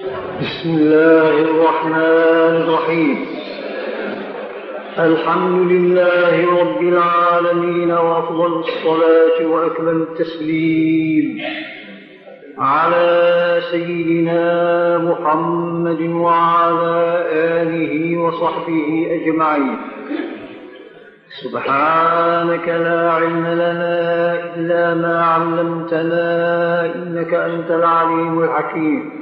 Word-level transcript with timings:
بسم 0.00 0.70
الله 0.70 1.28
الرحمن 1.28 2.54
الرحيم. 2.64 3.26
الحمد 4.98 5.72
لله 5.72 6.60
رب 6.60 6.82
العالمين 6.82 7.90
وأفضل 7.90 8.52
الصلاة 8.58 9.46
وأكمل 9.46 9.96
التسليم 9.96 11.40
على 12.58 13.60
سيدنا 13.70 14.98
محمد 14.98 16.00
وعلى 16.00 17.26
آله 17.32 18.18
وصحبه 18.18 19.08
أجمعين. 19.10 19.76
سبحانك 21.42 22.68
لا 22.68 23.10
علم 23.12 23.46
لنا 23.46 24.54
إلا 24.56 24.94
ما 24.94 25.24
علمتنا 25.24 26.26
إنك 26.94 27.34
أنت 27.34 27.70
العليم 27.70 28.42
الحكيم. 28.44 29.21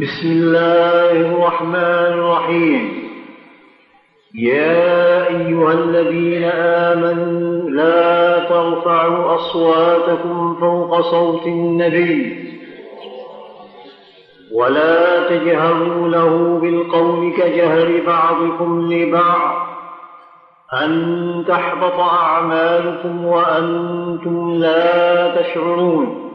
بسم 0.00 0.28
الله 0.30 1.10
الرحمن 1.10 2.12
الرحيم. 2.18 3.04
يا 4.34 5.28
أيها 5.28 5.72
الذين 5.72 6.44
آمنوا 6.44 7.70
لا 7.70 8.38
ترفعوا 8.48 9.34
أصواتكم 9.34 10.56
فوق 10.60 11.00
صوت 11.00 11.46
النبي. 11.46 12.43
ولا 14.54 15.28
تجهروا 15.28 16.08
له 16.08 16.58
بالقول 16.62 17.32
كجهر 17.32 18.02
بعضكم 18.06 18.92
لبعض 18.92 19.66
أن 20.82 21.44
تحبط 21.48 22.00
أعمالكم 22.00 23.24
وأنتم 23.24 24.50
لا 24.50 25.42
تشعرون 25.42 26.30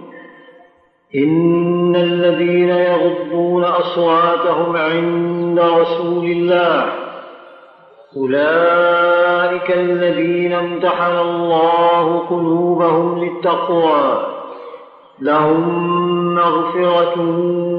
إن 1.16 1.96
الذين 1.96 2.70
يغضون 2.70 3.64
أصواتهم 3.64 4.76
عند 4.76 5.60
رسول 5.60 6.26
الله 6.26 6.86
أولئك 8.18 9.72
الذين 9.72 10.54
امتحن 10.54 11.16
الله 11.18 12.20
قلوبهم 12.30 13.24
للتقوى 13.24 14.26
لهم 15.22 16.19
مغفرة 16.36 17.20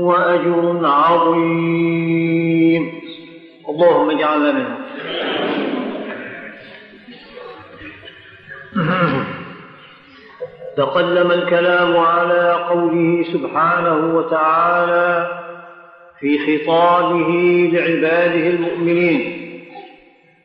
وأجر 0.02 0.80
عظيم. 0.86 2.82
اللهم 3.68 4.10
اجعلنا 4.10 4.52
منهم 4.52 4.76
تقدم 10.76 11.30
الكلام 11.30 11.96
على 11.96 12.52
قوله 12.70 13.24
سبحانه 13.32 14.16
وتعالى 14.16 15.28
في 16.20 16.38
خطابه 16.38 17.30
لعباده 17.72 18.46
المؤمنين 18.50 19.20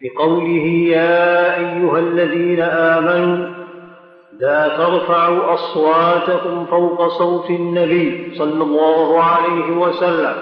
بقوله 0.02 0.66
يا 0.98 1.58
أيها 1.58 2.00
الذين 2.00 2.62
آمنوا 2.62 3.55
لا 4.40 4.68
ترفعوا 4.78 5.53
أصواتكم 5.53 6.66
فوق 6.66 7.07
صوت 7.07 7.50
النبي 7.50 8.35
صلى 8.38 8.63
الله 8.63 9.23
عليه 9.23 9.72
وسلم. 9.72 10.35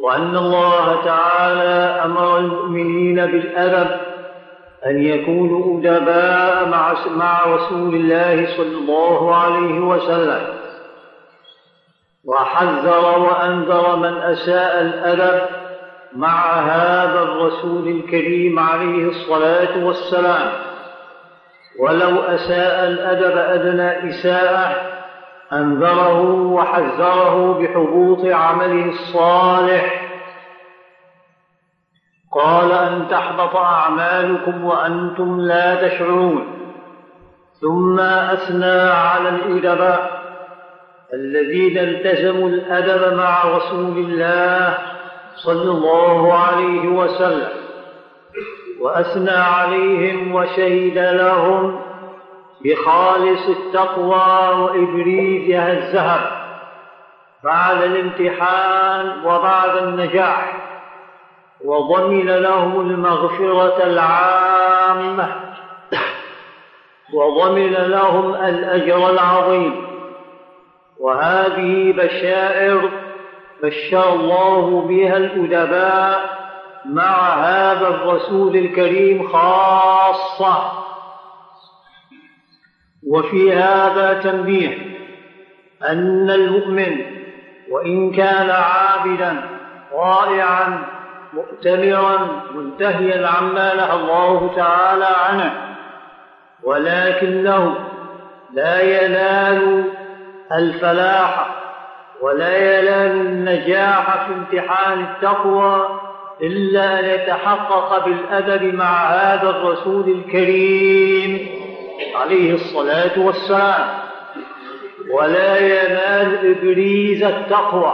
وأن 0.00 0.36
الله 0.36 1.04
تعالى 1.04 2.02
أمر 2.04 2.38
المؤمنين 2.38 3.26
بالأدب 3.26 4.00
أن 4.86 5.02
يكونوا 5.02 5.80
أدباء 5.80 6.68
مع 7.16 7.44
رسول 7.46 7.94
الله 7.94 8.56
صلى 8.56 8.76
الله 8.78 9.34
عليه 9.36 9.80
وسلم. 9.80 10.46
وحذر 12.24 13.18
وأنذر 13.18 13.96
من 13.96 14.14
أساء 14.18 14.80
الأدب 14.80 15.46
مع 16.16 16.52
هذا 16.54 17.22
الرسول 17.22 17.88
الكريم 17.88 18.58
عليه 18.58 19.08
الصلاة 19.08 19.84
والسلام. 19.84 20.69
ولو 21.80 22.20
أساء 22.20 22.88
الأدب 22.88 23.38
أدنى 23.38 24.08
إساءة 24.08 24.76
أنذره 25.52 26.20
وحذره 26.30 27.58
بحبوط 27.58 28.24
عمله 28.24 28.84
الصالح. 28.84 30.10
قال 32.32 32.72
أن 32.72 33.08
تحبط 33.10 33.56
أعمالكم 33.56 34.64
وأنتم 34.64 35.40
لا 35.40 35.88
تشعرون. 35.88 36.56
ثم 37.60 38.00
أثنى 38.00 38.80
على 38.90 39.28
الأدباء 39.28 40.20
الذين 41.14 41.78
التزموا 41.78 42.48
الأدب 42.48 43.16
مع 43.16 43.44
رسول 43.44 43.98
الله 43.98 44.78
صلى 45.34 45.70
الله 45.70 46.34
عليه 46.34 46.88
وسلم. 46.88 47.59
وأثنى 48.80 49.30
عليهم 49.30 50.34
وشهد 50.34 50.98
لهم 50.98 51.80
بخالص 52.64 53.48
التقوى 53.48 54.60
وإبريزها 54.60 55.72
الذهب 55.72 56.40
بعد 57.44 57.82
الامتحان 57.82 59.24
وبعد 59.24 59.76
النجاح 59.76 60.56
وضمن 61.64 62.26
لهم 62.26 62.80
المغفرة 62.80 63.84
العامة 63.84 65.36
وضمن 67.14 67.72
لهم 67.72 68.34
الأجر 68.34 69.10
العظيم 69.10 69.86
وهذه 71.00 71.92
بشائر 71.92 72.90
بشر 73.62 74.12
الله 74.12 74.80
بها 74.88 75.16
الأدباء 75.16 76.39
مع 76.84 77.34
هذا 77.34 77.88
الرسول 77.88 78.56
الكريم 78.56 79.28
خاصة. 79.28 80.72
وفي 83.08 83.52
هذا 83.52 84.20
تنبيه 84.20 84.78
أن 85.88 86.30
المؤمن 86.30 87.00
وإن 87.70 88.12
كان 88.12 88.50
عابدا 88.50 89.36
رائعا 89.92 90.84
مؤتمرا 91.32 92.42
منتهيا 92.54 93.28
عما 93.28 93.74
نهى 93.74 93.92
الله 93.94 94.52
تعالى 94.56 95.04
عنه 95.04 95.76
ولكنه 96.62 97.74
لا 98.52 98.80
ينال 98.82 99.84
الفلاح 100.52 101.46
ولا 102.22 102.78
ينال 102.78 103.26
النجاح 103.26 104.26
في 104.26 104.32
امتحان 104.32 105.00
التقوى 105.00 105.99
إلا 106.42 107.00
أن 107.00 107.04
يتحقق 107.04 108.04
بالأدب 108.04 108.74
مع 108.74 109.06
هذا 109.06 109.50
الرسول 109.50 110.08
الكريم 110.08 111.48
عليه 112.14 112.54
الصلاة 112.54 113.26
والسلام. 113.26 113.88
ولا 115.12 115.58
ينال 115.58 116.56
إبريز 116.56 117.22
التقوى 117.22 117.92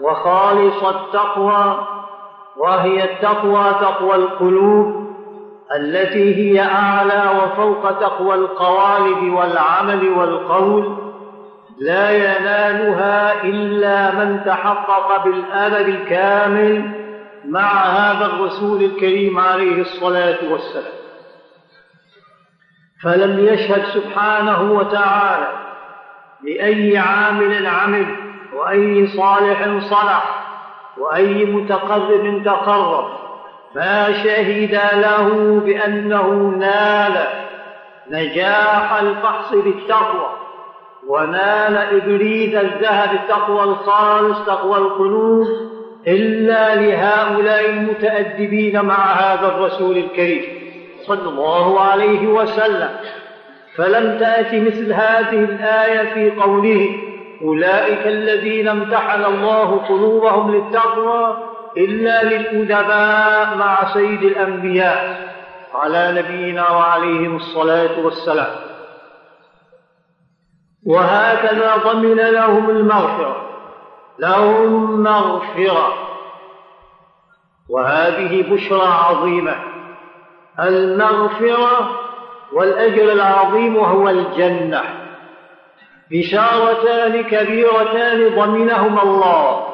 وخالص 0.00 0.84
التقوى 0.84 1.86
وهي 2.56 3.04
التقوى 3.04 3.64
تقوى 3.80 4.14
القلوب 4.14 5.04
التي 5.76 6.34
هي 6.34 6.60
أعلى 6.60 7.22
وفوق 7.38 7.98
تقوى 8.00 8.34
القوالب 8.34 9.34
والعمل 9.34 10.08
والقول. 10.08 10.96
لا 11.78 12.10
ينالها 12.10 13.44
إلا 13.44 14.14
من 14.14 14.44
تحقق 14.44 15.24
بالأدب 15.24 15.88
الكامل 15.88 17.03
مع 17.54 17.82
هذا 17.82 18.26
الرسول 18.26 18.82
الكريم 18.84 19.38
عليه 19.38 19.80
الصلاة 19.80 20.38
والسلام. 20.52 20.92
فلم 23.02 23.46
يشهد 23.46 23.84
سبحانه 23.94 24.72
وتعالى 24.72 25.48
لأي 26.42 26.98
عامل 26.98 27.66
عمل 27.66 28.06
وأي 28.54 29.06
صالح 29.06 29.78
صلح 29.90 30.46
وأي 30.98 31.44
متقرب 31.44 32.42
تقرب 32.44 33.08
ما 33.74 34.12
شهد 34.12 34.74
له 34.94 35.60
بأنه 35.64 36.28
نال 36.58 37.26
نجاح 38.10 38.92
الفحص 38.92 39.52
بالتقوى 39.52 40.30
ونال 41.08 41.76
إبريد 41.76 42.54
الذهب 42.54 43.14
التقوى 43.14 43.62
الخالص 43.62 44.46
تقوى 44.46 44.78
القلوب 44.78 45.46
إلا 46.08 46.74
لهؤلاء 46.74 47.70
المتأدبين 47.70 48.80
مع 48.80 49.12
هذا 49.12 49.46
الرسول 49.46 49.96
الكريم 49.96 50.44
صلى 51.06 51.28
الله 51.28 51.80
عليه 51.80 52.26
وسلم. 52.26 52.90
فلم 53.76 54.18
تأت 54.18 54.54
مثل 54.54 54.92
هذه 54.92 55.44
الآية 55.44 56.14
في 56.14 56.40
قوله 56.40 56.96
أولئك 57.42 58.06
الذين 58.06 58.68
امتحن 58.68 59.24
الله 59.24 59.76
قلوبهم 59.88 60.54
للتقوى 60.54 61.36
إلا 61.76 62.22
للأدباء 62.24 63.56
مع 63.56 63.94
سيد 63.94 64.22
الأنبياء 64.22 65.28
على 65.74 66.22
نبينا 66.22 66.70
وعليهم 66.70 67.36
الصلاة 67.36 68.00
والسلام. 68.04 68.54
وهكذا 70.86 71.76
ضمن 71.76 72.16
لهم 72.16 72.70
المغفرة. 72.70 73.53
لهم 74.18 75.02
مغفرة. 75.02 75.94
وهذه 77.70 78.54
بشرى 78.54 78.88
عظيمة. 78.88 79.54
المغفرة 80.60 82.00
والأجر 82.52 83.12
العظيم 83.12 83.76
وهو 83.76 84.08
الجنة. 84.08 84.82
بشارتان 86.10 87.22
كبيرتان 87.22 88.34
ضمنهما 88.34 89.02
الله. 89.02 89.66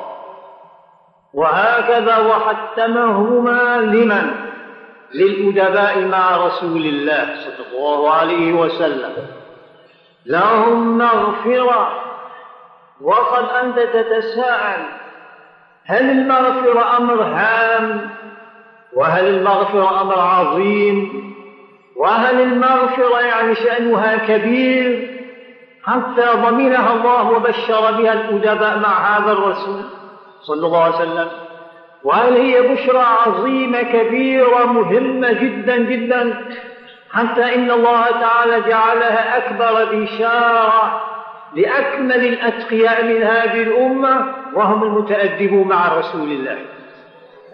وهكذا 1.34 2.18
وحتمهما 2.18 3.76
لمن؟ 3.76 4.34
للأدباء 5.14 6.00
مع 6.00 6.36
رسول 6.36 6.86
الله 6.86 7.36
صلى 7.36 7.78
الله 7.78 8.10
عليه 8.10 8.52
وسلم. 8.52 9.12
لهم 10.26 10.98
مغفرة 10.98 12.09
وقد 13.02 13.44
أنت 13.64 13.78
تتساءل 13.78 14.82
هل 15.86 16.10
المغفرة 16.10 16.96
أمر 16.96 17.22
هام؟ 17.22 18.10
وهل 18.92 19.26
المغفرة 19.26 20.00
أمر 20.02 20.18
عظيم؟ 20.18 21.30
وهل 21.96 22.40
المغفرة 22.40 23.20
يعني 23.20 23.54
شأنها 23.54 24.16
كبير؟ 24.16 25.10
حتى 25.84 26.26
ضمنها 26.36 26.92
الله 26.92 27.30
وبشر 27.30 27.80
بها 27.80 28.12
الأدباء 28.12 28.78
مع 28.78 29.16
هذا 29.18 29.32
الرسول 29.32 29.82
صلى 30.40 30.66
الله 30.66 30.84
عليه 30.84 30.94
وسلم. 30.94 31.28
وهل 32.04 32.32
هي 32.36 32.62
بشرى 32.62 33.04
عظيمة 33.26 33.82
كبيرة 33.82 34.66
مهمة 34.66 35.32
جدا 35.32 35.76
جدا؟ 35.76 36.44
حتى 37.12 37.54
إن 37.54 37.70
الله 37.70 38.04
تعالى 38.20 38.60
جعلها 38.60 39.38
أكبر 39.38 39.84
بشارة 39.96 41.09
لأكمل 41.54 42.24
الأتقياء 42.26 43.04
من 43.04 43.22
هذه 43.22 43.62
الأمة 43.62 44.34
وهم 44.54 44.82
المتأدبون 44.82 45.68
مع 45.68 45.88
رسول 45.88 46.32
الله. 46.32 46.58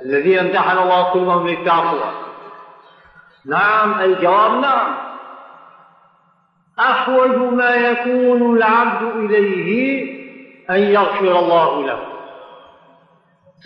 الذين 0.04 0.38
امتحن 0.38 0.78
الله 0.78 1.02
قلوبهم 1.02 1.48
للتقوى. 1.48 2.10
نعم 3.46 4.00
الجواب 4.00 4.60
نعم. 4.60 4.94
أحوج 6.81 7.37
ما 7.37 7.75
يكون 7.75 8.56
العبد 8.56 9.16
إليه 9.16 10.16
أن 10.70 10.78
يغفر 10.78 11.38
الله 11.38 11.87
له. 11.87 11.99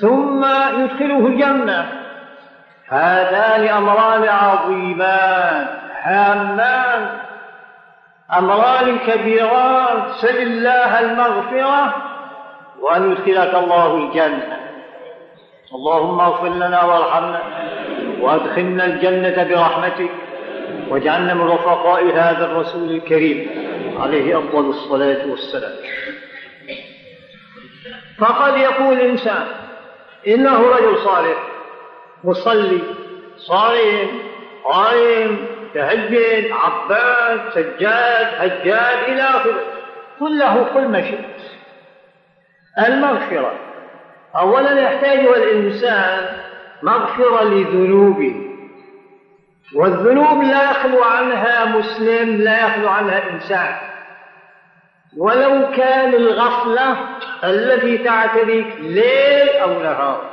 ثم 0.01 0.45
يدخله 0.81 1.27
الجنة. 1.27 1.93
هذان 2.89 3.69
أمران 3.69 4.29
عظيمان 4.29 5.67
هامان. 6.03 7.30
أمران 8.39 8.99
كبيران 8.99 10.13
سل 10.21 10.39
الله 10.39 11.01
المغفرة 11.01 11.95
وأن 12.81 13.13
يدخلك 13.13 13.55
الله 13.55 13.95
الجنة. 13.97 14.61
اللهم 15.75 16.21
اغفر 16.21 16.49
لنا 16.49 16.85
وارحمنا 16.85 17.41
وأدخلنا 18.21 18.85
الجنة 18.85 19.45
برحمتك 19.45 20.11
واجعلنا 20.89 21.35
من 21.35 21.49
رفقاء 21.51 22.05
هذا 22.05 22.45
الرسول 22.45 22.91
الكريم 22.91 23.49
عليه 24.01 24.39
أفضل 24.39 24.71
الصلاة 24.71 25.31
والسلام. 25.31 25.73
فقد 28.19 28.57
يقول 28.57 28.95
الإنسان 28.95 29.47
إنه 30.29 30.63
رجل 30.69 30.99
صالح 30.99 31.39
مصلي 32.25 32.81
صائم 33.37 34.09
قائم 34.65 35.47
تهجد 35.75 36.51
عباد 36.51 37.41
سجاد 37.51 38.27
هجاد 38.39 39.09
إلى 39.09 39.23
آخره. 39.23 39.61
قل 40.21 40.39
له 40.39 40.67
كل 40.75 40.89
ما 40.89 41.03
شئت. 41.03 41.41
المغفرة. 42.87 43.53
أولا 44.37 44.81
يحتاجها 44.81 45.37
الإنسان 45.37 46.37
مغفرة 46.83 47.45
لذنوبه. 47.45 48.47
والذنوب 49.75 50.43
لا 50.43 50.71
يخلو 50.71 51.03
عنها 51.03 51.65
مسلم 51.65 52.37
لا 52.37 52.67
يخلو 52.67 52.89
عنها 52.89 53.31
إنسان. 53.31 53.77
ولو 55.17 55.71
كان 55.77 56.15
الغفلة 56.15 56.97
التي 57.45 57.99
تعتريك 57.99 58.77
ليل 58.81 59.49
أو 59.49 59.83
نهار. 59.83 60.31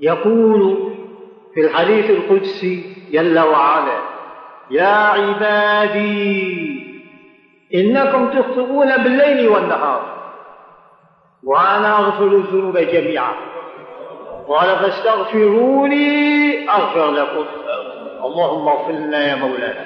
يقول 0.00 0.90
في 1.54 1.60
الحديث 1.60 2.10
القدسي 2.10 2.96
جل 3.12 3.38
وعلا 3.38 4.09
يا 4.70 4.86
عبادي 4.86 6.60
إنكم 7.74 8.30
تخطئون 8.30 8.96
بالليل 8.96 9.48
والنهار 9.48 10.02
وأنا 11.44 11.98
أغفر 11.98 12.24
الذنوب 12.24 12.78
جميعا. 12.78 13.32
قال 14.48 14.78
فاستغفروني 14.78 16.70
أغفر 16.70 17.10
لكم. 17.10 17.44
اللهم 18.24 18.68
اغفر 18.68 18.92
لنا 18.92 19.28
يا 19.28 19.34
مولانا. 19.34 19.84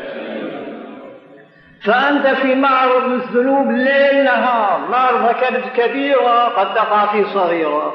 فأنت 1.85 2.27
في 2.27 2.55
معرض 2.55 3.05
الذنوب 3.05 3.71
ليل 3.71 4.25
نهار. 4.25 4.81
ما 4.91 5.11
ارتكبت 5.11 5.65
كبيرة 5.77 6.45
قد 6.45 6.75
تقع 6.75 7.07
في 7.07 7.25
صغيرة. 7.25 7.95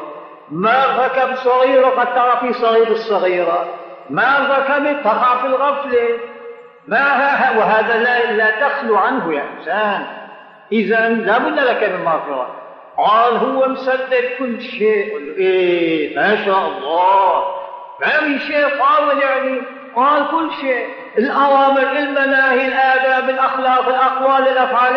ما 0.51 0.83
ارتكبت 0.85 1.37
صغيرة 1.37 1.87
قد 1.87 2.07
تقع 2.07 2.35
في 2.35 2.53
صغير 2.53 2.87
الصغيرة. 2.87 3.65
ما 4.09 4.37
ارتكبت 4.37 5.03
تقع 5.03 5.35
في 5.35 5.47
الغفلة. 5.47 6.28
ما 6.89 7.57
وهذا 7.57 7.97
لا, 7.97 8.31
لا 8.31 8.67
تخلو 8.67 8.97
عنه 8.97 9.33
يا 9.33 9.43
إنسان. 9.57 10.05
إذا 10.71 11.09
لا 11.09 11.37
بد 11.37 11.59
لك 11.59 11.83
من 11.83 12.05
مغفرة. 12.05 12.55
قال 12.97 13.37
هو 13.37 13.67
مصدق 13.67 14.37
كل 14.39 14.61
شيء. 14.61 15.35
إيه 15.37 16.15
ما 16.15 16.45
شاء 16.45 16.67
الله. 16.67 17.43
ما 18.01 18.07
في 18.07 18.39
شيء 18.39 18.65
قال 18.65 19.17
يعني. 19.17 19.61
قال 19.95 20.27
كل 20.31 20.49
شيء. 20.61 20.87
الأوامر 21.17 21.91
المناهي 21.91 22.67
الآداب 22.67 23.29
الأخلاق 23.29 23.87
الأقوال 23.87 24.47
الأفعال. 24.47 24.95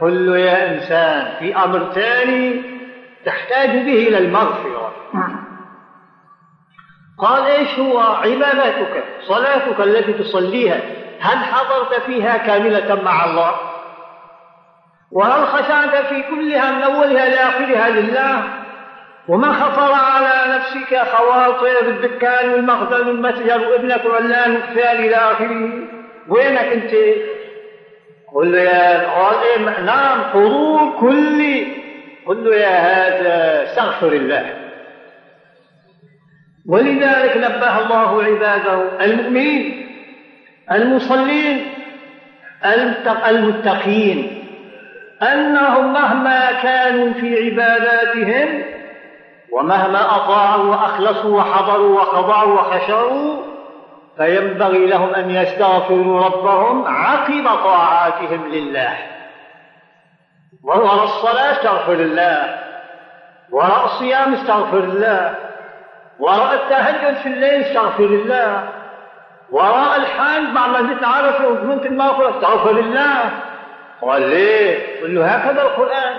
قل 0.00 0.26
له 0.26 0.38
يا 0.38 0.74
إنسان 0.74 1.32
في 1.38 1.56
أمر 1.56 1.92
ثاني 1.92 2.62
تحتاج 3.26 3.70
به 3.70 4.08
إلى 4.08 4.18
المغفرة. 4.18 4.92
قال 7.18 7.46
إيش 7.46 7.78
هو 7.78 7.98
عبادتك؟ 7.98 9.04
صلاتك 9.28 9.80
التي 9.80 10.12
تصليها. 10.12 10.80
هل 11.20 11.38
حضرت 11.38 12.02
فيها 12.06 12.36
كاملة 12.36 13.02
مع 13.02 13.24
الله؟ 13.24 13.54
وهل 15.12 15.46
خشعت 15.46 16.06
في 16.06 16.22
كلها 16.22 16.72
من 16.72 16.82
أولها 16.82 17.28
لآخرها 17.28 17.90
لله؟ 17.90 18.42
وما 19.28 19.52
خطر 19.52 19.92
على 19.92 20.54
نفسك 20.54 21.02
خواطر 21.12 21.88
الدكان 21.88 22.50
والمخزن 22.50 23.06
والمتجر 23.06 23.68
وابنك 23.68 24.04
وعلان 24.04 24.56
وكفال 24.56 24.98
إلى 24.98 25.16
آخره؟ 25.16 25.70
وينك 26.28 26.58
أنت؟ 26.58 26.94
قل 28.34 28.52
له 28.52 28.58
يا 28.58 29.80
نعم 29.80 30.22
حضور 30.32 31.00
كلي. 31.00 31.76
قل 32.26 32.44
له 32.44 32.56
يا 32.56 32.78
هذا 32.78 33.64
استغفر 33.64 34.12
الله. 34.12 34.56
ولذلك 36.68 37.36
نبه 37.36 37.78
الله 37.78 38.22
عباده 38.22 39.04
المؤمنين 39.04 39.79
المصلين 40.72 41.66
المتقين. 43.28 44.36
أنهم 45.22 45.92
مهما 45.92 46.52
كانوا 46.52 47.12
في 47.12 47.44
عباداتهم 47.44 48.62
ومهما 49.52 50.16
أطاعوا 50.16 50.64
وأخلصوا 50.64 51.38
وحضروا 51.38 52.00
وخضعوا 52.00 52.60
وخشعوا 52.60 53.42
فينبغي 54.16 54.86
لهم 54.86 55.14
أن 55.14 55.30
يستغفروا 55.30 56.24
ربهم 56.24 56.86
عقب 56.86 57.44
طاعاتهم 57.44 58.48
لله. 58.52 58.96
وهو 60.64 61.04
الصلاة 61.04 61.52
استغفر 61.52 61.92
الله 61.92 62.58
وراء 63.50 63.84
الصيام 63.84 64.34
استغفر 64.34 64.78
الله 64.78 65.34
وراء 66.18 66.54
التهجد 66.54 67.16
في 67.16 67.26
الليل 67.26 67.64
استغفر 67.64 68.04
الله 68.04 68.68
وراء 69.52 69.96
الحج 69.96 70.54
بعد 70.54 70.70
ما 70.70 70.88
جيت 70.88 71.04
عرفه 71.04 71.48
وكنت 71.48 71.86
المغفرة 71.86 72.30
استغفر 72.30 72.70
الله 72.70 73.30
قال 74.02 74.22
ليه؟ 74.22 75.02
قل 75.02 75.14
له 75.14 75.26
هكذا 75.26 75.62
القرآن. 75.62 76.16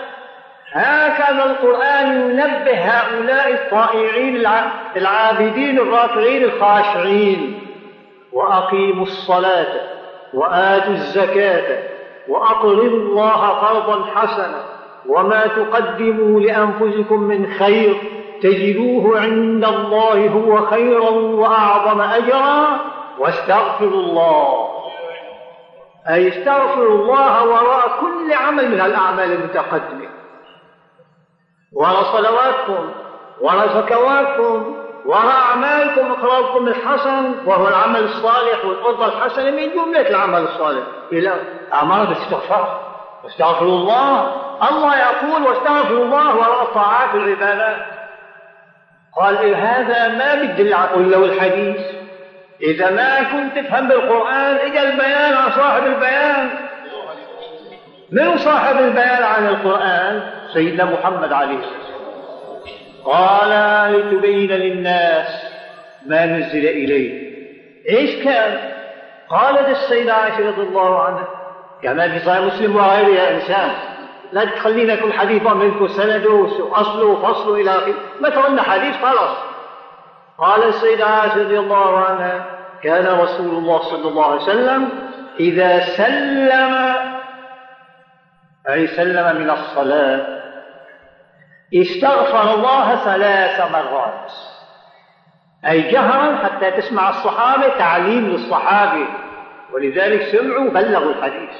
هكذا 0.74 1.44
القرآن 1.44 2.30
ينبه 2.30 2.74
هؤلاء 2.74 3.54
الطائعين 3.54 4.48
العابدين 4.96 5.80
الراكعين 5.80 6.44
الخاشعين. 6.44 7.68
وأقيموا 8.34 9.04
الصلاة 9.04 9.74
وآتوا 10.34 10.94
الزكاة 10.94 11.80
وأقرضوا 12.28 13.00
الله 13.00 13.48
قرضا 13.48 14.06
حسنا. 14.16 14.64
وما 15.08 15.48
تقدموا 15.48 16.40
لأنفسكم 16.40 17.20
من 17.20 17.54
خير 17.54 17.96
تجدوه 18.42 19.20
عند 19.20 19.66
الله 19.66 20.28
هو 20.28 20.66
خيرا 20.66 21.10
وأعظم 21.10 22.02
أجرا. 22.02 22.80
واستغفروا 23.22 24.02
الله. 24.02 24.68
أي 26.10 26.28
استغفروا 26.28 26.98
الله 26.98 27.46
وراء 27.46 27.88
كل 28.02 28.34
عمل 28.34 28.72
من 28.72 28.82
الأعمال 28.82 29.32
المتقدمة. 29.32 30.10
وراء 31.74 32.04
صلواتكم 32.04 32.92
وراء 33.42 33.68
زكواتكم 33.68 34.76
وراء 35.06 35.32
أعمالكم 35.32 36.12
إقراركم 36.12 36.68
الحسن 36.68 37.34
وهو 37.46 37.68
العمل 37.68 38.04
الصالح 38.04 38.66
والقرب 38.66 39.02
الحسن 39.02 39.56
من 39.56 39.70
جملة 39.70 40.10
العمل 40.10 40.42
الصالح. 40.42 40.84
إلى 41.12 41.34
أعمال 41.74 42.08
الاستغفار. 42.08 42.82
واستغفروا 43.24 43.76
الله. 43.76 44.34
الله 44.70 44.98
يقول 44.98 45.44
واستغفروا 45.44 46.06
الله 46.06 46.36
وراء 46.36 46.64
الطاعات 46.64 47.16
والعبادات 47.16 47.86
قال 49.22 49.38
إيه 49.38 49.56
هذا؟ 49.56 50.08
ما 50.08 50.36
بدل 50.36 50.74
قل 50.76 51.12
له 51.12 51.26
الحديث. 51.26 52.01
إذا 52.64 52.92
ما 52.92 53.24
كنت 53.24 53.60
تفهم 53.60 53.88
بالقرآن 53.88 54.56
اجى 54.56 54.80
البيان 54.80 55.34
عن 55.34 55.52
صاحب 55.52 55.84
البيان. 55.86 56.50
من 58.12 58.38
صاحب 58.38 58.78
البيان 58.80 59.24
عن 59.24 59.48
القرآن؟ 59.48 60.32
سيدنا 60.54 60.86
محمد 60.86 61.34
عليه 61.34 61.58
الصلاة 61.58 61.92
قال 63.06 63.50
لتبين 63.94 64.52
للناس 64.52 65.28
ما 66.06 66.26
نزل 66.26 66.68
إليه. 66.68 67.32
إيش 67.90 68.24
كان؟ 68.24 68.58
قالت 69.30 69.70
السيدة 69.70 70.14
عائشة 70.14 70.48
رضي 70.48 70.62
الله 70.62 71.04
عنها 71.04 71.28
كما 71.84 72.10
في 72.10 72.26
صحيح 72.26 72.42
مسلم 72.42 72.76
وغيره 72.76 73.08
يا 73.08 73.36
إنسان. 73.36 73.72
لا 74.32 74.46
تخلينا 74.46 74.96
كل 74.96 75.14
حديث 75.14 75.44
منكم 75.44 75.88
سنده 75.88 76.30
وأصله 76.30 77.06
وفصله 77.06 77.56
إلى 77.56 77.72
آخره. 77.72 77.94
ما 78.20 78.30
تولى 78.30 78.64
حديث 78.64 78.96
خلاص. 79.02 79.38
قال 80.38 80.64
السيدة 80.64 81.06
عائشة 81.06 81.44
رضي 81.44 81.60
الله 81.60 81.98
عنها 81.98 82.46
كان 82.84 83.20
رسول 83.20 83.50
الله 83.50 83.80
صلى 83.82 84.08
الله 84.08 84.26
عليه 84.26 84.42
وسلم 84.42 84.90
إذا 85.40 85.80
سلم 85.80 86.96
أي 88.70 88.88
سلم 88.88 89.42
من 89.42 89.50
الصلاة 89.50 90.42
استغفر 91.74 92.54
الله 92.54 92.96
ثلاث 92.96 93.72
مرات. 93.72 94.32
أي 95.68 95.82
جهرا 95.82 96.36
حتى 96.36 96.72
تسمع 96.72 97.10
الصحابة 97.10 97.68
تعليم 97.68 98.28
للصحابة. 98.28 99.06
ولذلك 99.74 100.22
سمعوا 100.22 100.70
بلغوا 100.70 101.12
الحديث. 101.12 101.56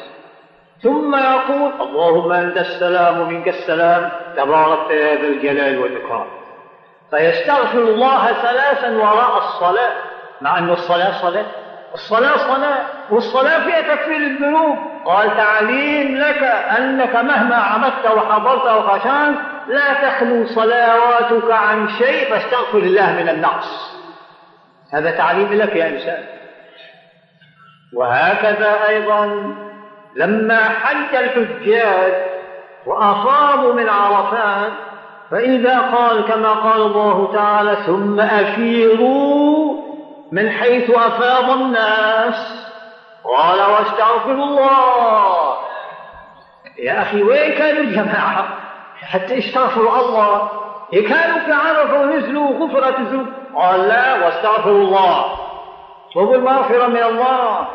ثم 0.82 1.16
يقول 1.16 1.72
اللهم 1.82 2.32
أنت 2.32 2.58
السلام 2.58 3.20
ومنك 3.20 3.48
السلام 3.48 4.12
تبارك 4.38 4.92
يا 4.92 5.16
ذا 5.16 5.28
الجلال 5.28 5.80
والإكرام. 5.80 6.28
فيستغفر 7.12 7.80
الله 7.80 8.34
ثلاثا 8.34 8.98
وراء 8.98 9.38
الصلاة. 9.38 10.11
مع 10.42 10.58
أن 10.58 10.70
الصلاة 10.70 11.22
صلاة. 11.22 11.46
الصلاة 11.94 12.38
صلاة. 12.38 12.86
والصلاة 13.10 13.64
فيها 13.66 13.96
تكفير 13.96 14.18
الذنوب. 14.18 14.78
قال 15.06 15.38
تعليم 15.38 16.18
لك 16.18 16.44
أنك 16.78 17.16
مهما 17.16 17.56
عمدت 17.56 18.06
وحضرت 18.06 18.66
وخشعت 18.66 19.36
لا 19.68 19.94
تخلو 19.94 20.46
صلواتك 20.46 21.52
عن 21.52 21.88
شيء 21.90 22.30
فاستغفر 22.30 22.78
الله 22.78 23.12
من 23.12 23.30
النقص. 23.30 24.02
هذا 24.94 25.12
تعليم 25.12 25.54
لك 25.54 25.76
يا 25.76 25.88
إنسان 25.88 26.24
وهكذا 27.94 28.88
أيضا 28.88 29.26
لما 30.16 30.70
حج 30.70 31.16
الحجاج 31.16 32.14
وأفاضوا 32.86 33.74
من 33.74 33.90
عرفات 33.90 34.72
فإذا 35.32 35.80
قال 35.80 36.26
كما 36.26 36.54
قال 36.54 36.82
الله 36.82 37.34
تعالى 37.34 37.76
ثم 37.86 38.20
أفيضوا 38.20 39.71
من 40.32 40.50
حيث 40.50 40.90
أفاض 40.90 41.50
الناس. 41.50 42.68
قال 43.24 43.60
واستغفروا 43.72 44.46
الله. 44.46 45.58
يا 46.80 47.02
أخي 47.02 47.24
وين 47.24 47.54
كانوا 47.54 47.84
الجماعة؟ 47.84 48.48
حتى 49.02 49.38
استغفروا 49.38 50.00
الله. 50.00 50.50
كانوا 50.92 51.40
في 51.40 51.52
عرفة 51.52 52.02
ونزلوا 52.02 52.50
غفرة 52.50 52.98
الذنوب؟ 53.00 53.28
قال 53.56 53.88
لا 53.88 54.26
واستغفروا 54.26 54.82
الله. 54.82 55.26
طلبوا 56.16 56.36
المغفرة 56.36 56.88
من 56.88 57.04
الله. 57.04 57.68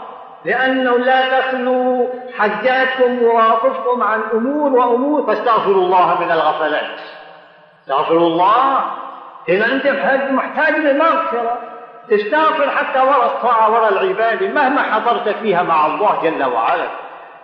لأنه 0.45 0.99
لا 0.99 1.41
تخلوا 1.41 2.09
حجاتكم 2.39 3.23
ومواقفكم 3.23 4.03
عن 4.03 4.23
أمور 4.33 4.73
وأمور. 4.73 5.27
فاستغفروا 5.27 5.85
الله 5.85 6.21
من 6.21 6.31
الغفلات. 6.31 6.99
استغفروا 7.83 8.29
الله. 8.29 8.85
إذا 9.49 9.67
أنت 9.67 9.87
محتاج 10.31 10.75
للمغفرة. 10.75 11.59
تستغفر 12.11 12.71
حتى 12.71 12.99
وراء 12.99 13.27
الطاعة 13.27 13.71
وراء 13.71 13.93
العبادة 13.93 14.49
مهما 14.49 14.83
حضرت 14.83 15.29
فيها 15.29 15.63
مع 15.63 15.87
الله 15.87 16.23
جل 16.23 16.45
وعلا. 16.45 16.89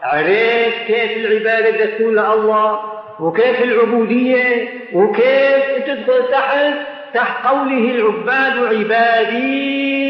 عرفت 0.03 0.87
كيف 0.87 1.17
العبادة 1.17 1.87
تكون 1.87 2.13
لله 2.13 2.81
وكيف 3.21 3.63
العبودية 3.63 4.69
وكيف 4.93 5.87
تدخل 5.87 6.31
تحت 6.31 6.75
تحت 7.15 7.47
قوله 7.47 7.91
العباد 7.91 8.75
عبادي. 8.75 10.03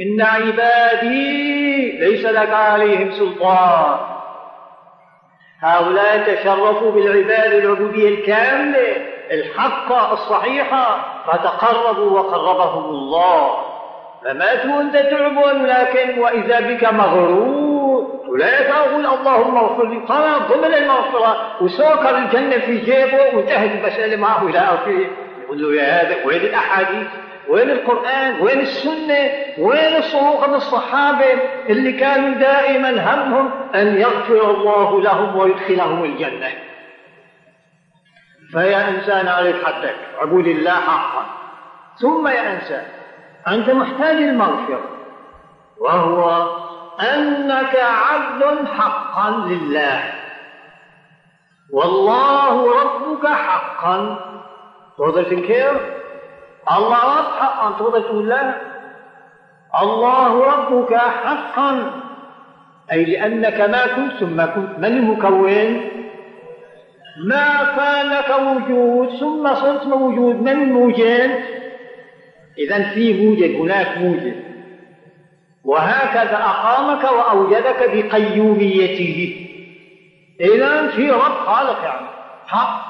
إن 0.00 0.20
عبادي 0.20 1.92
ليس 1.98 2.26
لك 2.26 2.50
عليهم 2.50 3.10
سلطان. 3.10 3.98
هؤلاء 5.62 6.34
تشرفوا 6.34 6.92
بالعبادة 6.92 7.58
العبودية 7.58 8.08
الكاملة 8.08 8.96
الحقة 9.30 10.12
الصحيحة. 10.12 11.15
فتقربوا 11.26 12.20
وقربهم 12.20 12.84
الله. 12.84 13.56
فماتوا 14.24 14.80
أنت 14.80 14.96
تعبد 14.96 15.62
لكن 15.62 16.18
وإذا 16.18 16.60
بك 16.60 16.84
مغرور 16.84 17.66
ولا 18.28 18.70
تقول 18.70 19.06
اللهم 19.06 19.56
اغفر 19.56 19.86
لي. 19.86 20.00
طلب 20.08 20.42
ضمن 20.52 20.74
المغفرة 20.74 21.36
وسوكر 21.60 22.18
الجنة 22.18 22.58
في 22.58 22.78
جيبه 22.78 23.36
وانتهت 23.36 23.70
المسألة 23.70 24.16
معه 24.16 24.46
إلى 24.46 24.58
آخره 24.58 25.06
يقول 25.44 25.62
له 25.62 25.82
يا 25.82 26.02
هذا 26.02 26.26
وين 26.26 26.40
الأحاديث؟ 26.40 27.06
وين 27.48 27.70
القرآن؟ 27.70 28.40
وين 28.40 28.60
السنة؟ 28.60 29.30
وين 29.58 29.96
الصروخ 29.96 30.48
من 30.48 30.54
الصحابة 30.54 31.24
اللي 31.68 31.92
كانوا 31.92 32.34
دائما 32.34 32.90
همهم 32.90 33.50
أن 33.74 34.00
يغفر 34.00 34.50
الله 34.50 35.02
لهم 35.02 35.36
ويدخلهم 35.36 36.04
الجنة؟ 36.04 36.48
فيا 38.52 38.88
إنسان 38.88 39.28
أعرف 39.28 39.64
حدك 39.64 39.96
عبود 40.18 40.46
الله 40.46 40.70
حقا. 40.70 41.24
ثم 42.00 42.28
يا 42.28 42.52
إنسان 42.52 42.84
أنت 43.48 43.70
محتاج 43.70 44.16
المغفرة 44.16 44.80
وهو 45.80 46.48
أنك 47.00 47.76
عبد 47.76 48.68
حقا 48.68 49.30
لله. 49.30 50.12
والله 51.72 52.82
ربك 52.82 53.26
حقا. 53.26 54.18
تقدر 54.98 55.22
تنكر 55.22 55.80
الله 56.72 57.18
رب 57.18 57.32
حقا. 57.40 57.70
تقدر 57.78 58.00
تقول 58.00 58.28
لا 58.28 58.54
الله 59.82 60.44
ربك 60.44 60.94
حقا. 60.96 61.90
أي 62.92 63.04
لأنك 63.04 63.60
ما 63.60 63.86
كنت 63.86 64.12
ثم 64.12 64.44
كنت 64.44 64.78
من 64.78 64.84
المكون 64.84 65.90
ما 67.24 67.74
كان 67.76 68.10
لك 68.10 68.30
وجود 68.38 69.16
ثم 69.20 69.54
صرت 69.54 69.86
موجود. 69.86 70.42
من 70.42 70.48
الموجد 70.48 71.44
إذا 72.58 72.82
في 72.82 73.12
موجد 73.12 73.60
هناك 73.60 73.98
موجد. 73.98 74.44
وهكذا 75.64 76.36
أقامك 76.36 77.04
وأوجدك 77.04 77.90
بقيوميته. 77.92 79.46
إذا 80.40 80.86
في 80.86 81.10
رب 81.10 81.46
خالق 81.46 81.84
يعني. 81.84 82.06
حق 82.46 82.86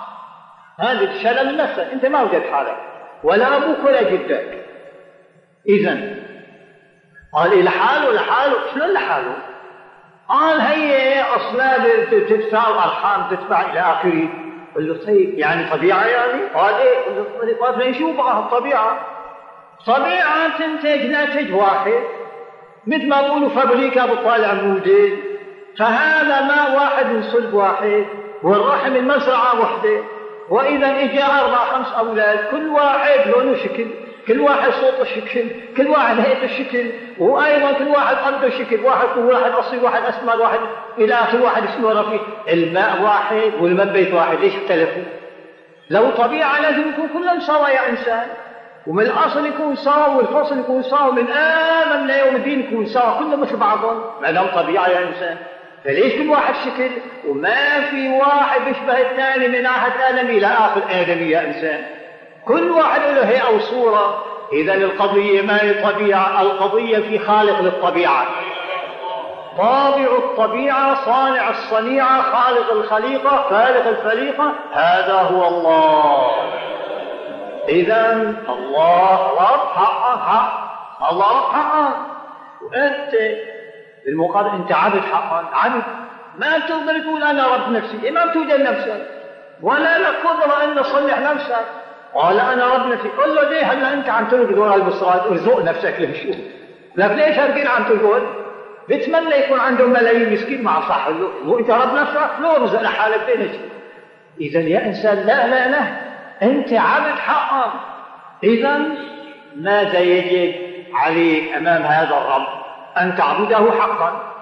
هذا 0.80 1.00
الشلل 1.00 1.56
نفسه 1.56 1.92
أنت 1.92 2.06
ما 2.06 2.22
وجدت 2.22 2.46
حالك. 2.52 2.76
ولا 3.24 3.56
أبوك 3.56 3.84
ولا 3.84 4.10
جدك. 4.10 4.64
إذا 5.68 6.14
قال 7.34 7.64
لحاله 7.64 8.12
لحاله. 8.12 8.54
شلون 8.74 8.92
لحاله؟ 8.92 9.36
قال 10.28 10.60
هي 10.60 11.22
أصلاب 11.22 12.06
تدفع 12.10 12.68
الأرحام 12.68 13.22
تدفع 13.30 13.60
إلى 13.70 13.80
آخره 13.80 14.28
قل 14.76 14.88
له 14.88 15.06
طيب 15.06 15.38
يعني 15.38 15.70
طبيعة 15.70 16.04
يعني؟ 16.04 16.40
قال 16.54 16.74
إيه؟ 16.74 16.98
قل 17.60 17.78
له 17.78 17.92
شو 17.98 18.12
بقى 18.12 18.38
الطبيعة؟ 18.38 18.98
طبيعة 19.86 20.58
تنتج 20.58 21.06
ناتج 21.06 21.54
واحد 21.54 21.92
مثل 22.86 23.08
ما 23.08 23.20
بقولوا 23.20 23.48
فابريكا 23.48 24.06
بتطالع 24.06 24.54
موديل 24.54 25.22
فهذا 25.78 26.40
ماء 26.42 26.76
واحد 26.76 27.06
من 27.06 27.22
صلب 27.22 27.54
واحد 27.54 28.06
والرحم 28.42 28.96
المزرعة 28.96 29.60
وحدة 29.60 30.00
وإذا 30.50 30.86
إجا 30.86 31.24
أربع 31.24 31.56
خمس 31.56 31.92
أولاد 31.92 32.38
كل 32.50 32.68
واحد 32.68 33.28
لونه 33.28 33.56
شكل 33.56 33.86
كل 34.28 34.40
واحد 34.40 34.70
صوته 34.70 35.04
شكل 35.04 35.44
كل 35.76 35.86
واحد 35.86 36.20
هيئته 36.20 36.46
شكل 36.46 36.90
وأيضا 37.18 37.72
كل 37.72 37.88
واحد 37.88 38.16
قده 38.16 38.50
شكل 38.50 38.80
واحد 38.84 39.08
طول 39.14 39.24
واحد 39.24 39.50
قصير 39.50 39.84
واحد 39.84 40.02
أسمر 40.02 40.40
واحد 40.40 40.58
إلى 40.98 41.14
آخر 41.14 41.42
واحد 41.42 41.62
اسمه 41.62 42.00
رفيق. 42.00 42.26
الماء 42.48 43.02
واحد 43.02 43.52
والمنبت 43.60 44.14
واحد 44.14 44.38
ليش 44.40 44.54
اختلفوا؟ 44.56 45.02
لو 45.90 46.10
طبيعة 46.10 46.60
لازم 46.60 46.88
يكون 46.88 47.08
كلهم 47.08 47.40
سوا 47.40 47.68
يا 47.68 47.88
إنسان. 47.88 48.26
ومن 48.86 49.02
الأصل 49.02 49.46
يكون 49.46 49.76
سوا 49.76 50.06
والفصل 50.06 50.58
يكون 50.60 50.82
سوا 50.82 51.12
من 51.12 51.30
آدم 51.30 52.06
ليوم 52.06 52.36
الدين 52.36 52.60
يكون 52.60 52.86
سوا 52.86 53.18
كلهم 53.18 53.40
مثل 53.40 53.56
بعضهم. 53.56 54.02
ما 54.22 54.30
دام 54.30 54.46
طبيعة 54.46 54.88
يا 54.88 55.08
إنسان. 55.08 55.36
فليش 55.84 56.14
كل 56.14 56.28
واحد 56.28 56.54
شكل؟ 56.54 56.90
وما 57.28 57.80
في 57.90 58.08
واحد 58.08 58.60
بيشبه 58.64 59.00
الثاني 59.00 59.48
من 59.48 59.62
ناحية 59.62 60.08
آدم 60.08 60.26
إلى 60.26 60.46
آخر 60.46 60.82
آدمي 60.90 61.30
يا 61.30 61.46
إنسان. 61.46 61.95
كل 62.48 62.70
واحد 62.70 63.00
له 63.00 63.28
هيئة 63.28 63.54
وصورة. 63.54 64.24
إذا 64.52 64.74
القضية 64.74 65.42
ما 65.42 65.62
هي 65.62 65.74
طبيعة 65.74 66.42
القضية 66.42 66.98
في 66.98 67.18
خالق 67.18 67.60
للطبيعة. 67.60 68.26
طابع 69.58 70.06
الطبيعة 70.18 71.04
صانع 71.04 71.50
الصنيعة 71.50 72.22
خالق 72.22 72.72
الخليقة 72.72 73.36
خالق 73.50 73.86
الخليقة 73.86 74.52
هذا 74.72 75.14
هو 75.14 75.48
الله. 75.48 76.30
إذا 77.68 78.12
الله 78.48 79.30
رب 79.30 79.68
حقا 79.74 80.16
حق. 80.16 80.66
الله 81.12 81.30
رب 81.30 81.52
حقا 81.52 81.88
وأنت 82.62 83.12
بالمقابل 84.06 84.48
أنت 84.48 84.72
عبد 84.72 85.02
حقا 85.12 85.44
عبد. 85.52 85.82
ما 86.36 86.58
تقدر 86.58 87.00
تقول 87.00 87.22
أنا 87.22 87.46
رب 87.46 87.70
نفسي. 87.72 88.10
ما 88.10 88.26
بتوجد 88.26 88.60
نفسك. 88.60 89.06
ولا 89.62 89.98
لك 89.98 90.16
قدرة 90.24 90.64
أن 90.64 90.76
تصلح 90.76 91.18
نفسك. 91.18 91.85
قال 92.16 92.40
أنا 92.40 92.74
رب 92.74 92.86
نفسي. 92.86 93.08
قل 93.08 93.34
له 93.34 93.50
ليه؟ 93.50 93.64
هلا 93.64 93.92
أنت 93.92 94.08
عم 94.08 94.28
تلقي 94.28 94.54
دور 94.54 94.74
البصرات؟ 94.74 95.26
ارزق 95.26 95.64
نفسك 95.64 96.00
لشو 96.00 96.28
لك 96.96 97.10
ليش 97.10 97.38
هالقين 97.38 97.66
عم 97.66 97.84
تلقون 97.84 98.20
بتمنى 98.88 99.34
يكون 99.34 99.60
عنده 99.60 99.86
ملايين 99.86 100.32
مسكين. 100.32 100.62
مع 100.62 100.80
صح. 100.80 101.08
وانت 101.46 101.70
رب 101.70 101.94
نفسك 101.94 102.30
لو 102.40 102.64
رزق 102.64 102.82
لحالك 102.82 103.20
بينك. 103.26 103.50
إذا 104.40 104.60
يا 104.60 104.86
إنسان 104.86 105.16
لا 105.16 105.46
لا 105.46 105.68
لا. 105.68 105.82
أنت 106.42 106.72
عبد 106.72 107.18
حقا. 107.18 107.72
اذا 108.44 108.80
ماذا 109.56 109.98
يجب 109.98 110.54
عليك 110.94 111.52
أمام 111.52 111.82
هذا 111.82 112.16
الرب 112.16 112.46
أن 112.98 113.16
تعبده 113.16 113.72
حقا. 113.80 114.32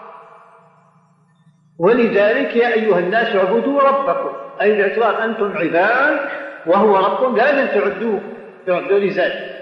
ولذلك 1.79 2.57
يا 2.57 2.69
أيها 2.75 2.99
الناس 2.99 3.37
اعبدوا 3.37 3.83
ربكم. 3.83 4.37
أي 4.61 4.77
باعتبار 4.77 5.25
أنتم 5.25 5.53
عباد 5.57 6.44
وهو 6.67 6.97
ربكم 6.97 7.37
لازم 7.37 7.81
تعدوه 7.81 8.21
تعدوا 8.67 8.99
لذلك. 8.99 9.55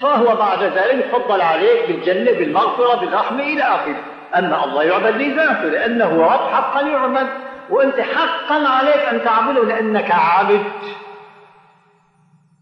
فهو 0.00 0.36
بعد 0.36 0.62
ذلك 0.62 1.06
يفضل 1.06 1.40
عليك 1.40 1.90
بالجنة 1.90 2.38
بالمغفرة 2.38 3.00
بالرحمة 3.00 3.42
إلى 3.42 3.62
آخره. 3.62 3.96
أما 4.36 4.64
الله 4.64 4.82
يعبد 4.82 5.16
لذاته 5.16 5.64
لأنه 5.64 6.22
رب 6.22 6.52
حقا 6.52 6.80
يعبد 6.80 7.28
وأنت 7.70 8.00
حقا 8.00 8.68
عليك 8.68 8.96
أن 9.12 9.24
تعبده 9.24 9.64
لأنك 9.64 10.10
عبد. 10.10 10.64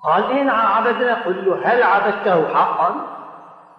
قال 0.04 0.38
إن 0.38 0.48
عبدنا 0.48 1.14
قل 1.14 1.44
له 1.44 1.60
هل 1.64 1.82
عبدته 1.82 2.54
حقا؟ 2.54 2.94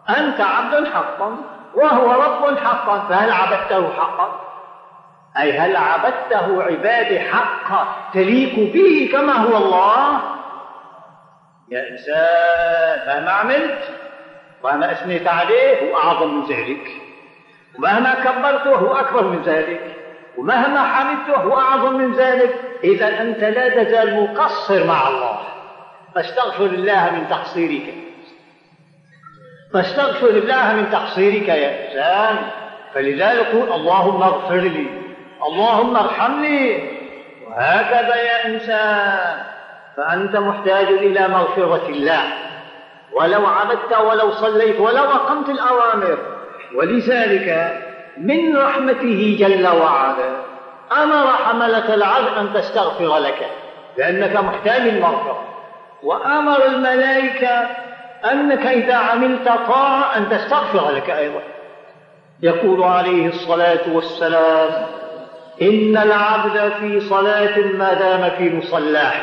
أنت 0.10 0.42
عبد 0.42 0.88
حقا 0.88 1.38
وهو 1.76 2.12
رب 2.12 2.58
حقا 2.58 3.00
فهل 3.00 3.32
عبدته 3.32 3.94
حقا؟ 3.94 4.47
أي 5.40 5.58
هل 5.58 5.76
عبدته 5.76 6.64
عبادة 6.64 7.20
حقا 7.20 7.88
تليق 8.14 8.74
به 8.74 9.10
كما 9.12 9.34
هو 9.34 9.58
الله؟ 9.58 10.22
يا 11.70 11.90
إنسان 11.90 13.08
مهما 13.08 13.32
عملت 13.32 13.80
ومهما 14.64 14.92
أثنيت 14.92 15.28
عليه 15.28 15.92
هو 15.92 15.98
أعظم 15.98 16.34
من 16.34 16.46
ذلك 16.46 16.92
ومهما 17.78 18.14
كبرته 18.14 18.76
هو 18.76 18.94
أكبر 18.94 19.24
من 19.24 19.42
ذلك 19.42 19.96
ومهما 20.38 20.84
حمدته 20.84 21.42
هو 21.42 21.60
أعظم 21.60 21.94
من 21.94 22.14
ذلك 22.14 22.56
إذا 22.84 23.22
أنت 23.22 23.40
لا 23.40 23.84
تزال 23.84 24.24
مقصر 24.24 24.84
مع 24.84 25.08
الله. 25.08 25.40
فاستغفر 26.16 26.66
الله 26.66 27.12
من 27.12 27.28
تقصيرك. 27.30 27.94
فاستغفر 29.74 30.30
الله 30.30 30.74
من 30.74 30.90
تقصيرك 30.92 31.48
يا 31.48 31.88
إنسان. 31.88 32.50
فلذلك 32.94 33.48
قل 33.48 33.74
اللهم 33.74 34.24
اغفر 34.24 34.56
لي. 34.56 35.07
اللهم 35.46 35.98
ارحمني. 35.98 36.98
وهكذا 37.48 38.16
يا 38.16 38.46
إنسان 38.46 39.38
فأنت 39.98 40.36
محتاج 40.36 40.88
إلى 40.88 41.28
مغفرة 41.28 41.88
الله. 41.90 42.24
ولو 43.14 43.46
عبدت 43.46 43.98
ولو 44.00 44.32
صليت 44.32 44.80
ولو 44.80 45.04
أقمت 45.04 45.50
الأوامر. 45.50 46.18
ولذلك 46.76 47.78
من 48.18 48.58
رحمته 48.58 49.38
جل 49.40 49.68
وعلا 49.68 50.30
أمر 51.04 51.28
حملة 51.28 51.94
العبد 51.94 52.38
أن 52.38 52.54
تستغفر 52.54 53.18
لك 53.18 53.48
لأنك 53.98 54.36
محتاج 54.36 54.82
المغفرة 54.82 55.44
وأمر 56.04 56.66
الملائكة 56.66 57.68
أنك 58.32 58.66
إذا 58.66 58.96
عملت 58.96 59.48
طاعة 59.68 60.18
أن 60.18 60.30
تستغفر 60.30 60.92
لك 60.92 61.10
أيضا. 61.10 61.42
يقول 62.42 62.84
عليه 62.84 63.28
الصلاة 63.28 63.94
والسلام 63.94 64.86
إن 65.62 65.98
العبد 65.98 66.72
في 66.80 67.00
صلاة 67.00 67.60
ما 67.60 67.94
دام 67.94 68.30
في 68.30 68.56
مصلاه 68.56 69.14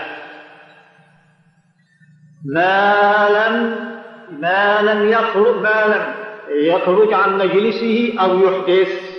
ما 2.45 3.29
لم 3.31 3.77
ما 4.41 4.83
لم 4.83 5.09
يخرج 5.09 5.57
ما 5.63 5.85
لم 5.87 6.15
يخرج 6.51 7.13
عن 7.15 7.39
مجلسه 7.39 8.15
أو 8.21 8.39
يحدث. 8.39 9.15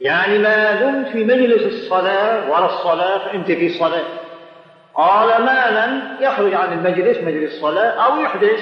يعني 0.00 0.38
ما 0.38 0.80
دمت 0.80 1.08
في 1.08 1.24
مجلس 1.24 1.62
الصلاة 1.62 2.50
ولا 2.50 2.66
الصلاة 2.66 3.18
فأنت 3.18 3.46
في 3.46 3.68
صلاة. 3.68 4.04
قال 4.94 5.44
ما 5.44 5.70
لم 5.70 6.16
يخرج 6.20 6.54
عن 6.54 6.72
المجلس 6.72 7.18
مجلس 7.18 7.54
الصلاة 7.54 7.90
أو 7.90 8.20
يحدث. 8.20 8.60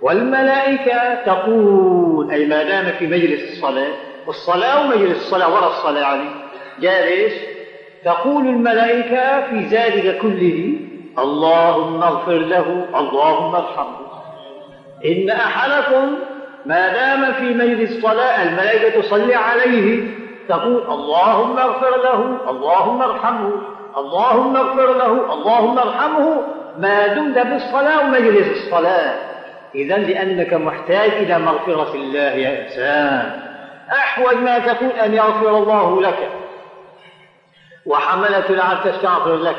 والملائكة 0.00 1.14
تقول 1.14 2.30
أي 2.30 2.46
ما 2.46 2.62
دام 2.62 2.92
في 2.98 3.06
مجلس 3.06 3.52
الصلاة 3.52 3.92
والصلاة 4.26 4.84
ومجلس 4.84 5.16
الصلاة 5.16 5.54
ولا 5.54 5.66
الصلاة 5.66 6.00
يعني 6.00 6.30
جالس 6.80 7.34
تقول 8.04 8.46
الملائكة 8.46 9.46
في 9.46 9.58
ذلك 9.76 10.18
كله 10.18 10.74
اللهم 11.18 12.02
اغفر 12.02 12.38
له 12.38 12.86
اللهم 12.94 13.54
ارحمه. 13.54 14.00
إن 15.04 15.30
أحدكم 15.30 16.14
ما 16.66 16.92
دام 16.92 17.32
في 17.32 17.54
مجلس 17.54 17.90
الصلاة 17.96 18.42
الملائكة 18.42 19.00
تصلي 19.00 19.34
عليه 19.34 20.08
تقول 20.48 20.82
اللهم 20.88 21.58
اغفر 21.58 21.96
له 22.02 22.50
اللهم 22.50 23.02
ارحمه 23.02 23.52
اللهم 23.96 24.56
اغفر 24.56 24.94
له 24.94 25.34
اللهم 25.34 25.78
ارحمه 25.78 26.42
ما 26.78 27.06
دمت 27.06 27.38
بالصلاة 27.38 28.00
ومجلس 28.00 28.48
الصلاة. 28.48 29.14
إذا 29.74 29.96
لأنك 29.96 30.54
محتاج 30.54 31.10
إلى 31.10 31.38
مغفرة 31.38 31.94
الله 31.94 32.20
يا 32.20 32.62
إنسان. 32.62 33.40
أحوج 33.92 34.34
ما 34.34 34.58
تكون 34.58 34.88
أن 34.88 35.14
يغفر 35.14 35.58
الله 35.58 36.02
لك. 36.02 36.28
وحملة 37.86 38.50
العبد 38.50 38.92
تستغفر 38.92 39.36
لك. 39.36 39.56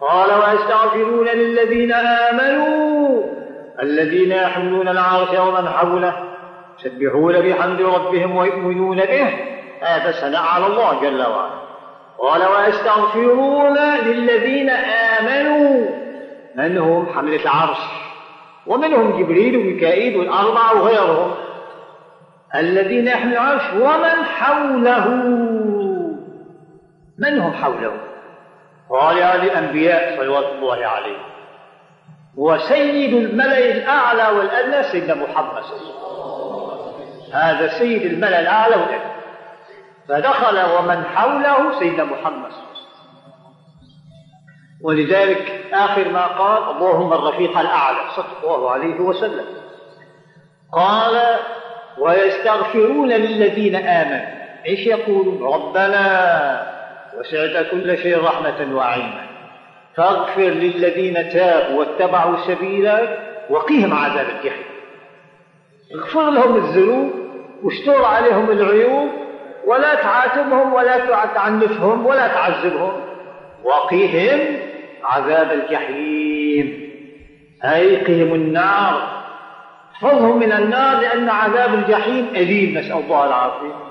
قال 0.00 0.30
ويستغفرون 0.30 1.26
للذين 1.26 1.92
آمنوا 1.92 3.22
الذين 3.82 4.32
يحملون 4.32 4.88
العرش 4.88 5.38
ومن 5.38 5.68
حوله 5.68 6.24
يسبحون 6.84 7.40
بحمد 7.40 7.82
ربهم 7.82 8.36
ويؤمنون 8.36 8.96
به. 8.96 9.28
هذا 9.82 10.10
ثناء 10.10 10.42
على 10.42 10.66
الله 10.66 11.00
جل 11.02 11.22
وعلا. 11.22 11.66
قال 12.18 12.42
ويستغفرون 12.42 13.78
للذين 14.06 14.70
آمنوا. 14.70 15.86
من 16.54 16.78
هم؟ 16.78 17.06
حملة 17.16 17.42
العرش. 17.42 17.78
ومنهم 18.66 19.22
جبريل 19.22 19.56
وميكائيل 19.56 20.16
والأربعة 20.16 20.82
وغيرهم. 20.82 21.34
الذين 22.54 23.08
يحملون 23.08 23.32
العرش 23.32 23.62
ومن 23.74 24.24
حوله. 24.24 25.04
من 27.18 27.38
هم 27.38 27.52
حوله؟ 27.52 27.92
قال 28.90 29.18
يا 29.18 29.34
الأنبياء 29.34 30.16
صلوات 30.16 30.44
الله 30.44 30.86
عليه. 30.86 31.18
وسيد 32.36 33.14
الملأ 33.14 33.58
الأعلى 33.58 34.38
والأدنى 34.38 34.82
سيدنا 34.82 35.14
محمد. 35.14 35.62
صلى 35.62 35.76
الله 35.76 36.72
عليه 36.72 37.06
وسلم 37.06 37.32
هذا 37.32 37.78
سيد 37.78 38.02
الملأ 38.02 38.40
الأعلى 38.40 38.76
والأدنى. 38.76 39.16
فدخل 40.08 40.78
ومن 40.78 41.04
حوله 41.04 41.78
سيدنا 41.78 42.04
محمد. 42.04 42.50
صلى 42.50 42.60
الله 42.60 42.72
عليه 42.72 42.80
وسلم 42.80 43.06
ولذلك 44.82 45.64
آخر 45.72 46.08
ما 46.08 46.26
قال 46.26 46.76
اللهم 46.76 47.12
الرفيق 47.12 47.58
الأعلى 47.58 47.98
صلى 48.16 48.24
الله 48.44 48.70
عليه 48.70 49.00
وسلم. 49.00 49.44
قال 50.72 51.38
ويستغفرون 51.98 53.08
للذين 53.08 53.76
آمنوا. 53.76 54.36
إيش 54.66 54.86
يقولون؟ 54.86 55.54
ربنا 55.54 56.75
وسعت 57.20 57.66
كل 57.70 57.98
شيء 57.98 58.24
رحمة 58.24 58.76
وعلما. 58.76 59.26
فاغفر 59.96 60.42
للذين 60.42 61.28
تابوا 61.28 61.78
واتبعوا 61.78 62.36
سبيلك 62.36 63.18
وقيهم 63.50 63.94
عذاب 63.94 64.26
الجحيم. 64.38 64.66
اغفر 65.94 66.30
لهم 66.30 66.56
الذنوب 66.56 67.12
واستر 67.62 68.04
عليهم 68.04 68.50
العيوب 68.50 69.08
ولا 69.66 69.94
تعاتبهم 69.94 70.74
ولا 70.74 70.98
تعنفهم 71.34 72.06
ولا 72.06 72.28
تعذبهم. 72.28 72.92
وقيهم 73.64 74.40
عذاب 75.04 75.52
الجحيم. 75.52 76.90
أي 77.64 77.96
قهم 77.96 78.34
النار. 78.34 79.16
احفظهم 79.94 80.38
من 80.38 80.52
النار 80.52 81.00
لأن 81.00 81.28
عذاب 81.28 81.74
الجحيم 81.74 82.28
أليم 82.36 82.78
نسأل 82.78 82.92
الله 82.92 83.26
العافية. 83.26 83.85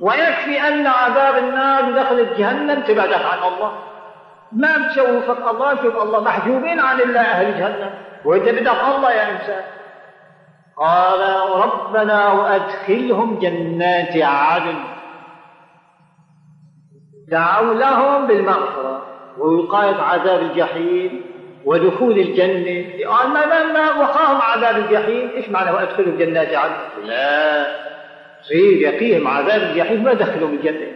ويكفي 0.00 0.68
أن 0.68 0.86
عذاب 0.86 1.38
النار 1.38 2.02
دخلت 2.02 2.38
جهنم 2.38 2.80
تبعدك 2.80 3.24
عن 3.24 3.38
الله. 3.38 3.72
ما 4.52 4.68
بتشوفك 4.78 5.50
الله؟ 5.50 5.76
شوف 5.76 6.02
الله 6.02 6.20
محجوبين 6.20 6.80
عن 6.80 7.00
الله 7.00 7.20
أهل 7.20 7.58
جهنم. 7.58 7.90
وأنت 8.24 8.48
بدك 8.48 8.76
الله 8.96 9.12
يا 9.12 9.30
إنسان. 9.30 9.62
قال 10.76 11.20
ربنا 11.64 12.32
وأدخلهم 12.32 13.38
جنات 13.38 14.16
عدن. 14.16 14.76
دعوا 17.28 17.74
لهم 17.74 18.26
بالمغفرة 18.26 19.02
ووقاية 19.38 20.02
عذاب 20.02 20.40
الجحيم 20.40 21.24
ودخول 21.64 22.18
الجنة. 22.18 23.08
قال 23.08 23.28
ما 23.28 23.62
ما 23.72 23.90
وقاهم 23.90 24.40
عذاب 24.40 24.76
الجحيم. 24.76 25.30
إيش 25.36 25.48
معنى 25.48 25.70
وادخلوا 25.70 26.18
جنات 26.18 26.54
عدن؟ 26.54 26.74
لا. 27.04 27.85
صير 28.48 28.80
يقيهم 28.80 29.28
عذاب 29.28 29.62
الجحيم 29.62 30.04
ما 30.04 30.12
دخلوا 30.12 30.48
الجنة 30.48 30.86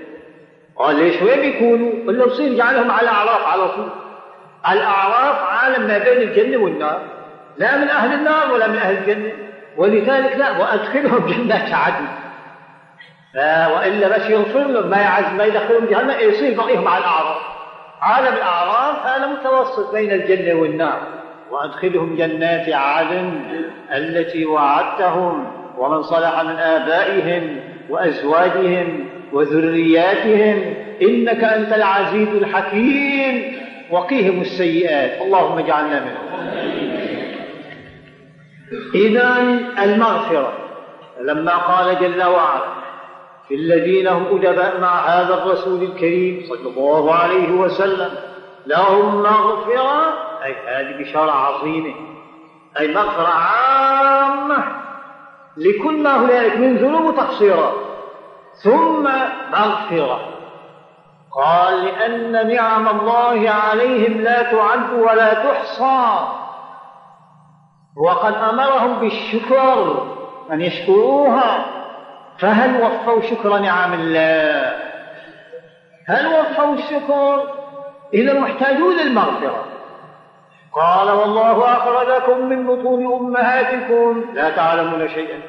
قال 0.76 0.96
ليش؟ 0.96 1.22
وين 1.22 1.40
بيكونوا؟ 1.40 1.92
قال 2.06 2.18
له 2.18 2.28
صير 2.28 2.54
جعلهم 2.54 2.90
على 2.90 3.08
أعراف 3.08 3.46
على 3.46 3.68
طول. 3.68 3.88
الأعراف 4.70 5.36
عالم 5.42 5.86
ما 5.86 5.98
بين 5.98 6.28
الجنة 6.28 6.56
والنار. 6.56 7.02
لا 7.58 7.76
من 7.76 7.88
أهل 7.88 8.12
النار 8.12 8.52
ولا 8.52 8.68
من 8.68 8.76
أهل 8.76 8.96
الجنة. 8.98 9.32
ولذلك 9.76 10.36
لا 10.36 10.50
وأدخلهم 10.50 11.26
جنات 11.32 11.74
عدن. 11.74 12.06
والا 13.74 14.18
بس 14.18 14.30
يغفر 14.30 14.64
لهم 14.64 14.90
ما 14.90 14.96
يعز 14.96 15.34
ما 15.34 15.44
يدخلهم 15.44 15.86
جهنم 15.86 16.10
يصير 16.20 16.56
بقيهم 16.56 16.88
على 16.88 16.98
الأعراف. 16.98 17.42
عالم 18.00 18.34
الأعراف 18.36 19.06
هذا 19.06 19.26
متوسط 19.26 19.92
بين 19.92 20.12
الجنة 20.12 20.60
والنار. 20.60 21.00
وأدخلهم 21.50 22.16
جنات 22.16 22.68
عدن 22.68 23.40
التي 23.92 24.46
وعدتهم. 24.46 25.59
ومن 25.78 26.02
صلح 26.02 26.42
من 26.42 26.56
آبائهم 26.56 27.60
وأزواجهم 27.88 29.08
وذرياتهم 29.32 30.74
إنك 31.02 31.44
أنت 31.44 31.72
العزيز 31.72 32.28
الحكيم. 32.28 33.60
وقيهم 33.90 34.40
السيئات. 34.40 35.22
اللهم 35.22 35.58
اجعلنا 35.58 36.00
منهم. 36.00 36.50
إذا 38.94 39.36
المغفرة. 39.82 40.52
لما 41.20 41.56
قال 41.56 41.98
جل 42.00 42.24
وعلا 42.24 42.80
في 43.48 43.54
الذين 43.54 44.08
هم 44.08 44.26
أدباء 44.36 44.80
مع 44.80 45.06
هذا 45.06 45.34
الرسول 45.34 45.82
الكريم 45.82 46.42
صلى 46.48 46.70
الله 46.76 47.14
عليه 47.14 47.50
وسلم 47.50 48.10
لهم 48.66 49.22
مغفرة. 49.22 50.14
أي 50.44 50.54
هذه 50.66 51.02
بشارة 51.02 51.30
عظيمة. 51.30 51.94
أي 52.80 52.94
مغفرة 52.94 53.28
عامة. 53.28 54.89
لكل 55.56 56.02
ما 56.02 56.16
هنالك 56.16 56.56
من 56.56 56.76
ذنوب 56.76 57.04
وتقصيرات 57.04 57.74
ثم 58.62 59.02
مغفرة. 59.52 60.20
قال 61.36 61.84
لأن 61.84 62.54
نعم 62.54 62.88
الله 62.88 63.50
عليهم 63.50 64.20
لا 64.20 64.42
تعد 64.42 64.92
ولا 64.92 65.34
تحصى. 65.34 66.28
وقد 67.96 68.34
أمرهم 68.34 68.98
بالشكر 68.98 70.06
أن 70.52 70.60
يشكروها. 70.60 71.66
فهل 72.38 72.82
وفوا 72.82 73.20
شكر 73.22 73.58
نعم 73.58 73.92
الله؟ 73.92 74.76
هل 76.08 76.26
وفوا 76.26 76.74
الشكر؟ 76.74 77.42
إذا 78.14 78.40
محتاجون 78.40 78.96
للمغفرة. 78.96 79.64
قال 80.74 81.10
والله 81.10 81.72
أخرجكم 81.72 82.48
من 82.48 82.66
بطون 82.66 83.12
أمهاتكم. 83.12 84.24
لا 84.34 84.50
تعلمون 84.50 85.08
شيئا. 85.08 85.40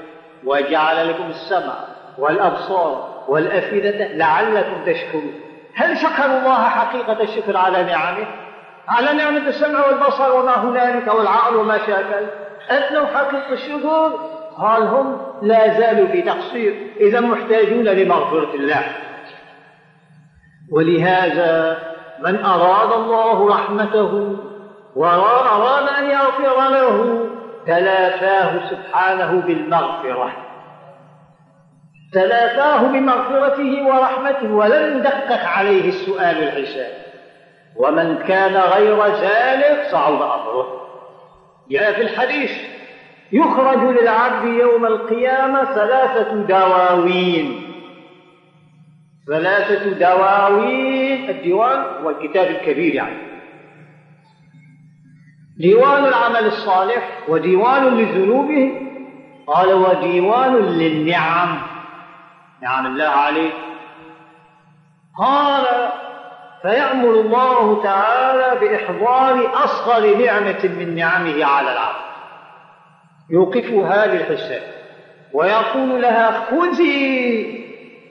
وجعل 0.45 1.09
لكم 1.09 1.23
السمع 1.29 1.73
والأبصار 2.17 3.23
والأفئدة 3.27 4.07
لعلكم 4.07 4.85
تشكرون. 4.85 5.33
هل 5.75 5.97
شكروا 5.97 6.39
الله 6.39 6.63
حقيقة 6.63 7.21
الشكر 7.21 7.57
على 7.57 7.83
نعمه؟ 7.83 8.25
على 8.87 9.13
نعمة 9.13 9.47
السمع 9.47 9.87
والبصر 9.87 10.35
وما 10.35 10.63
هنالك 10.63 11.13
والعقل 11.13 11.55
وما 11.55 11.77
شاكل 11.77 12.25
أدنوا 12.69 13.05
حقيقة 13.05 13.53
الشكر؟ 13.53 14.11
قال 14.57 14.83
هم 14.83 15.17
لا 15.41 15.79
زالوا 15.79 16.07
في 16.07 16.21
تقصير. 16.21 16.87
إذا 16.99 17.19
محتاجون 17.19 17.83
لمغفرة 17.83 18.53
الله. 18.53 18.83
ولهذا 20.71 21.77
من 22.19 22.45
أراد 22.45 22.91
الله 22.91 23.47
رحمته 23.49 24.37
وأراد 24.95 25.87
أن 25.87 26.09
يغفر 26.09 26.69
له 26.69 27.27
تلافاه 27.67 28.69
سبحانه 28.69 29.41
بالمغفرة. 29.41 30.31
تلافاه 32.13 32.87
بمغفرته 32.87 33.87
ورحمته 33.87 34.53
ولم 34.53 34.97
يدقق 34.97 35.45
عليه 35.47 35.89
السؤال 35.89 36.43
الحساب 36.43 36.91
ومن 37.75 38.17
كان 38.27 38.55
غير 38.55 39.05
ذلك 39.05 39.87
صعب 39.91 40.13
أمره. 40.21 40.81
جاء 41.69 41.93
في 41.93 42.01
الحديث 42.01 42.51
يخرج 43.31 43.77
للعبد 43.77 44.45
يوم 44.45 44.85
القيامة 44.85 45.63
ثلاثة 45.65 46.33
دواوين. 46.33 47.61
ثلاثة 49.27 49.89
دواوين 49.89 51.29
الديوان 51.29 51.83
هو 52.03 52.09
الكتاب 52.09 52.47
الكبير 52.47 52.95
يعني 52.95 53.30
ديوان 55.57 56.05
العمل 56.05 56.45
الصالح 56.45 57.09
وديوان 57.27 57.97
لذنوبه؟ 57.97 58.71
قال 59.47 59.73
وديوان 59.73 60.55
للنعم. 60.55 61.61
نعم 62.61 62.85
الله 62.85 63.07
عليه 63.07 63.51
قال 65.19 65.89
فيأمر 66.61 67.09
الله 67.09 67.83
تعالى 67.83 68.59
بإحضار 68.59 69.63
أصغر 69.63 70.15
نعمة 70.17 70.69
من 70.79 70.95
نعمه 70.95 71.45
على 71.45 71.71
العبد. 71.73 72.01
يوقفها 73.29 74.05
للحساب 74.05 74.61
ويقول 75.33 76.01
لها 76.01 76.31
خذي 76.31 77.61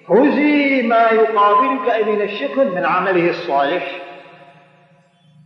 خذي 0.08 0.82
ما 0.82 1.10
يقابلك 1.10 2.08
من 2.08 2.22
الشكر 2.22 2.64
من 2.64 2.84
عمله 2.84 3.30
الصالح. 3.30 4.09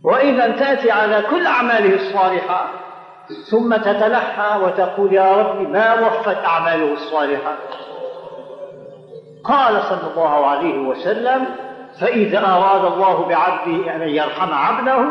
وإذا 0.05 0.47
تأتي 0.47 0.91
على 0.91 1.21
كل 1.21 1.47
أعماله 1.47 1.95
الصالحة 1.95 2.67
ثم 3.51 3.75
تتلحى 3.75 4.59
وتقول 4.63 5.13
يا 5.13 5.33
رب 5.33 5.69
ما 5.69 6.07
وفت 6.07 6.37
أعماله 6.45 6.93
الصالحة؟ 6.93 7.55
قال 9.43 9.81
صلى 9.81 10.11
الله 10.11 10.45
عليه 10.45 10.77
وسلم 10.77 11.45
فإذا 12.01 12.39
أراد 12.39 12.85
الله 12.93 13.25
بعبده 13.25 13.95
أن 13.95 14.01
يرحم 14.01 14.53
عبده 14.53 15.05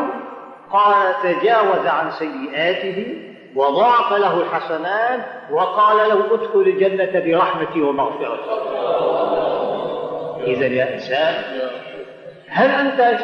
قال 0.71 1.13
تجاوز 1.23 1.87
عن 1.87 2.11
سيئاته 2.11 3.21
وضاعف 3.55 4.13
له 4.13 4.41
الحسنات 4.41 5.19
وقال 5.51 5.97
له 6.09 6.25
ادخل 6.33 6.59
الجنة 6.59 7.19
برحمتي 7.19 7.81
ومغفرتي. 7.81 8.49
إذا 10.43 10.67
يا 10.67 10.93
إنسان 10.93 11.43
هل 12.55 12.69
أنت 12.69 13.19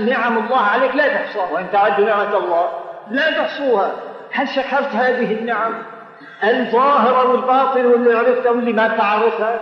نعم 0.00 0.38
الله 0.38 0.60
عليك؟ 0.60 0.94
لا 0.94 1.08
تحصاها 1.08 1.52
وإن 1.52 1.66
تعدوا 1.72 2.06
نعمة 2.06 2.36
الله 2.36 2.68
لا 3.10 3.30
تحصوها. 3.30 3.90
هل 4.32 4.48
شكرت 4.48 4.94
هذه 4.94 5.32
النعم؟ 5.32 5.72
الظاهرة 6.44 7.30
والباطن 7.30 7.86
واللي 7.86 8.14
عرفتها 8.18 8.50
واللي 8.50 8.72
ما 8.72 8.88
تعرفها؟ 8.88 9.60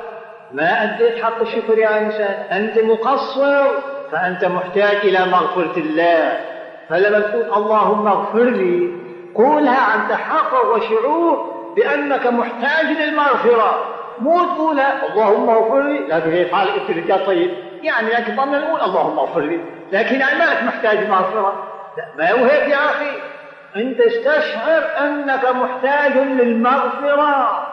ما 0.52 0.82
أديت 0.82 1.24
حق 1.24 1.40
الشكر 1.40 1.78
يا 1.78 2.00
إنسان. 2.00 2.34
أنت 2.52 2.78
مقصر 2.78 3.64
فأنت 4.12 4.44
محتاج 4.44 4.96
إلى 4.96 5.26
مغفرة 5.26 5.76
الله. 5.76 6.40
فلما 6.88 7.20
تقول 7.20 7.44
اللهم 7.56 8.06
اغفر 8.06 8.44
لي. 8.44 8.90
قولها 9.34 9.80
عن 9.80 10.08
تحقق 10.08 10.74
وشعور 10.74 11.54
بأنك 11.76 12.26
محتاج 12.26 12.86
للمغفرة 12.86 13.84
مو 14.18 14.44
تقولها 14.44 15.12
اللهم 15.12 15.48
اغفر 15.48 15.82
لي. 15.82 15.98
لكن 15.98 16.30
في 16.30 16.54
حال 16.54 16.68
رجال 16.88 17.26
طيب. 17.26 17.50
يعني 17.84 18.08
لكن 18.08 18.36
ضمن 18.36 18.60
نقول 18.60 18.80
اللهم 18.80 19.18
اغفر 19.18 19.40
لي. 19.40 19.60
لكن 19.92 20.22
أنا 20.22 20.64
محتاج 20.64 21.08
مغفرة. 21.08 21.52
لا 21.96 22.04
ما 22.18 22.32
هو 22.32 22.44
هيك 22.44 22.68
يا 22.68 22.76
أخي؟ 22.76 23.10
أنت 23.76 24.00
استشعر 24.00 24.82
أنك 25.00 25.44
محتاج 25.44 26.16
للمغفرة. 26.18 27.66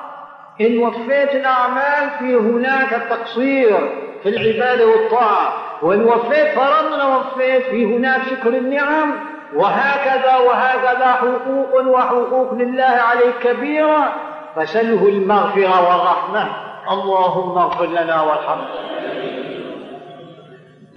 إن 0.61 0.77
وفيت 0.77 1.35
الأعمال 1.35 2.09
في 2.19 2.35
هناك 2.35 2.89
تقصير 2.89 3.89
في 4.23 4.29
العبادة 4.29 4.87
والطاعة. 4.87 5.53
وإن 5.81 6.03
وفيت 6.03 6.47
فرضنا 6.47 7.17
وفيت 7.17 7.63
في 7.63 7.85
هناك 7.85 8.21
شكر 8.23 8.49
النعم. 8.49 9.13
وهكذا 9.55 10.37
وهكذا 10.37 11.11
حقوق 11.11 11.87
وحقوق 11.87 12.53
لله 12.53 12.83
عليك 12.83 13.35
كبيرة. 13.43 14.13
فسله 14.55 15.07
المغفرة 15.07 15.89
والرحمة. 15.89 16.47
اللهم 16.91 17.57
اغفر 17.57 17.85
لنا 17.85 18.21
وارحمنا. 18.21 18.90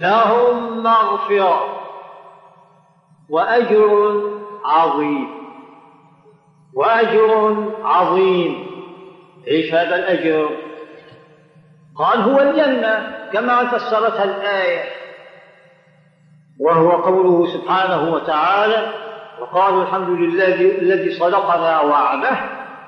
لهم 0.05 0.83
مغفرة 0.83 1.65
وأجر 3.29 4.21
عظيم. 4.65 5.27
وأجر 6.73 7.55
عظيم. 7.83 8.67
إيش 9.47 9.73
هذا 9.73 9.95
الأجر؟ 9.95 10.49
قال 11.95 12.21
هو 12.21 12.39
الجنة 12.39 13.15
كما 13.33 13.65
فسرتها 13.65 14.23
الآية. 14.23 14.83
وهو 16.59 16.91
قوله 16.91 17.53
سبحانه 17.53 18.13
وتعالى 18.13 18.87
وقالوا 19.41 19.83
الحمد 19.83 20.09
لله 20.09 20.55
الذي 20.55 21.11
صدقنا 21.11 21.81
وعده 21.81 22.37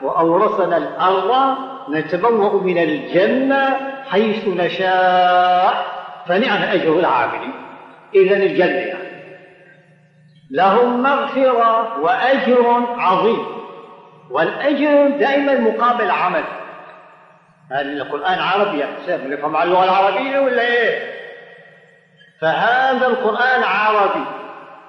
وأورثنا 0.01 0.77
الأرض 0.77 1.57
نتبوأ 1.89 2.61
من 2.61 2.77
الجنة 2.77 3.77
حيث 4.09 4.47
نشاء. 4.47 5.97
فنعم 6.27 6.61
أجر 6.61 6.99
العاملين 6.99 7.53
إذا 8.15 8.35
الجنة 8.37 8.65
يعني. 8.65 9.07
لهم 10.51 11.03
مغفرة 11.03 11.99
وأجر 11.99 12.85
عظيم. 12.97 13.45
والأجر 14.29 15.09
دائما 15.09 15.59
مقابل 15.59 16.11
عمل. 16.11 16.43
هل 17.71 18.01
القرآن 18.01 18.39
عربي 18.39 18.79
يا 18.79 18.87
نفهم 19.07 19.55
على 19.55 19.69
اللغة 19.69 19.83
العربية 19.83 20.39
ولا 20.39 20.61
إيه؟ 20.61 21.13
فهذا 22.41 23.07
القرآن 23.07 23.63
عربي. 23.63 24.25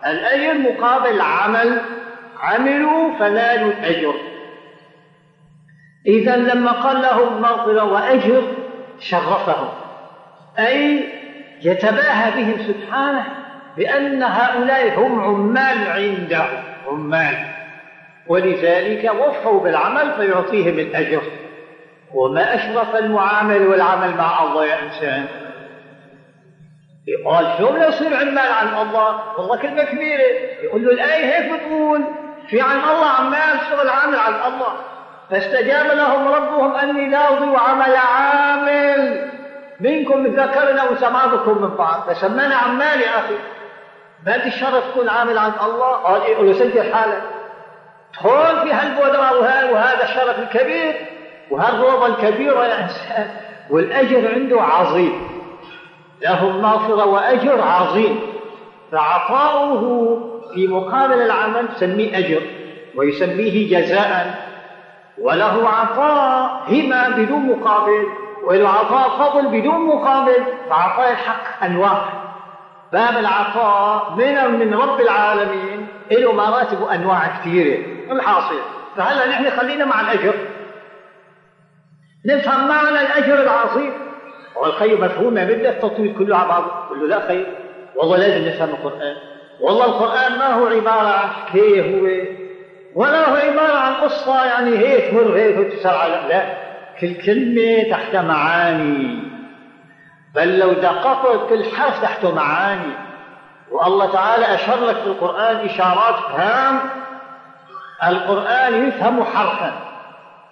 الأجر 0.06 0.54
مقابل 0.54 1.20
عمل. 1.20 1.80
عملوا 2.40 3.18
فنالوا 3.18 3.72
الأجر. 3.72 4.14
إذا 6.06 6.36
لما 6.36 6.72
قال 6.72 7.02
لهم 7.02 7.42
مغفرة 7.42 7.84
وأجر 7.84 8.42
شرفهم. 9.00 9.68
أي 10.58 11.04
يتباهى 11.62 12.30
بهم 12.30 12.56
سبحانه 12.66 13.24
بأن 13.76 14.22
هؤلاء 14.22 15.00
هم 15.00 15.20
عمال 15.20 15.90
عنده 15.90 16.46
عمال. 16.86 17.34
ولذلك 18.26 19.12
وفوا 19.14 19.60
بالعمل 19.60 20.12
فيعطيهم 20.12 20.78
الأجر. 20.78 21.22
وما 22.14 22.54
أشرف 22.54 22.96
المعامل 22.96 23.66
والعمل 23.66 24.16
مع 24.16 24.42
الله 24.42 24.66
يا 24.66 24.82
إنسان. 24.82 25.26
يقال 27.08 27.46
شلون 27.58 27.82
يصير 27.82 28.16
عمال 28.16 28.38
عن 28.38 28.86
الله؟ 28.86 29.38
والله 29.38 29.56
كلمة 29.56 29.84
كبيرة. 29.84 30.22
يقول 30.62 30.84
له 30.84 30.90
الآية 30.92 31.24
هيك 31.24 31.52
بتقول 31.52 32.04
في 32.48 32.60
عن 32.60 32.76
الله 32.76 33.06
عمال 33.06 33.58
شغل 33.70 33.88
عامل 33.88 34.18
عن 34.18 34.52
الله. 34.52 34.72
فاستجاب 35.30 35.86
لهم 35.86 36.28
ربهم 36.28 36.74
أني 36.74 37.10
لا 37.10 37.28
أضيع 37.28 37.60
عمل 37.60 37.96
عامل. 37.96 39.30
منكم 39.80 40.26
ذكرنا 40.26 40.90
وسمعتكم 40.90 41.62
من 41.62 41.76
بعض. 41.76 42.10
فسمانا 42.10 42.54
عمال 42.54 43.00
يا 43.00 43.18
أخي. 43.18 43.34
ما 44.26 44.46
الشرف 44.46 44.90
تكون 44.90 45.08
عامل 45.08 45.38
عند 45.38 45.52
الله. 45.62 45.92
قال 45.92 46.22
إيه 46.22 46.36
قل 46.36 46.54
سجل 46.54 46.94
حالك 46.94 47.22
هون 48.20 48.64
في 48.64 48.72
هالبودرة 48.72 49.42
وهذا 49.72 50.04
الشرف 50.04 50.38
الكبير. 50.38 51.06
وهالروضة 51.50 52.06
الكبيرة 52.06 52.64
يا 52.64 52.82
إنسان. 52.82 53.30
والأجر 53.70 54.34
عنده 54.34 54.62
عظيم. 54.62 55.28
له 56.22 56.50
مغفرة 56.50 57.06
وأجر 57.06 57.62
عظيم. 57.62 58.20
فعطاؤه 58.92 60.18
في 60.54 60.66
مقابل 60.66 61.22
العمل 61.22 61.68
سميه 61.76 62.18
أجر 62.18 62.42
ويسميه 62.96 63.78
جزاء. 63.78 64.48
وله 65.18 65.68
عطاء 65.68 66.62
هما 66.68 67.08
بدون 67.08 67.40
مقابل. 67.40 68.06
وله 68.42 68.68
عطاء 68.68 69.08
فضل 69.08 69.48
بدون 69.48 69.86
مقابل 69.86 70.44
فعطاء 70.70 71.10
الحق 71.10 71.64
أنواع. 71.64 72.02
باب 72.92 73.16
العطاء 73.18 74.14
من 74.16 74.58
من 74.58 74.74
رب 74.74 75.00
العالمين 75.00 75.86
له 76.10 76.32
مراتب 76.32 76.80
وأنواع 76.80 77.26
كثيرة. 77.26 77.78
الحاصل. 78.12 78.60
فهلا 78.96 79.26
نحن 79.28 79.50
خلينا 79.50 79.84
مع 79.84 80.00
الأجر. 80.00 80.34
نفهم 82.26 82.68
معنى 82.68 83.00
الأجر 83.00 83.42
العظيم. 83.42 83.92
والخير 84.56 85.04
مفهوم 85.04 85.34
ما 85.34 85.44
بدك 85.44 85.66
التطويل 85.66 86.14
كله 86.18 86.36
على 86.36 86.48
بعضه. 86.48 86.66
قل 86.66 87.00
له 87.00 87.06
لا 87.06 87.28
خير. 87.28 87.46
والله 87.96 88.16
لازم 88.16 88.48
نفهم 88.48 88.68
القرآن. 88.68 89.16
والله 89.60 89.84
القرآن 89.84 90.38
ما 90.38 90.54
هو 90.54 90.66
عبارة 90.66 91.08
عن 91.08 91.28
حكاية 91.28 91.82
هو. 91.82 92.26
ولا 92.94 93.28
هو 93.28 93.36
عبارة 93.36 93.78
عن 93.78 93.94
قصة 93.94 94.44
يعني 94.44 94.78
هيك 94.78 95.14
مر 95.14 95.36
هيك 95.36 95.58
وتسرع. 95.58 96.06
لا. 96.06 96.67
كل 97.00 97.14
كلمة 97.14 97.90
تحت 97.90 98.16
معاني. 98.16 99.22
بل 100.34 100.58
لو 100.58 100.72
دققت 100.72 101.48
كل 101.48 101.64
حرف 101.64 102.02
تحته 102.02 102.34
معاني. 102.34 102.92
والله 103.70 104.12
تعالى 104.12 104.54
أشار 104.54 104.84
لك 104.84 104.96
في 104.96 105.06
القرآن 105.06 105.56
إشارات 105.56 106.14
فهم 106.14 106.80
القرآن 108.06 108.88
يفهم 108.88 109.24
حرفا 109.24 109.72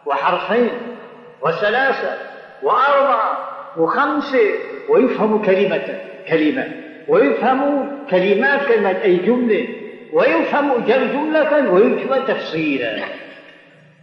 وحرفين 0.06 0.70
وثلاثة 1.42 2.18
وأربعة 2.62 3.38
وخمسة 3.76 4.48
ويفهم 4.88 5.42
كلمة 5.42 5.98
كلمة 6.28 6.68
ويفهم 7.08 7.88
كلمات 8.10 8.66
كلمة 8.68 8.90
أي 8.90 9.16
جملة 9.16 9.68
ويفهم 10.12 10.84
جملة 10.86 11.70
ويفهم 11.72 12.24
تفصيلا. 12.24 13.04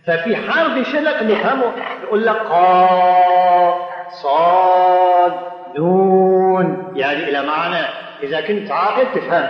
ففي 0.08 0.36
حرف 0.36 0.88
شلق 0.88 1.24
نفهمه 1.24 1.72
يقول 2.04 2.26
لك 2.26 2.36
قاف 2.36 3.76
صاد 4.10 5.34
نون 5.78 6.94
يعني 6.96 7.30
إلى 7.30 7.48
معنى 7.48 7.86
إذا 8.24 8.42
كنت 8.42 8.72
عاقل 8.72 9.06
تفهم 9.16 9.48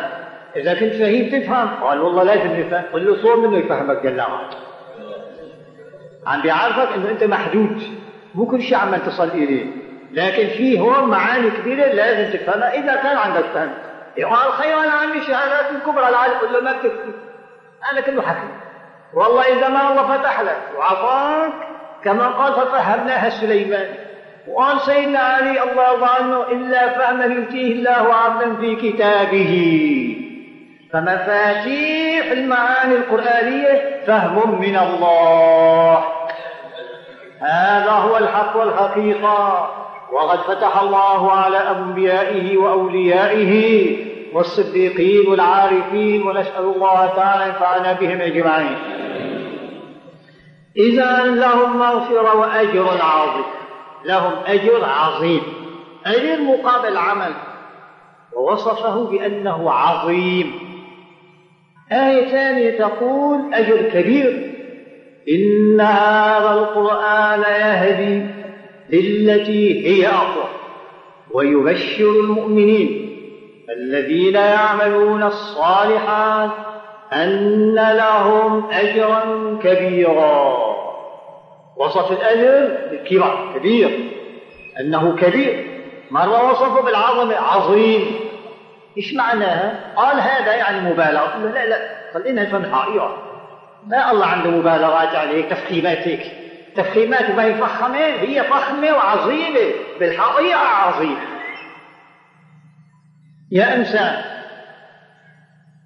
إذا 0.56 0.74
كنت 0.74 0.94
فهيم 0.94 1.42
تفهم. 1.42 1.70
قال 1.84 2.02
والله 2.02 2.24
لازم 2.24 2.60
نفهم 2.60 2.84
قل 2.94 3.06
له 3.06 3.22
صور 3.22 3.36
منه 3.36 3.58
يفهمك 3.58 4.04
جل 4.04 4.22
وعلا. 4.22 4.50
عم 6.28 6.42
بيعرفك 6.42 6.94
إنه 6.96 7.10
أنت 7.10 7.24
محدود 7.24 7.84
مو 8.36 8.46
كل 8.46 8.62
شيء 8.62 8.78
عم 8.78 8.96
تصل 8.96 9.28
إليه. 9.28 9.66
لكن 10.12 10.48
في 10.48 10.80
هون 10.80 11.10
معاني 11.10 11.50
كبيرة 11.50 11.86
لازم 11.86 12.38
تفهمها 12.38 12.74
إذا 12.74 12.96
كان 12.96 13.18
عندك 13.18 13.44
فهم. 13.54 13.74
يقال 14.18 14.52
خير 14.52 14.80
أنا 14.80 14.92
عندي 14.92 15.22
شهادات 15.22 15.72
الكبرى 15.72 16.10
العالم 16.10 16.34
قل 16.34 16.54
له 16.54 16.62
ما 16.62 16.72
بتكفي 16.72 17.12
أنا 17.92 18.02
كله 18.02 18.22
حكي 18.22 18.48
والله 19.16 19.42
إذا 19.42 19.68
ما 19.68 19.92
الله 19.92 20.18
فتح 20.18 20.42
لك 20.42 20.62
وعطاك 20.78 21.54
كما 22.04 22.28
قال 22.28 22.54
ففهمناها 22.54 23.30
سليمان. 23.30 23.88
وقال 24.48 24.82
سيدنا 24.82 25.20
علي 25.20 25.64
الله 25.64 26.08
عنه 26.08 26.42
إلا 26.42 26.90
فهم 26.90 27.32
يؤتيه 27.32 27.74
الله 27.74 28.14
عبدا 28.14 28.56
في 28.56 28.76
كتابه. 28.76 29.54
فمفاتيح 30.94 32.32
المعاني 32.32 32.96
القرآنية 32.96 34.02
فهم 34.08 34.62
من 34.62 34.78
الله. 34.78 36.04
هذا 37.42 37.92
هو 37.92 38.18
الحق 38.18 38.58
والحقيقة. 38.58 39.70
وقد 40.12 40.40
فتح 40.40 40.82
الله 40.82 41.32
على 41.32 41.58
أنبيائه 41.58 42.58
وأوليائه 42.58 43.96
والصديقين 44.34 45.30
والعارفين 45.30 46.28
ونسأل 46.28 46.64
الله 46.64 47.14
تعالى 47.16 47.46
ينفعنا 47.46 47.94
بهم 47.94 48.22
أجمعين. 48.22 49.03
إذا 50.78 51.24
لهم 51.24 51.80
مغفرة 51.80 52.36
وأجر 52.36 52.88
عظيم. 53.02 53.46
لهم 54.06 54.34
أجر 54.46 54.86
عظيم. 54.86 55.42
أجر 56.06 56.42
مقابل 56.42 56.98
عمل. 56.98 57.34
ووصفه 58.36 59.04
بأنه 59.04 59.72
عظيم. 59.72 60.52
آية 61.92 62.28
ثانية 62.32 62.80
تقول 62.80 63.54
أجر 63.54 63.90
كبير. 63.90 64.54
إن 65.30 65.82
هذا 65.82 66.52
القرآن 66.52 67.42
يهدي 67.42 68.26
للتي 68.90 69.88
هي 69.88 70.08
أقوى. 70.08 70.50
ويبشر 71.32 72.10
المؤمنين 72.10 73.10
الذين 73.78 74.36
يعملون 74.36 75.24
الصالحات 75.24 76.50
أن 77.14 77.76
لهم 77.76 78.66
أجرا 78.72 79.24
كبيرا. 79.64 80.63
وصف 81.78 82.12
الأجر 82.12 82.78
بالكبر 82.92 83.54
كبير. 83.56 84.12
أنه 84.80 85.16
كبير. 85.16 85.82
مرة 86.12 86.52
وصفه 86.52 86.82
بالعظمة 86.82 87.36
عظيم. 87.36 88.20
إيش 88.98 89.14
معناها؟ 89.14 89.94
قال 89.96 90.20
هذا 90.20 90.56
يعني 90.56 90.90
مبالغة. 90.90 91.38
لا 91.38 91.66
لا. 91.66 91.78
خلينا 92.14 92.44
نفهم 92.44 92.66
الحقيقة. 92.66 93.18
ما 93.88 94.12
الله 94.12 94.26
عنده 94.26 94.50
مبالغات 94.50 95.16
عليك 95.16 95.50
تفخيماتك. 95.50 96.32
تفخيمات 96.76 97.36
ما 97.36 97.44
هي 97.44 97.54
فخمة 97.54 98.06
هي 98.06 98.44
فخمة 98.44 98.94
وعظيمة. 98.94 99.72
بالحقيقة 100.00 100.60
عظيمة. 100.60 101.22
يا 103.52 103.76
إنسان 103.76 104.22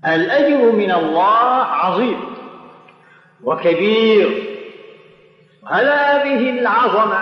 الأجر 0.07 0.71
من 0.71 0.91
الله 0.91 1.63
عظيم. 1.63 2.19
وكبير. 3.43 4.46
هذه 5.69 6.49
العظمة 6.49 7.19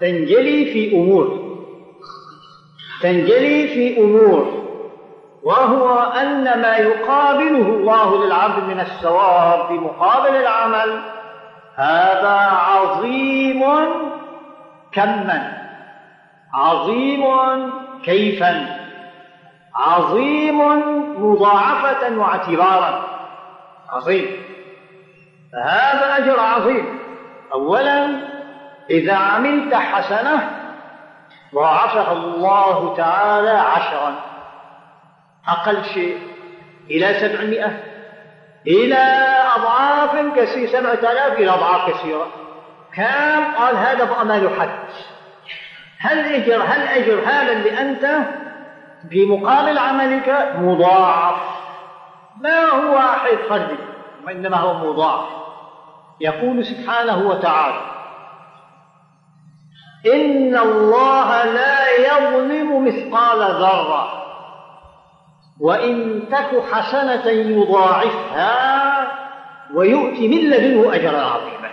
تنجلي 0.00 0.64
في 0.64 0.96
أمور. 0.96 1.54
تنجلي 3.02 3.68
في 3.68 4.00
أمور 4.00 4.64
وهو 5.42 5.98
أن 5.98 6.44
ما 6.44 6.76
يقابله 6.76 7.68
الله 7.68 8.24
للعبد 8.24 8.64
من 8.64 8.80
الثواب 8.80 9.68
بمقابل 9.68 10.36
العمل 10.36 11.00
هذا 11.76 12.38
عظيم 12.52 13.62
كما. 14.92 15.52
عظيم 16.54 17.24
كيفا. 18.04 18.66
عظيم 19.74 20.60
مضاعفة 21.24 22.18
واعتبارا. 22.18 23.04
عظيم. 23.90 24.26
فهذا 25.52 26.16
أجر 26.18 26.40
عظيم. 26.40 27.03
أولا 27.52 28.20
إذا 28.90 29.14
عملت 29.14 29.74
حسنة 29.74 30.50
ضاعفها 31.54 32.12
الله 32.12 32.96
تعالى 32.96 33.50
عشرا 33.50 34.14
أقل 35.48 35.84
شيء 35.84 36.18
إلى 36.90 37.14
سبعمائة 37.20 37.82
إلى 38.66 39.26
أضعاف 39.56 40.38
كثيرة 40.38 40.66
سبعة 40.66 41.12
آلاف 41.12 41.38
إلى 41.38 41.50
أضعاف 41.50 41.90
كثيرة. 41.90 42.26
كم؟ 42.94 43.54
قال 43.58 43.76
هذا 43.76 44.04
بقى 44.04 44.26
ما 44.26 44.36
يحد 44.36 44.68
هل 45.98 46.18
أجر 46.34 46.62
هل 46.62 46.80
أجر 46.82 47.22
هذا 47.26 47.52
اللي 47.52 47.80
أنت 47.80 48.18
بمقابل 49.04 49.78
عملك 49.78 50.52
مضاعف؟ 50.58 51.36
ما 52.40 52.60
هو 52.64 52.94
واحد 52.94 53.36
فردي 53.48 53.76
وإنما 54.26 54.56
هو 54.56 54.92
مضاعف. 54.92 55.43
يقول 56.24 56.64
سبحانه 56.64 57.28
وتعالى 57.28 57.80
إن 60.06 60.56
الله 60.56 61.44
لا 61.44 61.96
يظلم 61.98 62.84
مثقال 62.84 63.38
ذرة 63.38 64.24
وإن 65.60 66.22
تك 66.30 66.62
حسنة 66.72 67.26
يضاعفها 67.30 68.54
ويؤتي 69.74 70.28
من 70.28 70.50
لدنه 70.50 70.94
أجرا 70.94 71.20
عظيما. 71.20 71.70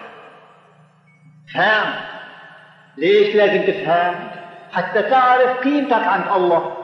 فهم. 1.53 1.93
ليش 2.97 3.35
لازم 3.35 3.71
تفهم؟ 3.71 4.15
حتى 4.73 5.01
تعرف 5.01 5.59
قيمتك 5.59 6.03
عند 6.03 6.27
الله 6.35 6.77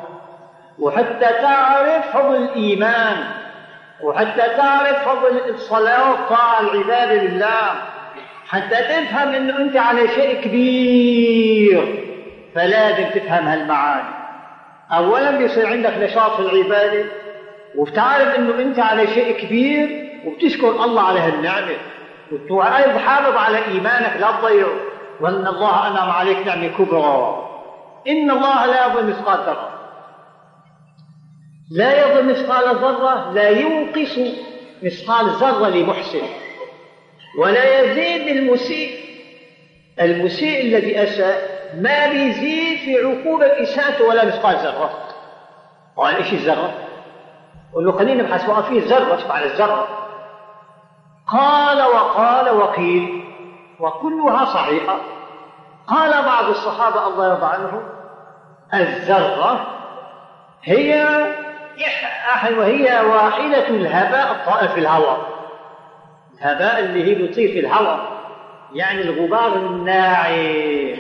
وحتى 0.80 1.34
تعرف 1.42 2.18
فضل 2.18 2.36
الإيمان. 2.36 3.37
وحتى 4.04 4.42
تعرف 4.58 5.10
فضل 5.10 5.50
الصلاة 5.50 6.12
والطاعة 6.12 6.62
العبادة 6.62 7.14
لله 7.14 7.72
حتى 8.48 8.76
تفهم 8.76 9.34
إنه 9.34 9.58
أنت 9.58 9.78
على 9.78 10.08
شيء 10.08 10.42
كبير. 10.42 12.04
فلازم 12.56 13.04
تفهم 13.04 13.48
هالمعاني. 13.48 14.10
اولا 14.92 15.32
بيصير 15.32 15.68
عندك 15.68 15.94
نشاط 15.98 16.32
في 16.32 16.40
العبادة. 16.40 17.06
وبتعرف 17.76 18.36
إنه 18.36 18.60
أنت 18.60 18.80
على 18.80 19.08
شيء 19.08 19.40
كبير. 19.42 20.10
وبتشكر 20.26 20.70
الله 20.70 21.02
على 21.02 21.20
هالنعمة. 21.20 21.76
وتعرف 22.32 22.98
حافظ 22.98 23.38
على 23.38 23.58
إيمانك. 23.58 24.18
لا 24.20 24.32
تضيعه 24.42 24.74
وإن 25.22 25.48
الله 25.48 25.88
أنعم 25.88 26.10
عليك 26.10 26.48
نعمة 26.48 26.68
كبرى. 26.68 27.44
إن 28.08 28.32
الله 28.32 28.66
لا 28.66 28.88
يظلم 28.88 29.10
مثقال 29.10 29.40
ذرة. 29.40 29.77
لا 31.72 32.00
يظلم 32.02 32.30
مثقال 32.30 32.76
ذرة 32.76 33.32
لا 33.32 33.50
ينقص 33.50 34.20
مثقال 34.84 35.30
ذرة 35.30 35.70
لمحسن 35.70 36.22
ولا 37.40 37.80
يزيد 37.80 38.38
المسيء 38.38 39.08
المسيء 40.02 40.62
الذي 40.62 41.04
أساء 41.04 41.58
ما 41.82 42.08
بيزيد 42.08 42.78
في 42.80 42.98
عقوبة 42.98 43.46
إساءته 43.46 44.06
ولا 44.06 44.26
مثقال 44.26 44.56
ذرة 44.56 44.90
قال 45.98 46.16
إيش 46.16 46.34
الذرة؟ 46.34 46.74
قل 47.76 47.86
له 47.86 47.92
خلينا 47.92 48.24
نبحث 48.24 48.46
بقى 48.46 48.64
فيه 48.64 48.82
ذرة 48.82 49.16
إيش 49.16 49.24
معنى 49.24 49.46
الذرة؟ 49.46 49.88
قال 51.32 51.84
وقال 51.84 52.50
وقيل 52.50 53.24
وكلها 53.80 54.46
صحيحة 54.46 54.98
قال 55.88 56.26
بعض 56.26 56.50
الصحابة 56.50 57.08
الله 57.08 57.28
يرضى 57.28 57.46
عنهم 57.46 57.84
الذرة 58.74 59.68
هي 60.64 61.08
وهي 62.58 63.06
واحدة 63.06 63.68
الهباء 63.68 64.32
الطائر 64.32 64.68
في 64.68 64.80
الهواء. 64.80 65.28
الهباء 66.38 66.80
اللي 66.80 67.04
هي 67.04 67.16
بيطير 67.16 67.52
في 67.52 67.60
الهواء 67.60 68.00
يعني 68.74 69.02
الغبار 69.02 69.56
الناعم. 69.56 70.98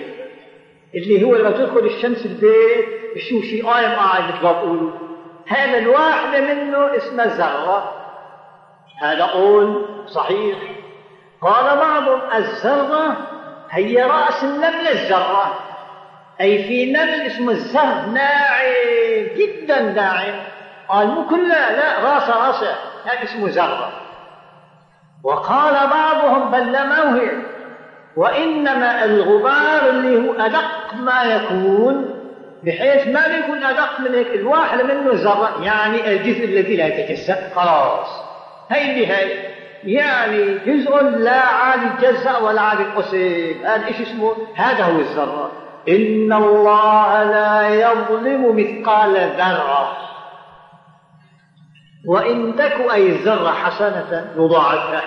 اللي 0.96 1.24
هو 1.24 1.36
لما 1.36 1.52
تدخل 1.52 1.86
الشمس 1.86 2.26
البيت 2.26 2.86
شيء 3.42 3.66
قايم 3.66 3.92
قاعد 3.92 4.24
مثل 4.24 4.44
ما 4.44 4.52
بقولوا 4.52 4.92
هذا 5.48 5.78
الواحدة 5.78 6.42
منه 6.42 6.98
اسمها 6.98 7.26
ذرة 7.26 7.94
هذا 9.02 9.26
قول 9.26 9.86
صحيح. 10.08 10.58
قال 11.42 11.78
بعضهم 11.78 12.22
الذرة 12.36 13.18
هي 13.72 14.04
رأس 14.04 14.44
النملة 14.44 14.92
الذرة 14.92 15.60
أي 16.42 16.64
في 16.64 16.92
نمل 16.92 17.22
اسمه 17.22 17.52
الزر 17.52 18.06
ناعم 18.14 19.28
جدا 19.38 19.82
ناعم. 19.82 20.36
قال 20.90 21.08
مو 21.08 21.28
كلها 21.28 21.72
لا 21.72 22.14
راسه 22.14 22.48
راسه. 22.48 22.76
هذا 23.06 23.24
اسمه 23.24 23.50
ذرة 23.50 23.92
وقال 25.24 25.74
بعضهم 25.74 26.52
بل 26.52 26.72
ما 26.72 27.16
هي 27.16 27.32
وإنما 28.16 29.06
الغبار 29.06 29.90
اللي 29.90 30.28
هو 30.28 30.34
أدق 30.34 30.94
ما 30.96 31.24
يكون 31.24 32.18
بحيث 32.64 33.08
ما 33.08 33.28
بيكون 33.28 33.64
أدق 33.64 34.00
من 34.00 34.16
هيك 34.16 34.28
الواحد 34.28 34.82
منه 34.82 35.12
ذرة 35.14 35.64
يعني 35.64 36.12
الجزء 36.12 36.46
الذي 36.46 36.76
لا 36.76 36.88
يتجزأ. 36.88 37.50
خلاص. 37.56 38.08
هي 38.70 38.92
النهاية. 38.92 39.58
يعني 39.84 40.58
جزء 40.66 41.04
لا 41.04 41.42
عاد 41.42 41.80
يتجزأ 41.84 42.38
ولا 42.38 42.62
عاد 42.62 42.80
ينقسم 42.80 43.66
هذا 43.66 43.86
إيش 43.88 44.02
اسمه؟ 44.02 44.36
هذا 44.56 44.84
هو 44.84 45.00
الذرة 45.00 45.52
إن 45.90 46.34
الله 46.34 47.24
لا 47.24 47.70
يظلم 47.70 48.56
مثقال 48.56 49.14
ذرة. 49.38 50.07
وإن 52.08 52.56
تك 52.56 52.94
أي 52.94 53.08
الذرة 53.08 53.52
حسنة 53.52 54.34
يضاعفها. 54.38 55.02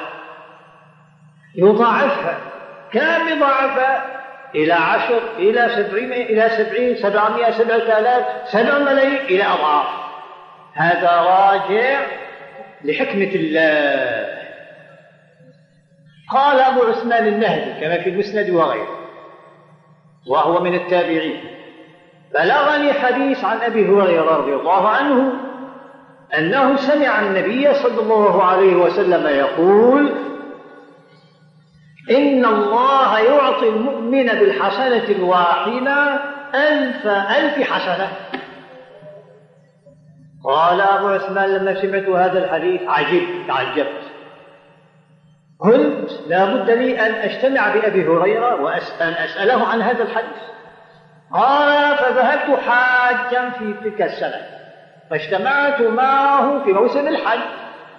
يضاعفها. 1.56 2.38
كم 2.92 3.28
يضاعفها؟ 3.28 4.20
إلى 4.54 4.72
عشر 4.72 5.22
إلى 5.38 5.68
سبعين 5.68 6.12
إلى 6.12 6.48
سبعين 6.48 6.96
سبعمائة 6.96 7.50
سبعة 7.50 7.98
آلاف 7.98 8.48
سبع 8.48 8.78
ملايين 8.78 9.16
إلى 9.16 9.44
أضعاف. 9.44 9.86
هذا 10.74 11.10
راجع 11.10 12.00
لحكمة 12.84 13.30
الله. 13.34 14.40
قال 16.32 16.60
أبو 16.60 16.82
عثمان 16.82 17.26
النهدي 17.26 17.80
كما 17.80 18.00
في 18.00 18.10
المسند 18.10 18.50
وغيره 18.50 18.98
وهو 20.26 20.60
من 20.60 20.74
التابعين 20.74 21.44
بلغني 22.34 22.92
حديث 22.92 23.44
عن 23.44 23.56
أبي 23.56 23.84
هريرة 23.84 24.36
رضي 24.36 24.54
الله 24.54 24.88
عنه 24.88 25.32
أنه 26.38 26.76
سمع 26.76 27.20
النبي 27.20 27.74
صلى 27.74 28.02
الله 28.02 28.44
عليه 28.44 28.76
وسلم 28.76 29.26
يقول 29.26 30.12
إن 32.10 32.44
الله 32.44 33.18
يعطي 33.18 33.68
المؤمن 33.68 34.26
بالحسنة 34.26 35.04
الواحدة 35.04 36.20
ألف 36.54 37.06
ألف 37.06 37.70
حسنة. 37.70 38.08
قال 40.44 40.80
أبو 40.80 41.08
عثمان 41.08 41.48
لما 41.48 41.82
سمعت 41.82 42.08
هذا 42.08 42.44
الحديث 42.44 42.80
عجبت 42.88 43.48
تعجبت. 43.48 44.02
قلت 45.60 46.20
لا 46.26 46.44
بد 46.44 46.70
لي 46.70 47.06
أن 47.06 47.14
أجتمع 47.14 47.74
بأبي 47.74 48.06
هريرة 48.06 48.62
وأن 48.62 48.80
أسأله 49.00 49.66
عن 49.66 49.82
هذا 49.82 50.02
الحديث. 50.02 50.40
قال 51.32 51.96
فذهبت 51.96 52.60
حاجا 52.60 53.50
في 53.50 53.74
تلك 53.84 54.02
السنة. 54.02 54.59
فاجتمعت 55.10 55.80
معه 55.80 56.64
في 56.64 56.72
موسم 56.72 57.08
الحج 57.08 57.40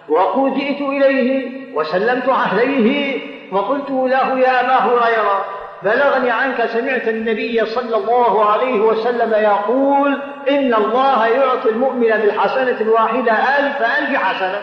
وقد 0.09 0.53
جئت 0.53 0.81
إليه 0.81 1.51
وسلمت 1.75 2.29
عليه 2.29 3.19
وقلت 3.51 3.89
له 3.89 4.39
يا 4.39 4.61
أبا 4.61 4.75
هريرة 4.75 5.45
بلغني 5.83 6.31
عنك 6.31 6.65
سمعت 6.65 7.07
النبي 7.07 7.65
صلى 7.65 7.97
الله 7.97 8.51
عليه 8.51 8.79
وسلم 8.79 9.33
يقول 9.33 10.21
إن 10.49 10.73
الله 10.73 11.27
يعطي 11.27 11.69
المؤمن 11.69 12.09
بالحسنة 12.09 12.81
الواحدة 12.81 13.31
ألف 13.31 13.81
ألف 13.81 14.15
حسنة. 14.15 14.61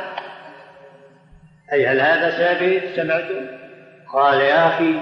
أي 1.72 1.86
هل 1.86 2.00
هذا 2.00 2.30
ثابت 2.30 2.82
سمعته 2.96 3.46
قال 4.12 4.40
يا 4.40 4.66
أخي 4.66 4.92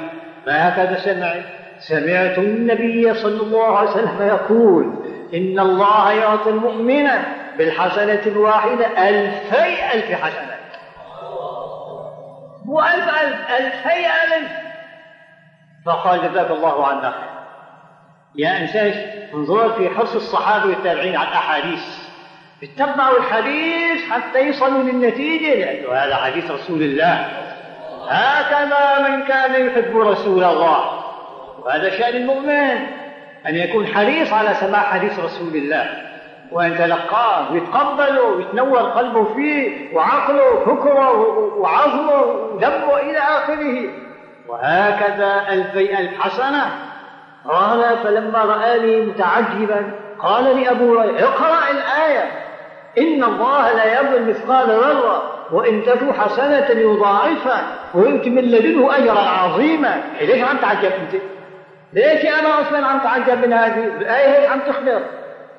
ما 0.47 0.68
هكذا 0.68 0.99
سمعت؟ 0.99 1.42
سمعت 1.78 2.38
النبي 2.38 3.14
صلى 3.14 3.42
الله 3.42 3.78
عليه 3.78 3.90
وسلم 3.90 4.22
يقول 4.22 5.05
إن 5.35 5.59
الله 5.61 6.12
يعطي 6.12 6.51
المؤمن 6.51 7.09
بالحسنة 7.59 8.22
الواحدة 8.27 9.09
ألفي 9.09 9.95
ألف 9.95 10.22
حسنة. 10.22 10.57
مو 12.64 12.81
ألف 12.81 13.09
ألف 13.22 13.51
ألفي 13.51 14.07
ألف. 14.07 14.53
فقال 15.87 16.31
جزاك 16.31 16.51
الله 16.51 16.87
عنا. 16.87 17.14
يا 18.35 18.61
إنسان 18.61 18.93
انظر 19.35 19.72
في 19.72 19.89
حرص 19.91 20.14
الصحابة 20.14 20.66
والتابعين 20.66 21.16
على 21.16 21.29
الأحاديث. 21.29 21.85
اتبعوا 22.62 23.18
الحديث 23.18 24.11
حتى 24.11 24.39
يصلوا 24.39 24.83
للنتيجة 24.83 25.55
لأنه 25.55 25.93
هذا 25.93 26.16
حديث 26.16 26.51
رسول 26.51 26.83
الله. 26.83 27.29
هكذا 28.09 29.09
من 29.09 29.22
كان 29.22 29.66
يحب 29.66 29.97
رسول 29.97 30.45
الله. 30.45 31.03
وهذا 31.62 31.99
شأن 31.99 32.16
المؤمن. 32.16 33.05
أن 33.49 33.55
يكون 33.55 33.86
حريص 33.86 34.32
على 34.32 34.55
سماع 34.55 34.80
حديث 34.80 35.18
رسول 35.18 35.57
الله 35.57 35.86
وأن 36.53 36.78
تلقاه 36.78 37.53
ويتقبله 37.53 38.22
ويتنور 38.22 38.78
قلبه 38.78 39.34
فيه 39.34 39.94
وعقله 39.97 40.55
وفكره 40.55 41.18
وعظمه 41.57 42.22
ودمه 42.22 42.97
إلى 42.97 43.18
آخره. 43.18 43.88
وهكذا 44.49 45.42
ألفي 45.49 45.99
ألف 45.99 46.20
حسنة. 46.20 46.66
قال 47.49 47.99
فلما 48.05 48.38
رآني 48.38 49.01
متعجبا 49.01 49.90
قال 50.18 50.57
لي 50.57 50.70
أبو 50.70 50.99
هريرة 50.99 51.24
اقرأ 51.24 51.70
الآية 51.70 52.30
إن 52.99 53.24
الله 53.24 53.72
لا 53.72 54.01
يظلم 54.01 54.28
مثقال 54.28 54.66
ذرة 54.68 55.22
وإن 55.53 55.82
تك 55.82 56.16
حسنة 56.18 56.70
يضاعفها 56.70 57.62
ويؤتي 57.94 58.30
من 58.30 58.42
لدنه 58.42 58.97
أجرا 58.97 59.20
عظيما. 59.20 60.03
ليش 60.20 60.42
عم 60.42 60.57
تعجب 60.57 60.92
أنت؟ 60.92 61.22
ليش 61.97 62.24
يا 62.24 62.38
أبا 62.38 62.49
عثمان 62.49 62.84
عم 62.84 62.99
تعجب 62.99 63.47
من 63.47 63.53
هذه؟ 63.53 63.84
الآية 63.84 64.38
هيك 64.38 64.51
عم 64.51 64.61
تخبر. 64.61 65.05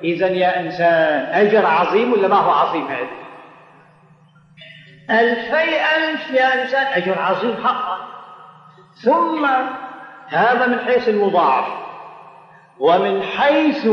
إذا 0.02 0.26
يا 0.26 0.60
إنسان 0.60 1.26
أجر 1.32 1.66
عظيم 1.66 2.12
ولا 2.12 2.28
ما 2.28 2.36
هو 2.36 2.50
عظيم 2.50 2.86
هذا؟ 2.86 3.08
ألفي 5.10 5.96
ألف 5.96 6.30
يا 6.30 6.62
إنسان 6.62 6.86
أجر 6.86 7.18
عظيم 7.18 7.56
حقا. 7.64 7.98
ثم 9.04 9.46
هذا 10.28 10.66
من 10.66 10.80
حيث 10.80 11.08
المضاعف. 11.08 11.66
ومن 12.78 13.22
حيث 13.22 13.88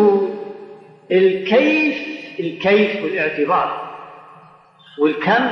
الكيف 1.11 2.15
الكيف 2.39 3.03
والاعتبار. 3.03 3.89
والكم 4.99 5.51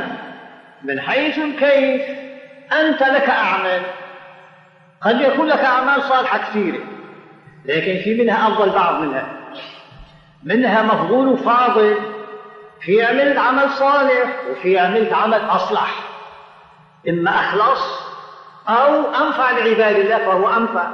من 0.84 1.02
حيث 1.02 1.38
الكيف 1.38 2.02
أنت 2.74 3.04
لك 3.04 3.30
أعمال. 3.30 3.82
قد 5.06 5.22
يكون 5.22 5.48
لك 5.48 5.60
أعمال 5.60 6.04
صالحة 6.04 6.38
كثيرة 6.38 6.80
لكن 7.66 8.02
في 8.04 8.24
منها 8.24 8.48
أفضل 8.48 8.70
بعض 8.70 9.02
منها. 9.02 9.26
منها 10.44 10.82
مفضول 10.82 11.28
وفاضل 11.28 11.98
في 12.82 13.06
عملت 13.06 13.38
عمل 13.38 13.70
صالح 13.70 14.36
وفي 14.52 14.80
عملت 14.80 15.14
عمل 15.14 15.42
أصلح. 15.50 15.94
إما 17.10 17.32
أخلص 17.32 18.00
أو 18.70 19.02
أنفع 19.26 19.52
لعباد 19.52 19.96
الله 19.96 20.18
فهو 20.18 20.50
أنفع. 20.50 20.88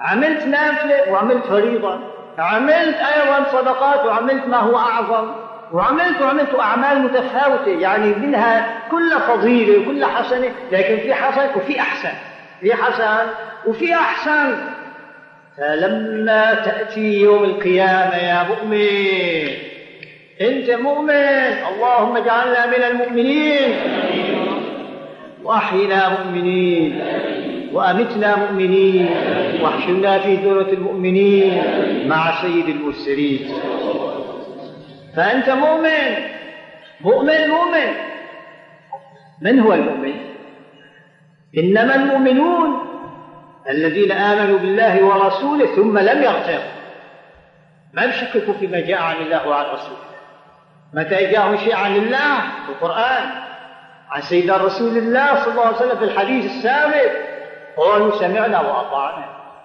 عملت 0.00 0.44
نافلة 0.46 1.12
وعملت 1.12 1.46
فريضة 1.46 1.98
عملت 2.38 2.96
أيضا 2.96 3.44
صدقات 3.52 4.04
وعملت 4.04 4.46
ما 4.46 4.56
هو 4.56 4.78
أعظم 4.78 5.30
وعملت 5.72 6.20
وعملت 6.22 6.54
أعمال 6.60 7.02
متفاوتة 7.02 7.70
يعني 7.70 8.14
منها 8.14 8.80
كل 8.90 9.20
فضيلة 9.20 9.82
وكل 9.82 10.04
حسنة 10.04 10.52
لكن 10.72 10.96
في 10.96 11.14
حسن 11.14 11.48
وفي 11.56 11.80
أحسن. 11.80 12.12
في 12.60 12.74
حسن؟ 12.74 13.26
وفي 13.66 13.94
أحسن؟ 13.94 14.56
فلما 15.58 16.54
تأتي 16.54 17.20
يوم 17.20 17.44
القيامة 17.44 18.16
يا 18.16 18.46
مؤمن 18.48 19.48
أنت 20.40 20.70
مؤمن؟ 20.70 21.10
اللهم 21.68 22.16
اجعلنا 22.16 22.66
من 22.66 22.82
المؤمنين. 22.84 23.76
وأحينا 25.44 26.08
مؤمنين. 26.08 27.00
وأمتنا 27.72 28.36
مؤمنين. 28.36 29.08
واحشرنا 29.62 30.18
في 30.18 30.34
ذرة 30.34 30.72
المؤمنين 30.72 31.62
مع 32.08 32.42
سيد 32.42 32.68
المرسلين. 32.68 33.48
فأنت 35.16 35.50
مؤمن؟ 35.50 36.14
مؤمن 37.00 37.48
مؤمن. 37.48 37.92
من 39.42 39.60
هو 39.60 39.74
المؤمن؟ 39.74 40.27
إنما 41.58 41.94
المؤمنون 41.94 42.88
الذين 43.70 44.12
آمنوا 44.12 44.58
بالله 44.58 45.04
ورسوله 45.04 45.66
ثم 45.66 45.98
لم 45.98 46.22
يرتابوا 46.22 46.78
ما 47.92 48.04
يشككوا 48.04 48.54
فيما 48.54 48.80
جاء 48.80 49.02
عن 49.02 49.16
الله 49.16 49.48
وعن 49.48 49.64
رسوله. 49.64 50.08
متى 50.94 51.30
جاءهم 51.30 51.56
شيء 51.56 51.76
عن 51.76 51.96
الله؟ 51.96 52.40
في 52.66 52.68
القرآن. 52.68 53.30
عن 54.10 54.20
سيدنا 54.20 54.56
رسول 54.56 54.96
الله 54.98 55.44
صلى 55.44 55.52
الله 55.52 55.66
عليه 55.66 55.76
وسلم 55.76 55.98
في 55.98 56.04
الحديث 56.04 56.44
السابق. 56.44 57.12
قالوا 57.76 58.10
سمعنا 58.10 58.60
وأطعنا. 58.60 59.24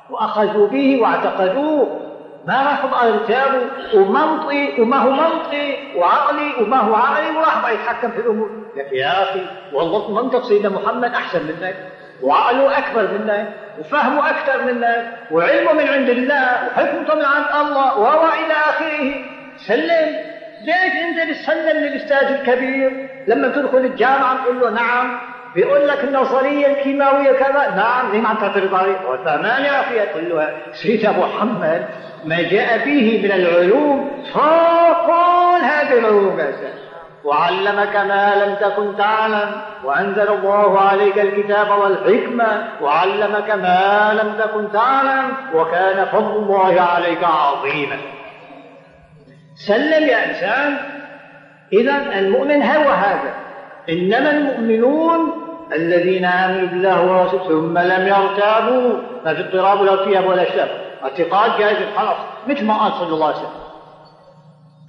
وأخذوا 0.10 0.68
به 0.68 1.02
واعتقدوه. 1.02 2.00
ما 2.48 2.64
راح 2.64 3.04
ارتابوا 3.04 3.68
ومنطقي 3.94 4.82
وما 4.82 4.98
هو 4.98 5.12
منطقي 5.12 5.98
وعقلي 5.98 6.64
وما 6.64 6.78
هو 6.78 6.96
عقلي 6.96 7.38
وراح 7.38 7.62
بقى 7.62 7.74
يتحكم 7.74 8.12
في 8.12 8.18
الأمور. 8.20 8.63
لك 8.78 8.94
يا 8.94 9.24
أخي 9.24 9.42
والله 9.74 10.12
منطق 10.12 10.44
سيدنا 10.44 10.70
محمد 10.70 11.14
أحسن 11.14 11.44
منك 11.44 11.76
وعقله 12.22 12.78
أكبر 12.78 13.02
منك 13.02 13.48
وفهمه 13.80 14.30
أكثر 14.30 14.64
منك 14.74 15.06
وعلمه 15.32 15.74
من 15.74 15.88
عند 15.88 16.10
الله؟ 16.10 16.68
وحكمته 16.68 17.16
من 17.16 17.26
عند 17.26 17.68
الله؟ 17.68 17.98
وهو 18.00 18.28
إلى 18.28 18.54
آخره؟ 18.54 19.26
سلم. 19.68 20.16
ليش 20.62 20.94
أنت 21.04 21.30
بتسلم 21.30 21.78
للأستاذ 21.84 22.28
الكبير؟ 22.28 23.10
لما 23.28 23.48
تدخل 23.48 23.78
الجامعة 23.78 24.44
تقول 24.44 24.60
له 24.60 24.70
نعم. 24.70 25.20
بيقول 25.56 25.88
لك 25.88 26.04
النظريه 26.04 26.68
الكيماوية 26.68 27.32
كذا. 27.32 27.74
نعم. 27.76 28.12
ليه 28.12 28.22
ما 28.22 28.34
تعترض 28.34 28.76
عليه؟ 28.76 28.96
فهمان 29.26 29.66
يا 29.66 29.82
أخي. 29.82 30.00
تقول 30.00 30.30
له 30.30 30.58
سيدنا 30.74 31.12
محمد 31.12 31.86
ما 32.26 32.42
جاء 32.42 32.78
فيه 32.78 33.24
من 33.24 33.32
العلوم 33.32 34.24
فوق 34.34 35.12
هذه 35.62 36.00
العلوم 36.00 36.40
يا 36.40 36.54
وعلمك 37.24 37.96
ما 37.96 38.46
لم 38.46 38.56
تكن 38.56 38.98
تعلم 38.98 39.62
وأنزل 39.84 40.30
الله 40.30 40.80
عليك 40.80 41.20
الكتاب 41.20 41.68
والحكمة 41.80 42.68
وعلمك 42.82 43.52
ما 43.52 44.14
لم 44.14 44.34
تكن 44.40 44.72
تعلم 44.72 45.34
وكان 45.54 46.06
فضل 46.06 46.36
الله 46.36 46.82
عليك 46.82 47.24
عظيما. 47.24 47.98
سلم 49.68 50.08
يا 50.08 50.30
إنسان. 50.30 50.78
إذا 51.74 52.20
المؤمن 52.20 52.64
هو 52.64 52.90
هذا. 52.90 53.34
إنما 53.90 54.32
المؤمنون 54.32 55.20
الذين 55.74 56.26
آمنوا 56.26 56.68
بالله 56.68 57.12
ورسوله 57.12 57.44
ثم 57.44 57.78
لم 57.78 58.08
يرتابوا 58.08 58.98
ما 59.26 59.34
في 59.34 59.40
اضطراب 59.40 59.82
ولا 59.82 59.92
ارتياب 59.92 60.26
ولا 60.26 60.44
شك 60.44 60.72
اعتقاد 61.04 61.60
جائز 61.60 61.78
خلاص 61.96 62.18
مثل 62.48 62.66
ما 62.66 62.74
قال 62.74 62.92
صلى 62.92 63.14
الله 63.14 63.28
عليه 63.28 63.38
وسلم. 63.38 63.63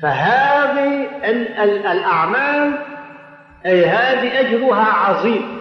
فهذه 0.04 1.06
الأعمال 1.92 2.78
أي 3.66 3.86
هذه 3.86 4.40
أجرها 4.40 4.84
عظيم. 4.84 5.58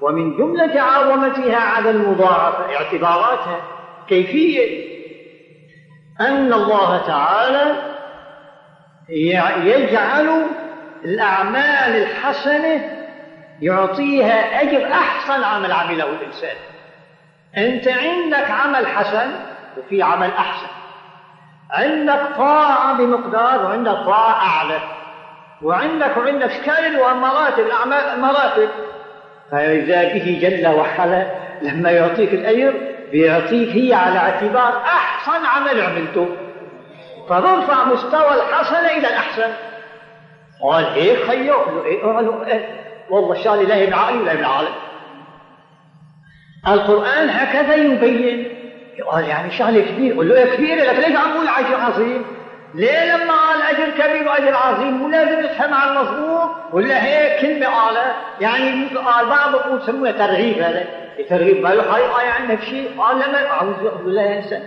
ومن 0.00 0.36
جملة 0.36 0.80
عظمتها 0.82 1.56
على 1.56 1.90
المضاعفة 1.90 2.76
اعتباراتها 2.76 3.60
كيفية 4.08 4.84
أن 6.20 6.52
الله 6.52 7.06
تعالى 7.06 7.76
يجعل 9.64 10.46
الأعمال 11.04 12.02
الحسنة 12.02 12.80
يعطيها 13.60 14.62
أجر 14.62 14.92
أحسن 14.92 15.44
عمل 15.44 15.72
عمله 15.72 16.04
الإنسان. 16.04 16.56
أنت 17.56 17.88
عندك 17.88 18.50
عمل 18.50 18.86
حسن 18.86 19.30
وفي 19.78 20.02
عمل 20.02 20.30
أحسن. 20.30 20.73
عندك 21.74 22.36
طاعة 22.36 22.98
بمقدار 22.98 23.64
وعندك 23.66 23.92
طاعة 24.06 24.46
أعلى. 24.46 24.78
وعندك 25.62 26.16
وعندك 26.16 26.50
شكال 26.50 27.00
ومراتب 27.00 27.64
مراتب. 28.18 28.68
فإذا 29.50 30.02
به 30.02 30.38
جل 30.42 30.68
وعلا 30.68 31.26
لما 31.62 31.90
يعطيك 31.90 32.34
الأجر 32.34 32.74
بيعطيك 33.12 33.68
هي 33.68 33.94
على 33.94 34.18
اعتبار 34.18 34.82
أحسن 34.86 35.46
عمل 35.46 35.80
عملته. 35.80 36.28
فترفع 37.28 37.84
مستوى 37.84 38.34
الحسنة 38.34 38.90
إلى 38.90 39.08
الأحسن. 39.08 39.52
قال 40.62 40.84
إيه 40.84 41.26
خيو 41.26 41.54
قالوا 42.02 42.46
إيه 42.46 42.84
والله 43.10 43.32
الشغله 43.32 43.62
لا 43.62 43.86
من 43.86 43.94
عقلي 43.94 44.18
ولا 44.18 44.46
عقلك 44.46 44.74
القرآن 46.68 47.28
هكذا 47.28 47.74
يبين 47.74 48.48
قال 48.48 48.53
يعني 48.98 49.50
شغلة 49.50 49.80
كبيرة. 49.80 50.16
قل 50.16 50.28
له 50.28 50.34
إيه 50.34 50.56
كبيرة 50.56 50.82
لك 50.82 51.08
ليش 51.08 51.16
عم 51.16 51.30
تقول 51.32 51.48
اجر 51.48 51.80
عظيم؟ 51.80 52.24
ليه 52.74 53.16
لما 53.16 53.32
قال 53.32 53.62
اجر 53.62 53.90
كبير 53.90 54.28
واجر 54.28 54.56
عظيم 54.56 54.92
مو 54.92 55.08
لازم 55.08 55.44
يفهم 55.44 55.74
على 55.74 55.90
المضبوط 55.90 56.50
ولا 56.72 57.04
هيك 57.04 57.40
كلمة 57.40 57.66
قالها. 57.66 58.14
يعني 58.40 58.86
قال 58.86 59.26
بعض 59.26 59.52
بقول 59.52 59.82
سموها 59.82 60.12
ترغيب 60.12 60.58
هذا. 60.58 60.84
ترغيب 61.28 61.62
ما 61.62 61.68
له 61.68 61.82
حقيقه 61.82 62.22
يعني 62.22 62.62
شيء. 62.62 62.90
قال 62.98 63.16
لما 63.16 63.46
أعوذ 63.46 64.04
بالله 64.04 64.22
ينسى 64.22 64.58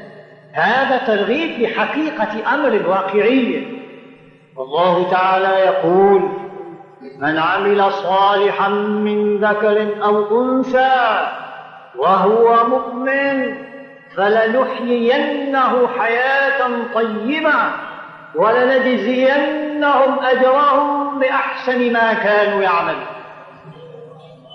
هذا 0.53 0.97
ترغيب 0.97 1.61
بحقيقة 1.61 2.53
أمر 2.53 2.89
واقعيه 2.89 3.77
والله 4.55 5.11
تعالى 5.11 5.47
يقول 5.47 6.29
من 7.17 7.37
عمل 7.37 7.91
صالحا 7.91 8.69
من 8.69 9.37
ذكر 9.37 9.87
أو 10.03 10.41
أنثى 10.41 11.27
وهو 11.95 12.67
مؤمن 12.67 13.55
فلنحيينه 14.17 15.87
حياة 15.99 16.67
طيبة 16.93 17.53
ولنجزينهم 18.35 20.19
أجرهم 20.19 21.19
بأحسن 21.19 21.93
ما 21.93 22.13
كانوا 22.13 22.61
يعملون 22.61 23.05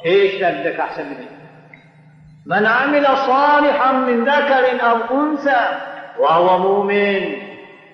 إيش 0.07 0.35
بدك 0.35 0.81
أحسن 0.81 1.05
من 1.05 1.27
من 2.47 2.67
عمل 2.67 3.07
صالحا 3.07 3.93
من 3.93 4.25
ذكر 4.25 4.91
أو 4.91 5.21
أنثى 5.21 5.69
وهو 6.19 6.59
مؤمن 6.59 7.21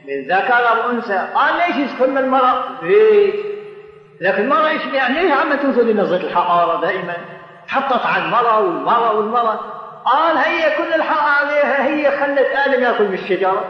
من 0.08 0.28
ذكر 0.28 0.68
أو 0.68 0.90
أنثى 0.90 1.28
قال 1.34 1.54
ليش 1.56 1.76
يذكرنا 1.76 2.20
المرأة؟ 2.20 2.64
ليش؟ 2.82 3.34
لكن 4.20 4.42
المرأة 4.42 4.68
إيش 4.68 4.82
يعني 4.94 5.22
ليش 5.22 5.32
عم 5.32 5.54
تنظر 5.54 5.82
لنظرة 5.82 6.26
الحقارة 6.26 6.80
دائما؟ 6.80 7.16
حطت 7.68 8.06
على 8.06 8.24
المرأة 8.24 8.60
والمرأة 8.60 9.12
والمرأة 9.12 9.77
قال 10.12 10.36
هي 10.36 10.76
كل 10.76 10.94
الحق 10.94 11.28
عليها 11.28 11.86
هي 11.86 12.10
خلت 12.10 12.48
آدم 12.66 12.82
ياكل 12.82 13.04
من 13.08 13.14
الشجرة 13.14 13.64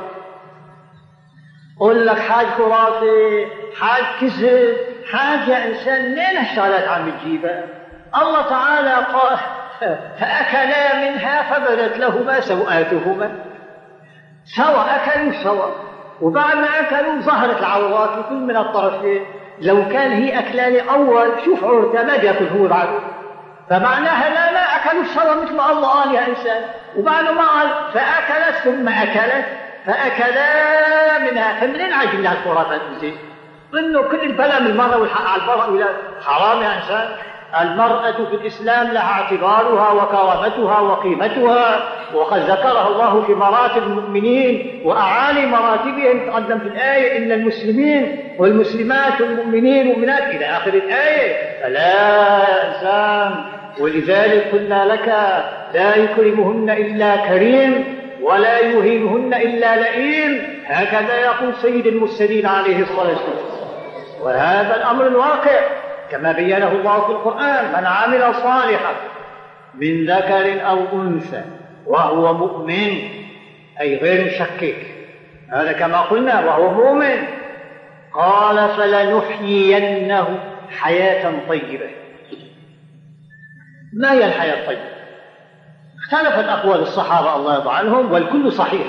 قول 1.81 2.07
لك 2.07 2.19
حاج 2.19 2.47
خرافي 2.47 3.47
حاج 3.81 4.05
كذب 4.21 4.77
حاجة 5.13 5.67
إنسان 5.67 6.05
منين 6.05 6.37
هالشغلات 6.37 6.89
عم 6.89 7.11
تجيبها 7.11 7.65
الله 8.17 8.49
تعالى 8.49 8.95
قال 8.95 9.39
فأكلا 10.21 11.11
منها 11.11 11.43
فبدت 11.43 11.99
لهما 11.99 12.41
سوآتهما. 12.41 13.45
سوا 14.57 14.97
أكلوا 14.97 15.33
سوا 15.43 15.67
وبعد 16.21 16.57
ما 16.57 16.81
أكلوا 16.81 17.21
ظهرت 17.21 17.59
العورات 17.59 18.11
لكل 18.19 18.35
من 18.35 18.57
الطرفين. 18.57 19.25
لو 19.61 19.89
كان 19.89 20.13
هي 20.13 20.39
أكلان 20.39 20.89
أول 20.89 21.29
شوف 21.45 21.65
عورته 21.65 22.03
ما 22.03 22.17
بياكل 22.17 22.47
هو 22.47 22.69
بعده 22.69 22.99
فمعناها 23.71 24.29
لا 24.29 24.53
لا 24.53 24.77
أكلوا 24.77 25.05
سوا 25.05 25.35
مثل 25.43 25.55
ما 25.55 25.73
الله 25.73 25.89
قال 25.89 26.15
يا 26.15 26.29
إنسان. 26.29 26.63
وبعد 26.97 27.25
ما 27.25 27.43
قال 27.43 27.69
فأكلت 27.95 28.57
ثم 28.65 28.89
أكلت 28.89 29.47
فأكلا 29.87 31.19
منها. 31.19 31.61
فمنين 31.61 31.93
عايشين 31.93 32.23
لها 32.23 32.33
الخرافات 32.33 32.81
زين؟ 33.01 33.17
إنه 33.75 34.03
كل 34.03 34.21
البلاء 34.21 34.63
من 34.63 34.67
المرأة 34.67 34.99
والحق 34.99 35.31
على 35.31 35.43
المرأة 35.43 35.71
ولا 35.71 35.87
حرام 36.27 36.63
يا 36.63 36.77
إنسان. 36.77 37.09
المرأة 37.61 38.25
في 38.31 38.35
الإسلام 38.35 38.87
لها 38.87 39.23
اعتبارها 39.23 39.91
وكرامتها 39.93 40.81
وقيمتها 40.81 41.81
وقد 42.15 42.41
ذكرها 42.41 42.89
الله 42.89 43.23
في 43.23 43.35
مراتب 43.35 43.83
المؤمنين 43.83 44.83
وأعالي 44.85 45.47
مراتبهم. 45.47 46.31
تقدم 46.31 46.59
في 46.59 46.67
الآية 46.69 47.19
إن 47.19 47.33
المسلمين 47.33 48.35
والمسلمات 48.39 49.21
والمؤمنين 49.21 49.89
والمؤمنات 49.89 50.23
إلى 50.23 50.45
آخر 50.45 50.75
الآية. 50.75 51.63
فلا 51.63 52.69
إنسان 52.69 53.58
ولذلك 53.81 54.51
قلنا 54.53 54.85
لك 54.85 55.09
لا 55.75 55.97
يكرمهن 55.97 56.71
إلا 56.71 57.17
كريم 57.17 57.85
ولا 58.23 58.59
يهينهن 58.59 59.35
إلا 59.35 59.77
لئيم. 59.77 60.63
هكذا 60.67 61.21
يقول 61.21 61.55
سيد 61.55 61.87
المرسلين 61.87 62.47
عليه 62.47 62.83
الصلاة 62.83 63.09
والسلام. 63.09 63.59
وهذا 64.23 64.77
الأمر 64.77 65.07
الواقع 65.07 65.61
كما 66.11 66.33
بينه 66.33 66.73
الله 66.73 67.01
في 67.01 67.13
القرآن 67.13 67.69
من 67.69 67.87
عمل 67.87 68.35
صالحا 68.35 68.93
من 69.75 70.07
ذكر 70.07 70.69
أو 70.69 70.79
أنثى 71.03 71.43
وهو 71.87 72.35
مؤمن 72.35 72.99
أي 73.81 73.97
غير 73.97 74.27
مشكك. 74.27 74.77
هذا 75.53 75.73
كما 75.73 76.01
قلنا 76.01 76.41
وهو 76.47 76.71
مؤمن 76.71 77.17
قال 78.15 78.69
فلنحيينه 78.69 80.39
حياة 80.71 81.33
طيبة 81.49 81.91
ما 83.99 84.13
هي 84.13 84.25
الحياة؟ 84.25 84.55
الطيبة 84.55 84.81
اختلفت 86.05 86.49
أقوال 86.49 86.81
الصحابة 86.81 87.37
الله 87.37 87.55
يرضى 87.55 87.71
عنهم 87.71 88.13
والكل 88.13 88.53
صحيح. 88.53 88.87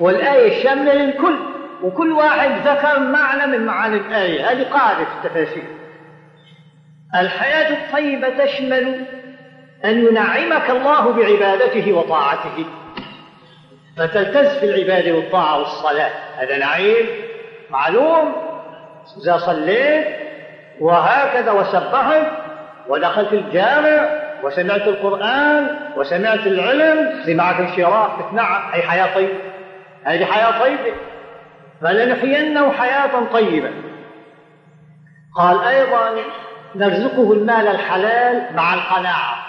والآية 0.00 0.62
شاملة 0.62 0.94
للكل. 0.94 1.36
وكل 1.82 2.12
واحد 2.12 2.50
ذكر 2.68 2.98
معنى 2.98 3.46
من 3.46 3.66
معاني 3.66 3.96
الآية. 3.96 4.50
هذه 4.50 4.62
قاعدة 4.62 5.04
في 5.04 5.10
التفاسير. 5.26 5.64
الحياة 7.14 7.72
الطيبة 7.72 8.44
تشمل 8.44 9.06
أن 9.84 10.06
ينعمك 10.06 10.70
الله 10.70 11.12
بعبادته 11.12 11.92
وطاعته. 11.92 12.64
فتلتز 13.96 14.58
في 14.58 14.66
العبادة 14.66 15.12
والطاعة 15.12 15.58
والصلاة. 15.58 16.10
هذا 16.38 16.58
نعيم 16.58 17.06
معلوم. 17.70 18.32
إذا 19.22 19.38
صليت 19.38 20.06
وهكذا 20.80 21.52
وسبحت 21.52 22.26
ودخلت 22.88 23.32
الجامع 23.32 24.19
وسمعت 24.42 24.88
القرآن 24.88 25.76
وسمعت 25.96 26.46
العلم 26.46 27.22
سمعك 27.26 27.60
الشراء 27.60 28.10
تتنعم 28.20 28.72
أي 28.72 28.82
حياة 28.82 29.14
طيبة. 29.14 29.38
هذه 30.04 30.24
حياة 30.24 30.60
طيبة. 30.60 30.92
فلنحيينه 31.82 32.72
حياة 32.72 33.24
طيبة. 33.32 33.70
قال 35.36 35.64
أيضا 35.64 36.10
نرزقه 36.74 37.32
المال 37.32 37.68
الحلال 37.68 38.56
مع 38.56 38.74
القناعة. 38.74 39.46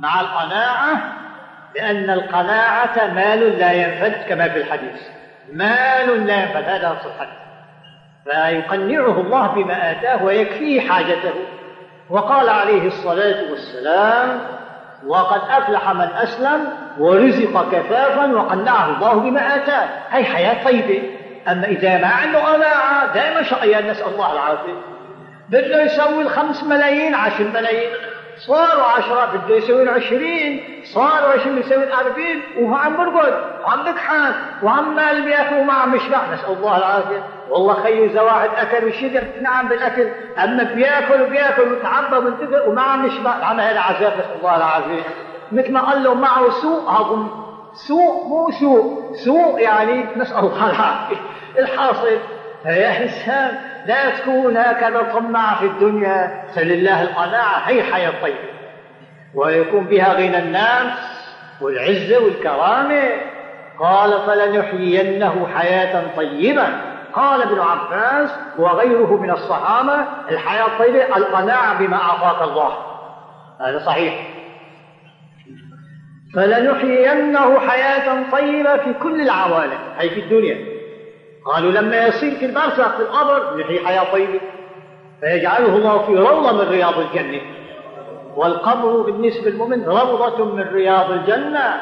مع 0.00 0.20
القناعة 0.20 1.12
لأن 1.76 2.10
القناعة 2.10 3.06
مال 3.14 3.58
لا 3.58 3.72
ينفد 3.72 4.28
كما 4.28 4.48
في 4.48 4.58
الحديث. 4.58 5.00
مال 5.52 6.26
لا 6.26 6.42
ينفد 6.42 6.64
هذا 6.64 6.88
نص 6.88 7.06
الحديث. 7.06 7.38
فيقنعه 8.24 9.20
الله 9.20 9.46
بما 9.46 9.90
آتاه 9.90 10.24
ويكفيه 10.24 10.88
حاجته. 10.88 11.34
وقال 12.10 12.48
عليه 12.48 12.86
الصلاة 12.86 13.50
والسلام 13.50 14.40
وقد 15.06 15.40
أفلح 15.50 15.90
من 15.90 16.08
أسلم 16.22 16.68
ورزق 16.98 17.70
كفافا 17.72 18.32
وقنعه 18.32 18.96
الله 18.96 19.14
بما 19.14 19.54
آتاه. 19.56 19.88
هي 20.10 20.24
حياة 20.24 20.64
طيبة. 20.64 21.02
أما 21.48 21.66
إذا 21.66 21.98
ما 21.98 22.06
عنده 22.06 22.38
قناعة 22.38 23.14
دائما 23.14 23.42
شقيان 23.42 23.90
نسأل 23.90 24.06
الله 24.06 24.32
العافية. 24.32 24.82
بده 25.48 25.82
يسوي 25.82 26.22
الخمس 26.22 26.64
ملايين 26.64 27.14
عشر 27.14 27.44
ملايين. 27.44 27.90
صاروا 28.46 28.84
عشرة 28.84 29.26
بده 29.26 29.56
يسوي 29.56 29.88
عشرين 29.88 30.82
صاروا 30.84 31.28
عشرين 31.28 31.58
يسوي 31.58 31.84
الأربعين 31.84 32.42
وهو 32.58 32.74
عم 32.74 32.96
برقد 32.96 33.34
وعم 33.64 33.82
بكحان 33.84 34.32
وعمال 34.62 35.22
بياكل 35.22 35.54
وما 35.54 35.72
عم 35.72 35.94
يشبع 35.94 36.18
نسأل 36.34 36.52
الله 36.52 36.76
العافية. 36.76 37.22
والله 37.50 37.74
خيو 37.74 38.04
إذا 38.04 38.20
واحد 38.20 38.50
أكل 38.56 38.86
وشجر 38.86 39.22
نعم 39.40 39.68
بالأكل. 39.68 40.08
أما 40.38 40.62
بيأكل 40.62 41.22
وبيأكل 41.22 41.72
وتعبى 41.72 42.16
وانتفق 42.16 42.68
وما 42.68 42.82
عم 42.82 43.06
يشبع 43.06 43.30
عم 43.30 43.60
هذا 43.60 43.80
عذاب 43.80 44.12
نسأل 44.12 44.38
الله 44.38 44.56
العافية. 44.56 45.02
مثل 45.52 45.72
ما 45.72 45.80
قال 45.80 46.04
له 46.04 46.14
معه 46.14 46.50
سوء 46.50 46.90
هضم 46.90 47.28
سوء 47.72 48.28
مو 48.28 48.50
سوء. 48.50 49.12
سوء 49.24 49.60
يعني 49.60 50.06
نسأل 50.16 50.38
الله 50.38 50.70
العافية. 50.70 51.16
الحاصل 51.58 52.18
يا 52.66 53.02
إنسان 53.02 53.58
لا 53.88 54.10
تكون 54.10 54.56
هكذا 54.56 55.02
طماع 55.02 55.54
في 55.54 55.66
الدنيا 55.66 56.44
فلله 56.54 57.02
القناعة 57.02 57.58
هي 57.58 57.82
حياة 57.82 58.12
طيبة. 58.22 58.38
ويكون 59.34 59.84
بها 59.84 60.12
غنى 60.12 60.38
الناس 60.38 60.92
والعزة 61.60 62.24
والكرامة. 62.24 63.10
قال 63.78 64.20
فلنحيينه 64.26 65.48
حياة 65.54 66.16
طيبة. 66.16 66.66
قال 67.12 67.42
ابن 67.42 67.60
عباس 67.60 68.30
وغيره 68.58 69.20
من 69.22 69.30
الصحابة 69.30 70.04
الحياة 70.30 70.66
الطيبة 70.66 71.16
القناعة 71.16 71.78
بما 71.78 71.96
أعطاك 71.96 72.48
الله. 72.48 72.72
هذا 73.60 73.78
صحيح. 73.78 74.14
فلنحيينه 76.34 77.60
حياة 77.60 78.30
طيبة 78.32 78.76
في 78.76 78.92
كل 78.92 79.20
العوالم. 79.20 79.78
أي 80.00 80.10
في 80.10 80.20
الدنيا. 80.20 80.77
قالوا 81.48 81.72
لما 81.72 82.06
يصير 82.06 82.34
في 82.34 82.44
البرزخ 82.44 82.96
في 82.96 83.02
القبر 83.02 83.60
يحيي 83.60 83.86
حياة 83.86 84.12
طيبة. 84.12 84.40
فيجعله 85.20 85.76
الله 85.76 85.98
في 85.98 86.16
روضة 86.16 86.52
من 86.52 86.68
رياض 86.68 86.98
الجنة. 86.98 87.40
والقبر 88.36 89.02
بالنسبة 89.02 89.50
للمؤمن 89.50 89.84
روضة 89.84 90.44
من 90.44 90.62
رياض 90.72 91.10
الجنة. 91.10 91.80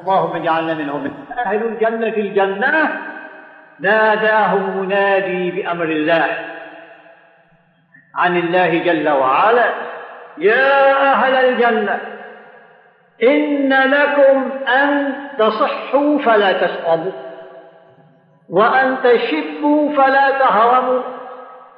اللهم 0.00 0.36
اجعلنا 0.36 0.74
منهم. 0.74 1.14
أهل 1.46 1.62
الجنة 1.62 2.10
في 2.10 2.20
الجنة. 2.20 3.00
ناداهم 3.80 4.78
منادي 4.78 5.50
بأمر 5.50 5.84
الله. 5.84 6.26
عن 8.14 8.36
الله 8.36 8.78
جل 8.78 9.08
وعلا. 9.08 9.74
يا 10.38 11.12
أهل 11.12 11.34
الجنة 11.34 11.98
إن 13.22 13.72
لكم 13.72 14.50
أن 14.68 15.14
تصحوا 15.38 16.18
فلا 16.18 16.52
تسقموا 16.52 17.27
وأن 18.50 18.96
تشبوا 19.04 19.92
فلا 19.92 20.30
تهرموا 20.30 21.02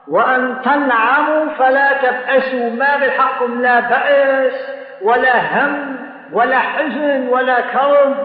وأن 0.08 0.56
تنعموا 0.64 1.46
فلا 1.58 1.92
تبأسوا. 1.92 2.70
ما 2.70 2.96
بحقكم 2.96 3.60
لا 3.60 3.80
بأس 3.80 4.52
ولا 5.02 5.36
هم 5.40 5.96
ولا 6.32 6.58
حزن 6.58 7.28
ولا 7.28 7.60
كرب 7.60 8.16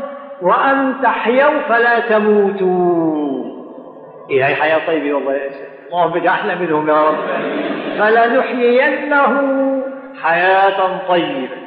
وأن 0.41 0.96
تحيوا 1.04 1.62
فلا 1.70 2.00
تموتوا. 2.00 3.46
إيه 4.30 4.46
هي 4.46 4.56
حياة 4.56 4.88
طيبة 4.88 5.14
والله 5.14 5.34
يا 5.34 5.50
اللهم 5.88 6.12
بدي 6.12 6.30
أحلى 6.30 6.56
منهم 6.56 6.89
يا 6.89 7.10
رب. 7.10 7.16
فلنحيينه 8.00 9.34
حياة 10.24 11.08
طيبة 11.08 11.58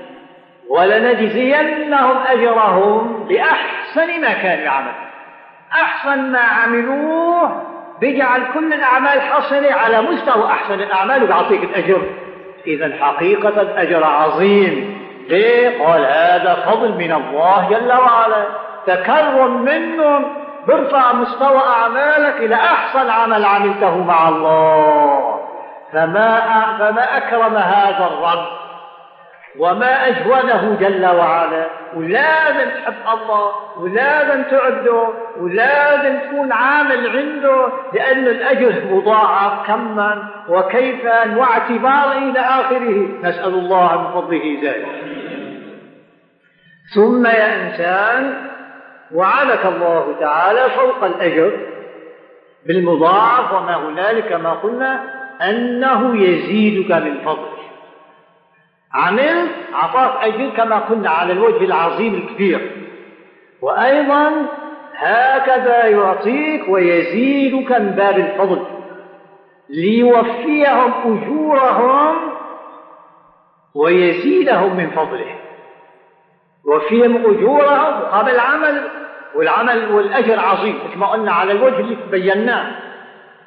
ولنجزينهم 0.70 2.16
أجرهم 2.26 3.26
بأحسن 3.29 4.20
ما 4.20 4.33
كانوا 4.33 4.64
يعملون. 4.64 5.07
أحسن 5.73 6.33
ما 6.33 6.41
عملوه. 6.41 7.62
بيجعل 8.01 8.43
كل 8.55 8.73
الأعمال 8.73 9.21
حصلة 9.21 9.75
على 9.75 10.03
مستوى 10.03 10.47
أحسن 10.47 10.75
الأعمال 10.75 11.23
وبيعطيك 11.23 11.64
الأجر. 11.64 12.03
إذا 12.66 12.97
حقيقة 13.01 13.61
الأجر 13.62 14.05
عظيم. 14.05 14.99
ليه؟ 15.29 15.87
قال 15.87 16.01
هذا 16.01 16.55
فضل 16.66 16.89
من 16.89 17.12
الله 17.12 17.69
جل 17.71 17.93
وعلا. 17.93 18.45
تكرم 18.87 19.62
منهم. 19.62 20.25
بيرفع 20.66 21.12
مستوى 21.12 21.62
أعمالك 21.66 22.37
إلى 22.37 22.55
أحسن 22.55 23.11
عمل 23.11 23.45
عملته 23.45 23.99
مع 23.99 24.29
الله. 24.29 25.41
فما 25.93 26.41
فما 26.79 27.16
أكرم 27.16 27.57
هذا 27.57 28.11
الرب. 28.12 28.47
وما 29.59 30.09
أجوده 30.09 30.77
جل 30.81 31.07
وعلا. 31.07 31.66
ولازم 31.97 32.71
تحب 32.71 32.95
الله. 33.14 33.53
ولازم 33.81 34.43
تعبده. 34.43 35.09
ولازم 35.41 36.18
تكون 36.18 36.53
عامل 36.53 37.16
عنده 37.16 37.68
لأن 37.93 38.26
الأجر 38.26 38.74
مضاعف. 38.91 39.66
كما 39.66 40.28
وكيفا 40.49 41.36
واعتبارا 41.36 42.18
إلى 42.18 42.41
آخره. 42.41 43.09
نسأل 43.22 43.55
الله 43.55 44.03
من 44.03 44.12
فضله 44.20 44.59
ذلك. 44.62 44.86
ثم 46.95 47.26
يا 47.26 47.62
إنسان 47.62 48.49
وعدك 49.14 49.66
الله 49.66 50.16
تعالى 50.20 50.70
فوق 50.70 51.05
الأجر 51.05 51.53
بالمضاعف 52.66 53.53
وما 53.53 53.76
هنالك 53.76 54.32
ما 54.32 54.53
قلنا 54.53 55.05
أنه 55.43 56.22
يزيدك 56.22 56.93
من 56.93 57.18
فضله 57.24 57.59
عملت 58.95 59.51
أعطاك 59.74 60.24
أجر 60.24 60.51
كما 60.57 60.78
قلنا 60.78 61.11
على 61.11 61.32
الوجه 61.32 61.64
العظيم 61.64 62.14
الكبير. 62.14 62.70
وأيضا 63.62 64.32
هكذا 64.99 65.86
يعطيك 65.86 66.68
ويزيدك 66.68 67.72
من 67.72 67.90
باب 67.90 68.18
الفضل. 68.18 68.64
ليوفيهم 69.68 70.92
أجورهم 71.05 72.16
ويزيدهم 73.74 74.76
من 74.76 74.90
فضله. 74.90 75.34
وفيهم 76.66 77.16
أجورهم 77.16 77.94
قبل 78.12 78.30
العمل 78.30 78.82
والعمل 79.34 79.92
والأجر 79.92 80.40
عظيم. 80.40 80.78
مثل 80.88 80.99
ما 80.99 81.07
قلنا 81.07 81.32
على 81.32 81.53
الوجه 81.53 81.80
اللي 81.80 81.96
بيناه 82.11 82.66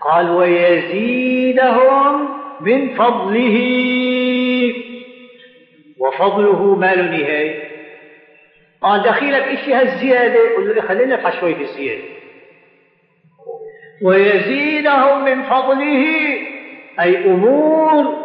قال 0.01 0.29
ويزيدهم 0.29 2.29
من 2.61 2.95
فضله. 2.95 3.57
وفضله 5.99 6.75
ما 6.75 6.95
له 6.95 7.03
نهاية 7.03 7.70
قال 8.81 9.03
دخيلك 9.03 9.43
إيش 9.43 9.69
هالزيادة 9.69 10.55
قل 10.57 10.75
له 10.75 10.81
خلينا 10.81 11.15
نفحص 11.15 11.39
شوي 11.39 11.55
في 11.55 11.61
الزيادة. 11.61 12.03
ويزيدهم 14.03 15.25
من 15.25 15.43
فضله 15.43 16.05
أي 16.99 17.25
أمور 17.25 18.15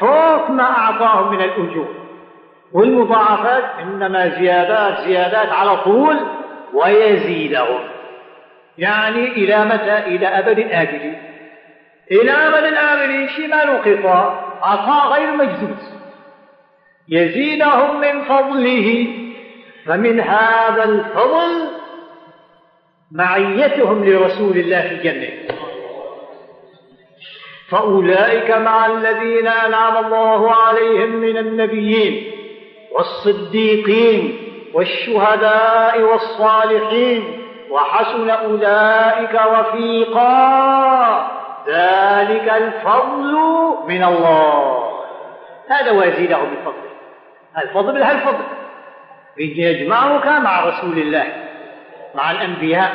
فوق 0.00 0.50
ما 0.50 0.62
أعطاهم 0.62 1.32
من 1.32 1.40
الأجور. 1.40 1.94
والمضاعفات 2.72 3.64
إنما 3.82 4.28
زيادات 4.28 5.00
زيادات 5.00 5.48
على 5.48 5.76
طول 5.76 6.16
ويزيدهم. 6.74 7.80
يعني 8.78 9.28
إلى 9.28 9.64
متى؟ 9.64 9.98
إلى 9.98 10.26
أبد 10.26 10.58
الآبدين 10.58 11.22
إلى 12.10 12.30
أبد 12.30 12.64
الآبدين 12.64 13.28
شمال 13.28 13.52
انقطاع 13.52 14.44
عطاء 14.62 15.12
غير 15.12 15.36
مجزوز. 15.36 15.96
يزيدهم 17.08 18.00
من 18.00 18.22
فضله. 18.22 19.25
فمن 19.86 20.20
هذا 20.20 20.84
الفضل 20.84 21.68
معيتهم 23.12 24.04
لرسول 24.04 24.56
الله 24.56 24.80
في 24.80 24.94
الجنة. 24.94 25.56
فأولئك 27.70 28.50
مع 28.50 28.86
الذين 28.86 29.48
أنعم 29.48 30.04
الله 30.04 30.54
عليهم 30.54 31.10
من 31.16 31.36
النبيين 31.36 32.32
والصديقين 32.92 34.38
والشهداء 34.74 36.00
والصالحين 36.00 37.42
وحسن 37.70 38.30
أولئك 38.30 39.34
رفيقا. 39.34 40.26
ذلك 41.68 42.48
الفضل 42.48 43.34
من 43.88 44.04
الله. 44.04 44.92
هذا 45.68 45.90
ويزيده 45.90 46.38
بالفضل 46.38 46.86
الفضل 47.58 48.02
الفضل. 48.02 48.44
يجمعك 49.38 50.26
مع 50.26 50.64
رسول 50.64 50.98
الله 50.98 51.26
مع 52.14 52.30
الأنبياء 52.30 52.90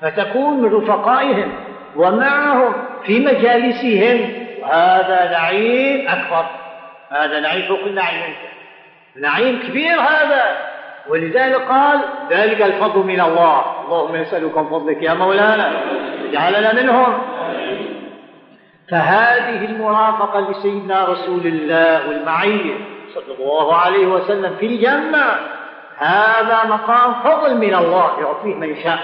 فتكون 0.00 0.60
من 0.60 0.74
رفقائهم 0.74 1.52
ومعهم 1.96 2.72
في 3.04 3.20
مجالسهم. 3.20 4.46
هذا 4.70 5.30
نعيم 5.30 6.08
أكبر 6.08 6.46
هذا 7.10 7.40
نعيم 7.40 7.62
فوق 7.68 7.80
النعيم. 7.86 8.34
نعيم 9.16 9.60
كبير 9.68 10.00
هذا 10.00 10.42
ولذلك 11.08 11.60
قال 11.60 12.00
ذلك 12.30 12.62
الفضل 12.62 13.00
من 13.00 13.20
الله. 13.20 13.64
اللهم 13.84 14.16
نسألك 14.16 14.58
من 14.58 14.68
فضلك 14.68 15.02
يا 15.02 15.14
مولانا 15.14 15.70
اجعلنا 16.28 16.82
منهم. 16.82 17.18
فهذه 18.90 19.64
المرافقة 19.64 20.50
لسيدنا 20.50 21.04
رسول 21.04 21.46
الله 21.46 22.08
والمعية 22.08 22.74
صلى 23.14 23.34
الله 23.38 23.76
عليه 23.76 24.06
وسلم 24.06 24.56
في 24.60 24.66
الجنة. 24.66 25.24
هذا 25.98 26.64
مقام 26.64 27.14
فضل 27.14 27.56
من 27.56 27.74
الله 27.74 28.20
يعطيه 28.20 28.54
من 28.54 28.76
شاء. 28.82 28.98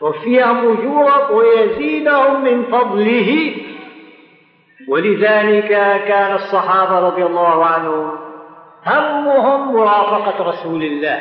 وفيهم 0.00 0.72
أجورا 0.72 1.30
ويزيدهم 1.30 2.44
من 2.44 2.62
فضله. 2.62 3.56
ولذلك 4.88 5.68
كان 6.08 6.34
الصحابة 6.34 6.98
رضي 6.98 7.26
الله 7.26 7.66
عنهم 7.66 8.18
همهم 8.86 9.74
مرافقة 9.74 10.44
رسول 10.44 10.82
الله 10.82 11.20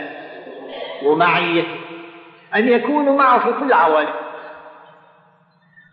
ومعيته 1.06 1.76
أن 2.56 2.68
يكونوا 2.68 3.18
معه 3.18 3.40
في 3.40 3.60
كل 3.60 3.74
عوالم 3.74 4.14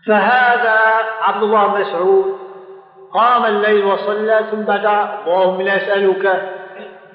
فهذا 0.07 0.79
عبد 1.21 1.43
الله 1.43 1.67
بن 1.67 1.81
مسعود 1.81 2.37
قام 3.13 3.45
الليل 3.45 3.85
وصلى 3.85 4.45
ثم 4.51 4.57
بدأ 4.57 5.19
اللهم 5.25 5.61
لا 5.61 5.77
أسألك 5.77 6.53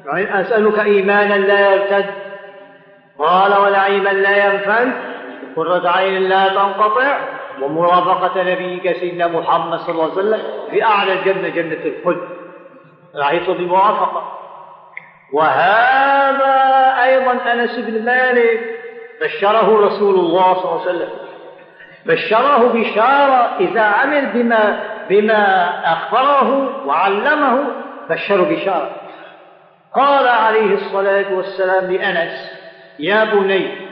يعني 0.08 0.40
أسألك 0.40 0.78
إيمانا 0.78 1.34
لا 1.34 1.74
يرتد. 1.74 2.06
قال 3.18 3.58
ونعيما 3.58 4.08
لا 4.08 4.46
ينفد 4.46 4.92
قرة 5.56 5.88
عين 5.88 6.22
لا 6.22 6.48
تنقطع. 6.48 7.18
ومرافقة 7.62 8.42
نبيك 8.42 8.96
سيدنا 8.96 9.26
محمد 9.26 9.78
صلى 9.78 9.90
الله 9.90 10.04
عليه 10.04 10.12
وسلم 10.12 10.42
في 10.70 10.84
أعلى 10.84 11.12
الجنة 11.12 11.48
جنة 11.48 11.78
الخلد 11.84 12.28
رأيت 13.16 13.50
بالموافقة 13.50 14.38
وهذا 15.32 16.54
أيضا 17.04 17.32
أنس 17.52 17.78
بن 17.78 18.04
مالك 18.04 18.60
بشره 19.22 19.86
رسول 19.86 20.14
الله 20.14 20.54
صلى 20.54 20.64
الله 20.64 20.80
عليه 20.80 20.90
وسلم. 20.90 21.08
بشره 22.06 22.72
بشارة 22.74 23.56
إذا 23.60 23.82
عمل 23.82 24.26
بما 24.26 24.80
بما 25.10 25.70
أخبره 25.92 26.80
وعلمه 26.86 27.64
بشره 28.10 28.42
بشارة. 28.42 28.90
قال 29.98 30.28
عليه 30.28 30.74
الصلاة 30.74 31.34
والسلام 31.34 31.92
لأنس 31.92 32.52
يا 32.98 33.24
بني 33.24 33.88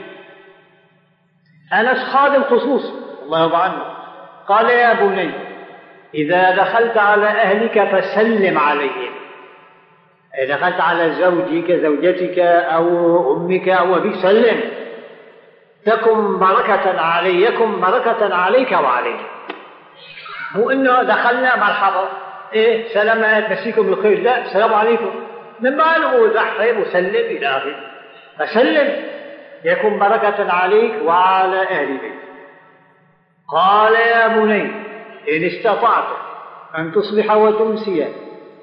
أنس 1.73 2.03
خادم 2.13 2.43
خصوص 2.43 2.93
الله 3.23 3.43
يرضى 3.43 3.55
عنه. 3.55 3.81
قال 4.47 4.69
يا 4.69 4.93
بني 4.93 5.31
إذا 6.13 6.51
دخلت 6.55 6.97
على 6.97 7.25
أهلك 7.25 7.83
فسلم 7.83 8.57
عليهم. 8.57 9.11
إذا 10.43 10.55
دخلت 10.55 10.79
على 10.81 11.11
زوجك 11.11 11.71
زوجتك 11.71 12.39
أو 12.39 12.87
أمك 13.37 13.69
أو 13.69 13.95
أبيك 13.95 14.15
سلم. 14.15 14.61
تكن 15.85 16.39
بركة 16.39 17.01
علي 17.01 17.43
يكن 17.43 17.81
بركة 17.81 18.35
عليك 18.35 18.71
وعليك 18.71 19.19
مو 20.55 20.69
إنه 20.71 21.03
دخلنا 21.03 21.55
مرحبا 21.55 22.09
إيه 22.53 22.93
سلامات 22.93 23.51
مسيكم 23.51 23.81
بالخير 23.81 24.21
لا 24.21 24.41
السلام 24.41 24.73
عليكم. 24.73 25.11
من 25.59 25.77
ماله 25.77 26.33
زحف 26.33 26.77
وسلم 26.77 27.15
إلى 27.15 27.47
آخره. 27.47 27.75
فسلم 28.39 29.03
يكون 29.65 29.99
بركة 29.99 30.51
عليك 30.51 30.93
وعلى 31.05 31.61
أهل 31.61 31.87
بيتك. 31.87 32.17
قال 33.53 33.93
يا 33.93 34.27
بني 34.27 34.61
إن 35.31 35.43
استطعت 35.43 36.07
أن 36.77 36.91
تصبح 36.91 37.35
وتمسي 37.35 38.07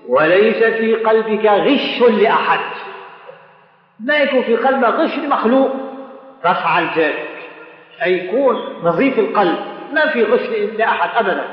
وليس 0.09 0.65
في 0.65 0.95
قلبك 0.95 1.47
غش 1.47 2.03
لأحد. 2.03 2.61
ما 4.01 4.19
يكون 4.19 4.43
في 4.43 4.57
قلبك 4.57 4.89
غش 4.89 5.19
لمخلوق 5.19 5.71
فافعل 6.43 6.89
ذلك. 6.97 7.29
أي 8.05 8.19
يكون 8.19 8.57
نظيف 8.83 9.19
القلب 9.19 9.59
ما 9.93 10.07
في 10.07 10.25
غش 10.25 10.49
لأحد 10.79 11.25
أبدا. 11.27 11.45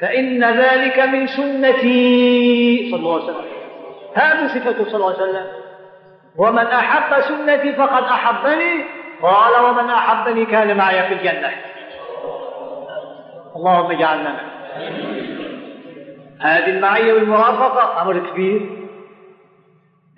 فإن 0.00 0.44
ذلك 0.44 0.98
من 0.98 1.26
سنتي 1.26 2.88
صلى 2.90 3.00
الله 3.00 3.14
عليه 3.14 3.24
وسلم. 3.24 3.53
هذه 4.14 4.46
صفته 4.46 4.84
صلى 4.84 4.94
الله 4.94 5.14
عليه 5.14 5.22
وسلم. 5.30 5.46
ومن 6.36 6.66
أحب 6.66 7.20
سنتي 7.20 7.72
فقد 7.72 8.02
أحبني. 8.02 8.84
قال 9.22 9.64
ومن 9.64 9.90
أحبني 9.90 10.44
كان 10.44 10.76
معي 10.76 11.02
في 11.02 11.14
الجنة. 11.14 11.50
اللهم 13.56 13.90
اجعلنا 13.90 14.34
هذه 16.40 16.68
المعية 16.68 17.12
والمرافقة 17.12 18.02
أمر 18.02 18.18
كبير. 18.18 18.88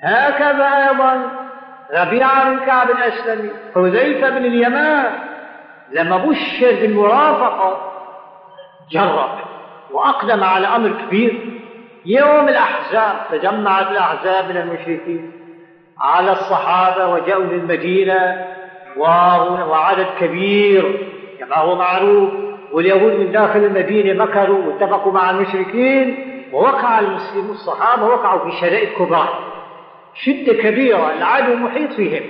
هكذا 0.03 0.64
أيضا 0.64 1.30
ربيعة 1.94 2.51
بن 2.51 2.66
كعب 2.66 2.90
الأسلمي 2.90 3.51
حذيفة 3.74 4.28
بن 4.28 4.44
اليمان 4.44 5.12
لما 5.92 6.16
بشر 6.16 6.70
بالمرافقة 6.80 7.92
جرب 8.90 9.30
وأقدم 9.90 10.44
على 10.44 10.66
أمر 10.66 10.90
كبير. 10.90 11.55
يوم 12.07 12.48
الأحزاب 12.48 13.16
تجمعت 13.30 13.90
الأحزاب 13.90 14.48
من 14.50 14.57
المشركين 14.57 15.32
على 16.00 16.32
الصحابة 16.32 17.09
وجاءوا 17.09 17.44
للمدينة 17.44 18.46
وعدد 18.96 20.07
كبير 20.20 21.09
كما 21.38 21.57
هو 21.57 21.76
معروف 21.76 22.30
واليهود 22.72 23.12
من 23.12 23.32
داخل 23.32 23.59
المدينة 23.59 24.24
مكروا 24.24 24.64
واتفقوا 24.66 25.12
مع 25.12 25.30
المشركين 25.30 26.32
ووقع 26.52 26.98
المسلمون 26.98 27.50
الصحابة 27.50 28.04
وقعوا 28.04 28.50
في 28.50 28.57
شدائد 28.57 28.88
كبرى 28.98 29.28
شدة 30.14 30.52
كبيرة 30.52 31.12
العدو 31.18 31.54
محيط 31.54 31.92
فيهم. 31.92 32.22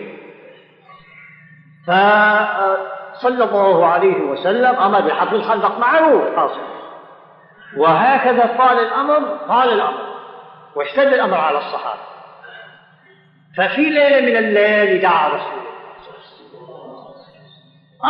فصلى 1.87 3.45
الله 3.45 3.87
عليه 3.87 4.20
وسلم 4.20 4.74
أمر 4.74 5.01
بحفر 5.01 5.37
الخندق 5.37 5.79
معروف 5.79 6.37
حاصل 6.37 6.61
وهكذا 7.77 8.55
طال 8.59 8.79
الأمر 8.79 9.39
طال 9.49 9.72
الأمر. 9.72 10.16
واشتد 10.77 11.12
الأمر 11.12 11.37
على 11.37 11.59
الصحابة. 11.59 12.01
ففي 13.57 13.83
ليلة 13.83 14.20
من 14.20 14.37
الليالي 14.37 14.99
دعا 14.99 15.29
رسول 15.29 15.66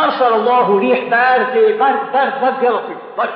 أرسل 0.03 0.33
الله 0.33 0.79
ريح 0.79 0.99
باردة 0.99 1.77
برد 1.77 2.11
برد 2.13 2.41
برد 2.41 2.63
يا 2.63 2.69
لطيف 2.69 2.97
برد 3.17 3.29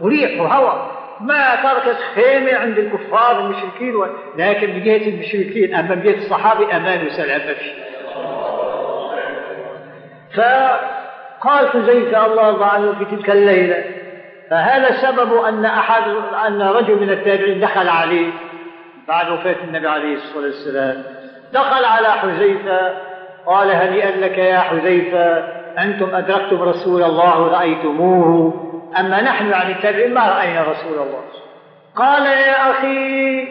وريح 0.00 0.40
وهواء 0.40 0.98
ما 1.20 1.56
تركت 1.62 1.98
خيمة 2.14 2.54
عند 2.56 2.78
الكفار 2.78 3.40
المشركين 3.40 3.96
و... 3.96 4.06
لكن 4.36 4.66
بجهة 4.66 5.08
المشركين 5.08 5.74
أما 5.74 5.94
بجهة 5.94 6.18
الصحابة 6.18 6.76
أمان 6.76 7.06
وسلام 7.06 7.40
ما 7.46 7.54
في 7.54 7.72
فقال 10.34 11.68
حذيفة 11.68 12.26
الله 12.26 12.66
عنه 12.66 12.94
في 12.98 13.04
تلك 13.04 13.30
الليلة. 13.30 13.84
فهذا 14.50 14.96
سبب 15.02 15.32
أن 15.44 15.64
أحد 15.64 16.02
أن 16.46 16.62
رجل 16.62 17.00
من 17.00 17.10
التابعين 17.10 17.60
دخل 17.60 17.88
عليه 17.88 18.30
بعد 19.08 19.30
وفاة 19.30 19.56
النبي 19.64 19.88
عليه 19.88 20.14
الصلاة 20.14 20.44
والسلام. 20.44 21.02
دخل 21.52 21.84
على 21.84 22.08
حذيفة 22.08 22.94
قال 23.46 23.70
هنيئا 23.70 24.10
لك 24.10 24.38
يا 24.38 24.58
حذيفة 24.58 25.38
أنتم 25.78 26.14
أدركتم 26.14 26.62
رسول 26.62 27.02
الله 27.02 27.40
ورأيتموه 27.42 28.64
أما 28.98 29.22
نحن 29.22 29.50
يعني 29.50 29.72
التابعين 29.72 30.14
ما 30.14 30.28
رأينا 30.28 30.62
رسول 30.62 30.92
الله. 30.92 31.22
قال 31.96 32.26
يا 32.26 32.70
أخي 32.70 33.42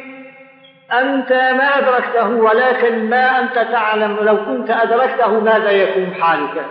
أنت 0.93 1.31
ما 1.31 1.77
أدركته 1.77 2.27
ولكن 2.29 3.09
ما 3.09 3.39
أنت 3.39 3.53
تعلم 3.71 4.17
لو 4.21 4.45
كنت 4.45 4.69
أدركته 4.69 5.39
ماذا 5.39 5.71
يكون 5.71 6.13
حالك؟ 6.21 6.65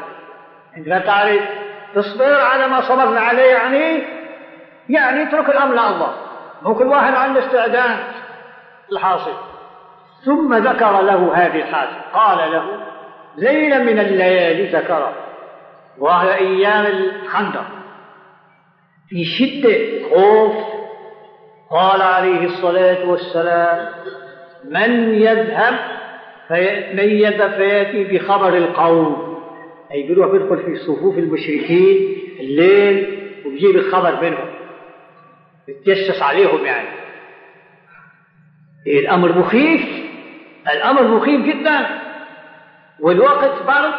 أنت 0.76 0.88
لا 0.88 0.98
تعرف 0.98 1.42
تصبر 1.94 2.40
على 2.40 2.68
ما 2.68 2.80
صبرنا 2.80 3.20
عليه 3.20 3.42
يعني 3.42 4.02
يعني 4.88 5.22
اترك 5.22 5.48
الأمر 5.48 5.74
لله 5.74 6.14
مو 6.62 6.74
كل 6.74 6.86
واحد 6.86 7.14
عنده 7.14 7.46
استعداد 7.46 7.98
الحاصل. 8.92 9.34
ثم 10.24 10.54
ذكر 10.54 11.00
له 11.02 11.32
هذه 11.34 11.56
الحادثة 11.56 12.00
قال 12.14 12.52
له 12.52 12.64
ليلة 13.36 13.78
من 13.78 13.98
الليالي 13.98 14.66
ذكره 14.66 15.12
وهي 15.98 16.34
أيام 16.34 16.86
الخندق. 16.86 17.64
في 19.08 19.24
شدة 19.24 20.08
خوف 20.10 20.52
قال 21.70 22.02
عليه 22.02 22.46
الصلاة 22.46 23.08
والسلام 23.08 23.88
من 24.64 25.14
يذهب 25.14 25.74
من 26.94 27.08
يذهب 27.10 27.50
فيأتي 27.50 28.04
بخبر 28.04 28.56
القوم. 28.56 29.25
أي 29.92 30.02
بيروح 30.02 30.30
بيدخل 30.30 30.62
في 30.62 30.76
صفوف 30.76 31.18
المشركين 31.18 32.18
الليل 32.40 33.22
وبيجيب 33.46 33.76
الخبر 33.76 34.22
منهم. 34.22 34.48
بيتجسس 35.66 36.22
عليهم 36.22 36.64
يعني. 36.64 36.88
إيه 38.86 39.00
الأمر 39.00 39.38
مخيف. 39.38 39.80
الأمر 40.74 41.02
مخيف 41.02 41.40
جدا. 41.40 41.86
والوقت 43.00 43.62
برد 43.62 43.94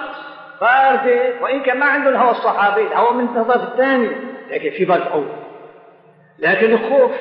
باردة. 0.61 1.41
وإن 1.41 1.63
كان 1.63 1.79
ما 1.79 1.85
عنده 1.85 2.09
الهوى 2.09 2.31
الصحابي 2.31 2.81
الهوى 2.81 3.13
من 3.13 3.37
الطرف 3.37 3.63
الثاني 3.71 4.09
لكن 4.51 4.69
في 4.69 4.85
برد 4.85 5.01
أول. 5.01 5.27
لكن 6.39 6.73
الخوف. 6.73 7.11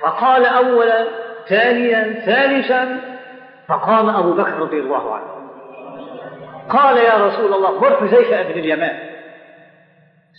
فقال 0.00 0.46
أولا 0.46 1.08
ثانيا 1.48 2.22
ثالثا 2.26 3.00
فقام 3.68 4.08
أبو 4.08 4.32
بكر 4.32 4.52
رضي 4.52 4.78
الله 4.80 5.14
عنه. 5.14 5.47
قال 6.70 6.96
يا 6.96 7.26
رسول 7.26 7.54
الله 7.54 7.80
مر 7.80 7.96
حذيفة 7.96 8.42
بن 8.42 8.58
اليمان. 8.58 8.98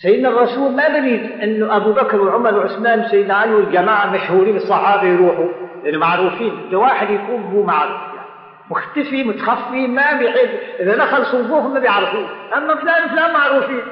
سيدنا 0.02 0.28
الرسول 0.28 0.70
ما 0.70 0.88
بريد 0.88 1.40
انه 1.42 1.76
أبو 1.76 1.92
بكر 1.92 2.20
وعمر 2.20 2.54
وعثمان 2.54 3.00
وسيدنا 3.00 3.34
علي 3.34 3.54
والجماعة 3.54 4.04
المشهورين 4.04 4.56
الصحابه 4.56 5.08
يروحوا 5.08 5.48
لأنه 5.84 5.98
معروفين. 5.98 6.70
ده 6.70 6.78
واحد 6.78 7.10
يكون 7.10 7.42
هو 7.42 7.62
معروف 7.62 8.00
مختفي 8.70 9.24
متخفي 9.24 9.86
ما 9.86 10.12
بيحب. 10.12 10.48
إذا 10.80 10.96
دخل 10.96 11.26
صفوفهم 11.26 11.74
ما 11.74 11.80
بيعرفوه. 11.80 12.28
أما 12.56 12.74
فلان 12.74 13.08
فلان 13.08 13.32
معروفين. 13.32 13.82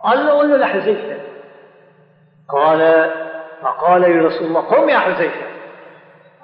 قال 0.00 0.26
له 0.26 0.32
قل 0.38 0.50
له 0.50 0.56
لحذيفه 0.56 1.16
قال 2.48 3.10
فقال 3.62 4.00
لي 4.00 4.18
رسول 4.18 4.46
الله 4.46 4.60
قم 4.60 4.88
يا 4.88 4.98
حذيفة. 4.98 5.46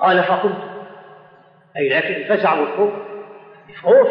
قال 0.00 0.22
فقمت. 0.22 0.62
أي 1.76 1.88
لكن 1.88 2.14
الفزع 2.14 2.54
والخوف 2.54 2.90
خوف 3.82 4.08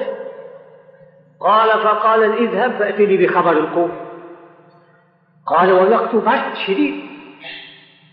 قال 1.45 1.69
فقال 1.69 2.23
اذهب 2.23 2.71
فاتني 2.71 3.17
بخبر 3.17 3.51
القوم. 3.51 3.91
قال 5.45 5.71
والوقت 5.71 6.15
برد 6.15 6.55
شديد. 6.67 6.95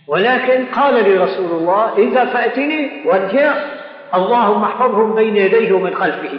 ولكن 0.09 0.67
قال 0.67 0.95
لي 0.95 1.17
رسول 1.19 1.51
الله 1.51 1.99
اذا 1.99 2.25
فأتني 2.25 3.03
وارجع. 3.07 3.55
اللهم 4.15 4.65
احفظهم 4.65 5.15
بين 5.15 5.37
يديه 5.37 5.73
ومن 5.73 5.95
خلفه 5.95 6.39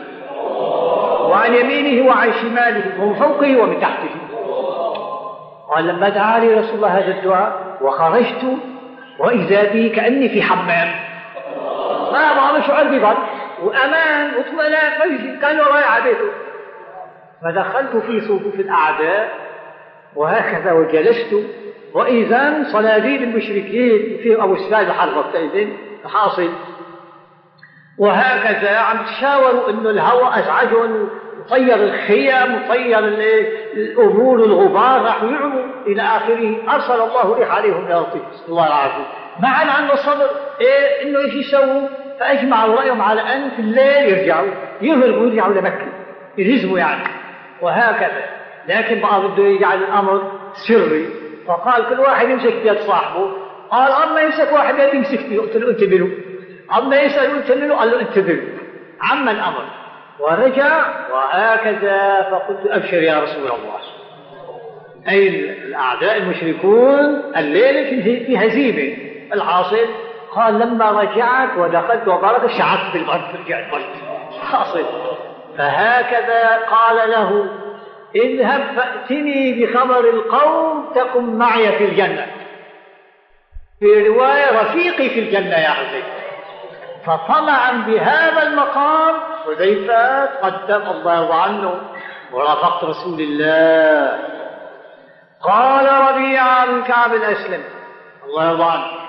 وعن 1.29 1.53
يمينه 1.53 2.07
وعن 2.07 2.33
شماله 2.33 3.03
ومن 3.03 3.13
فوقه 3.13 3.61
ومن 3.61 3.79
تحته. 3.81 4.09
قال 5.69 5.87
لما 5.87 6.09
دعا 6.09 6.39
لي 6.39 6.53
رسول 6.53 6.75
الله 6.75 6.87
هذا 6.87 7.17
الدعاء 7.17 7.77
وخرجت 7.81 8.57
وإذا 9.19 9.71
بي 9.71 9.89
كأني 9.89 10.29
في 10.29 10.41
حمام. 10.41 10.95
ما 12.13 12.51
ما 12.51 12.61
شعور 12.67 12.83
ببرد 12.83 13.17
وأمان 13.63 14.31
واطمئنان 14.35 15.39
كان 15.41 15.57
رايح 15.57 15.99
بيته 16.03 16.42
فدخلت 17.43 17.95
في 17.95 18.21
صفوف 18.21 18.59
الأعداء 18.59 19.29
وهكذا 20.15 20.71
وجلست 20.71 21.35
وإذا 21.93 22.63
صناديد 22.71 23.21
المشركين 23.21 24.17
في 24.23 24.43
أبو 24.43 24.55
سفيان 24.55 24.81
الحرب 24.81 25.17
وقتئذ 25.17 25.67
حاصل 26.05 26.49
وهكذا 27.97 28.77
عم 28.77 28.97
تشاوروا 29.05 29.69
إنه 29.69 29.89
الهواء 29.89 30.39
ازعجهم 30.39 31.09
وطير 31.39 31.75
الخيم 31.75 32.55
وطير 32.55 32.99
الأمور 33.73 34.41
والغبار 34.41 35.01
راح 35.01 35.23
يعموا 35.23 35.63
إلى 35.87 36.01
آخره. 36.01 36.57
أرسل 36.73 37.01
الله 37.01 37.37
ريح 37.39 37.51
عليهم 37.55 37.87
يا 37.89 37.99
لطيف 37.99 38.21
الله 38.49 38.67
العافية. 38.67 39.05
ما 39.39 39.47
عاد 39.47 39.67
عنده 39.69 39.95
صبر 39.95 40.29
إيه 40.61 41.03
إنه 41.03 41.19
إيش 41.19 41.33
يسووا؟ 41.33 41.87
فأجمعوا 42.19 42.75
رأيهم 42.75 43.01
على 43.01 43.21
أن 43.21 43.49
في 43.49 43.59
الليل 43.59 44.09
يرجعوا 44.09 44.47
يهربوا 44.81 45.27
يرجعوا 45.27 45.53
لمكة 45.53 45.87
يلزموا 46.37 46.79
يعني. 46.79 47.22
وهكذا. 47.64 48.24
لكن 48.68 49.01
بقى 49.01 49.22
بده 49.22 49.43
يجعل 49.43 49.78
الأمر 49.78 50.32
سري. 50.68 51.09
فقال 51.47 51.89
كل 51.89 51.99
واحد 51.99 52.30
يمسك 52.30 52.53
بيد 52.53 52.80
صاحبه. 52.80 53.32
قال 53.72 53.91
اما 53.91 54.22
يمسك 54.22 54.53
واحد 54.53 54.80
يد 54.80 54.93
يمسك 54.93 55.20
فيه 55.20 55.36
يقتل 55.36 55.70
انت 55.70 55.84
منه 55.84 56.09
أما 56.78 57.01
يسأل 57.01 57.43
تمنوا 57.43 57.78
قال 57.78 57.91
له 57.91 58.01
انتبه 58.01 58.41
عم 59.01 59.30
الأمر. 59.30 59.66
ورجع 60.20 60.86
وهكذا. 61.11 62.28
فقلت 62.32 62.68
أبشر 62.68 63.03
يا 63.03 63.20
رسول 63.20 63.43
الله. 63.43 63.80
أي 65.09 65.28
الأعداء 65.64 66.18
المشركون 66.18 67.22
الليلة 67.38 68.03
في 68.03 68.38
هزيمة. 68.38 68.97
الحاصل. 69.34 69.86
قال 70.36 70.59
لما 70.59 70.91
رجعت 70.91 71.57
ودخلت 71.57 72.07
وبرد 72.07 72.47
شعرت 72.47 72.93
بالبرد 72.93 73.22
رجعت 73.45 73.72
برد. 73.72 73.84
حاصل. 74.41 74.84
فهكذا 75.57 76.57
قال 76.71 77.09
له 77.09 77.49
اذهب 78.15 78.63
فأتني 78.75 79.65
بخبر 79.65 79.99
القوم 79.99 80.93
تكن 80.95 81.35
معي 81.35 81.71
في 81.71 81.85
الجنة. 81.85 82.27
في 83.79 84.07
رواية 84.07 84.61
رفيقي 84.61 85.09
في 85.09 85.19
الجنة 85.19 85.57
يا 85.57 85.69
حذيفة 85.69 86.07
فطمعا 87.05 87.71
بهذا 87.71 88.43
المقام 88.43 89.15
حذيفة 89.45 90.25
قدم 90.25 90.81
الله 90.89 91.35
عنه 91.35 91.81
ورافقت 92.31 92.83
رسول 92.83 93.21
الله. 93.21 94.19
قال 95.43 95.85
ربيعة 95.85 96.65
بن 96.65 96.83
كعب 96.83 97.13
الأسلم 97.13 97.63
الله 98.25 98.49
يرضى 98.49 98.63
عنه 98.63 99.03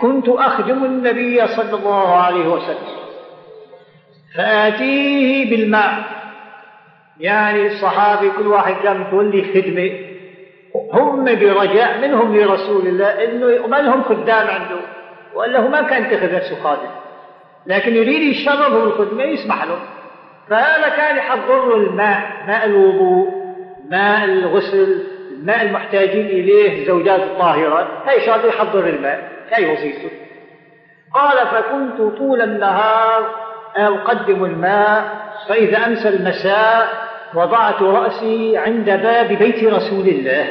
كنت 0.00 0.28
أخدم 0.28 0.84
النبي 0.84 1.46
صلى 1.46 1.76
الله 1.76 2.22
عليه 2.22 2.46
وسلم. 2.48 3.01
فآتيه 4.36 5.50
بالماء. 5.50 6.02
يعني 7.20 7.66
الصحابي 7.66 8.30
كل 8.30 8.46
واحد 8.46 8.74
كان 8.82 9.00
متولي 9.00 9.44
خدمة. 9.54 10.12
هم 10.92 11.24
برجاء 11.24 12.00
منهم 12.00 12.36
لرسول 12.36 12.86
الله 12.86 13.24
إنه 13.24 13.46
يؤمنهم 13.46 14.02
خدام 14.02 14.46
عنده 14.48 14.80
وإلا 15.34 15.60
هو 15.60 15.68
ما 15.68 15.82
كان 15.82 16.04
يتخذ 16.04 16.34
نفسه 16.34 16.62
خادم. 16.62 16.90
لكن 17.66 17.96
يريد 17.96 18.22
يشربه 18.22 18.84
الخدمة 18.84 19.22
يسمح 19.22 19.64
له. 19.64 19.78
فهذا 20.48 20.88
كان 20.88 21.16
يحضر 21.16 21.76
الماء 21.76 22.44
ماء 22.46 22.66
الوضوء 22.66 23.42
ماء 23.90 24.24
الغسل 24.24 25.06
الماء 25.32 25.62
المحتاجين 25.62 26.26
إليه 26.26 26.86
زوجات 26.86 27.20
الطاهرات 27.20 27.86
هاي 28.06 28.20
شغلة 28.20 28.46
يحضر 28.46 28.86
الماء 28.86 29.32
هاي 29.52 29.72
وظيفته. 29.72 30.10
قال 31.14 31.46
فكنت 31.46 32.16
طول 32.18 32.42
النهار 32.42 33.51
أقدم 33.76 34.44
الماء 34.44 35.04
فإذا 35.48 35.86
أمسى 35.86 36.08
المساء 36.08 36.88
وضعت 37.34 37.82
رأسي 37.82 38.56
عند 38.56 38.84
باب 38.84 39.28
بيت 39.28 39.64
رسول 39.64 40.08
الله. 40.08 40.46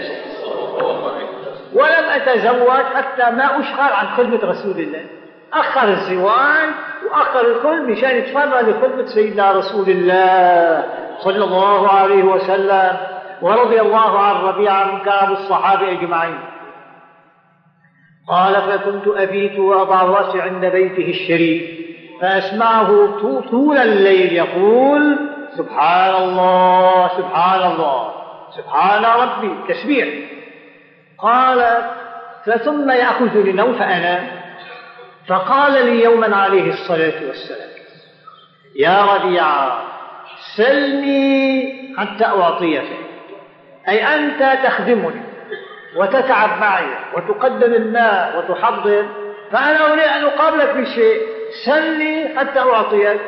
ولم 1.73 2.05
أتزوج 2.09 2.83
حتى 2.95 3.35
ما 3.35 3.59
أشغل 3.59 3.93
عن 3.93 4.07
خدمة 4.07 4.39
رسول 4.43 4.79
الله. 4.79 5.05
أخر 5.53 5.87
الزواج 5.87 6.69
وأخر 7.11 7.47
الخلد 7.47 7.89
مشان 7.89 8.17
يتفرغ 8.17 8.61
لخدمة 8.61 9.05
سيدنا 9.05 9.51
رسول 9.51 9.89
الله 9.89 10.83
صلى 11.19 11.43
الله 11.43 11.89
عليه 11.89 12.23
وسلم 12.23 12.97
ورضي 13.41 13.81
الله 13.81 14.19
عن 14.19 14.35
ربيعة 14.35 14.91
من 14.91 14.99
كعب 14.99 15.31
الصحابة 15.31 15.91
أجمعين. 15.91 16.39
قال 18.27 18.55
فكنت 18.55 19.07
أبيت 19.07 19.59
وأضع 19.59 20.01
رأسي 20.01 20.41
عند 20.41 20.65
بيته 20.65 21.09
الشريف. 21.09 21.80
فأسمعه 22.21 23.19
طول 23.49 23.77
الليل 23.77 24.33
يقول 24.33 25.19
سبحان 25.57 26.15
الله 26.23 27.07
سبحان 27.17 27.71
الله 27.71 28.13
سبحان 28.57 29.05
ربي 29.05 29.73
تسبيح. 29.73 30.07
قال 31.19 31.77
فثم 32.45 32.91
يأخذ 32.91 33.37
نوم 33.55 33.73
فأنام 33.73 34.27
فقال 35.27 35.85
لي 35.85 36.03
يوما 36.03 36.35
عليه 36.35 36.69
الصلاة 36.69 37.27
والسلام 37.27 37.69
يا 38.75 39.05
ربيعة 39.05 39.81
سلني 40.57 41.95
حتى 41.97 42.25
أعطيك 42.25 42.83
أي 43.89 44.15
أنت 44.15 44.59
تخدمني 44.63 45.21
وتتعب 45.95 46.59
معي 46.59 46.87
وتقدم 47.15 47.73
الماء 47.73 48.37
وتحضر 48.37 49.05
فأنا 49.51 49.93
أريد 49.93 50.03
أن 50.03 50.23
أقابلك 50.23 50.77
بشيء. 50.77 51.40
سلني 51.65 52.39
حتى 52.39 52.59
أعطيك. 52.59 53.19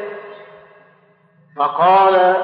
فقال 1.58 2.36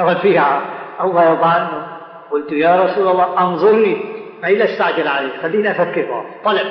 رفيعة 0.00 0.62
الله 1.00 1.24
يرضى 1.24 1.44
عنه. 1.44 1.98
قلت 2.30 2.52
يا 2.52 2.84
رسول 2.84 3.08
الله 3.08 3.40
انظرني. 3.40 4.18
أي 4.44 4.54
لا 4.54 4.64
استعجل 4.64 5.08
عليك 5.08 5.32
خليني 5.42 5.70
أفكر. 5.70 6.26
طلب. 6.44 6.66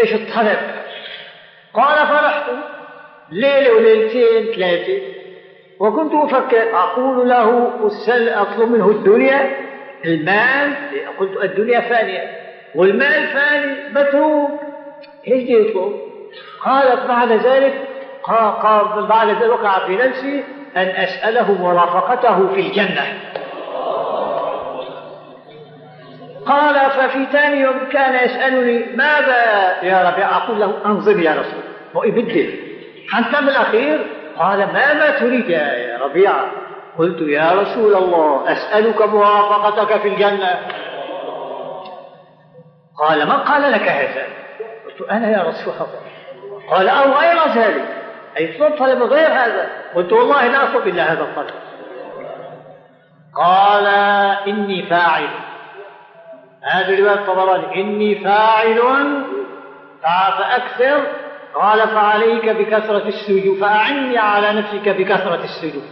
إيش 0.00 0.14
الطلب؟ 0.14 0.58
قال 1.74 2.06
فرحت. 2.06 2.50
ليلة 3.30 3.74
وليلتين 3.74 4.54
ثلاثة. 4.54 5.02
وكنت 5.78 6.14
أفكر 6.14 6.76
أقول 6.76 7.28
له 7.28 7.70
أطلب 8.08 8.70
منه 8.70 8.88
الدنيا؟ 8.88 9.50
المال؟ 10.04 10.74
قلت 11.18 11.44
الدنيا 11.44 11.80
فانية. 11.80 12.40
والمال 12.74 13.26
فاني 13.26 13.88
متروك. 13.88 14.50
إيش 15.28 15.48
يطلب؟ 15.48 16.00
قالت 16.64 17.06
بعد 17.08 17.32
ذلك. 17.32 17.89
بعد 19.08 19.28
ذلك 19.28 19.50
وقع 19.50 19.86
في 19.86 19.96
نفسي 19.96 20.44
أن 20.76 20.86
أسأله 20.88 21.52
مرافقته 21.52 22.48
في 22.54 22.60
الجنة. 22.60 23.20
قال 26.46 26.90
ففي 26.90 27.26
ثاني 27.32 27.60
يوم 27.60 27.78
كان 27.92 28.24
يسألني 28.24 28.96
ماذا 28.96 29.42
يا 29.82 30.10
ربي؟ 30.10 30.24
أقول 30.24 30.60
له 30.60 30.74
أنظر 30.86 31.18
يا 31.20 31.30
رسول 31.30 31.62
ويبدل 31.94 32.54
حتى 33.10 33.44
بالأخير 33.44 34.06
قال 34.38 34.58
ماذا 34.58 35.18
تريد 35.18 35.50
يا 35.50 35.98
ربيعة 36.02 36.46
قلت 36.98 37.20
يا 37.20 37.52
رسول 37.52 37.94
الله 37.94 38.52
أسألك 38.52 39.02
مرافقتك 39.02 40.00
في 40.00 40.08
الجنة. 40.08 40.60
قال 42.98 43.26
من 43.26 43.32
قال 43.32 43.72
لك 43.72 43.82
هذا؟ 43.82 44.22
قلت 44.86 45.10
أنا 45.10 45.30
يا 45.30 45.42
رسول 45.48 45.74
الله. 45.74 45.88
قال 46.70 46.88
أو 46.88 47.12
غير 47.12 47.38
ذلك. 47.54 47.99
أي 48.36 48.56
اطلب 48.56 48.78
طلب 48.78 49.02
غير 49.02 49.28
هذا؟ 49.28 49.68
قلت 49.94 50.12
والله 50.12 50.46
لا 50.46 50.64
أطلب 50.64 50.86
إلا 50.86 51.12
هذا 51.12 51.22
الطلب 51.22 51.54
قال 53.36 53.86
إني 54.48 54.82
فاعل. 54.82 55.28
هذه 56.62 57.00
رواية 57.00 57.14
الطبراني 57.14 57.80
إني 57.80 58.14
فاعل. 58.14 58.78
فأكثر. 60.02 61.06
قال 61.54 61.88
فعليك 61.88 62.48
بكثرة 62.48 63.08
السجود. 63.08 63.60
فأعني 63.60 64.18
على 64.18 64.52
نفسك 64.52 64.88
بكثرة 64.88 65.40
السجود. 65.44 65.82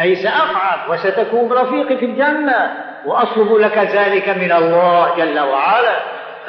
أي 0.00 0.14
سأفعل 0.16 0.90
وستكون 0.90 1.52
رفيقي 1.52 1.96
في 1.96 2.04
الجنة 2.04 2.74
وأطلب 3.06 3.52
لك 3.52 3.78
ذلك 3.78 4.28
من 4.28 4.52
الله 4.52 5.16
جل 5.16 5.40
وعلا. 5.40 5.96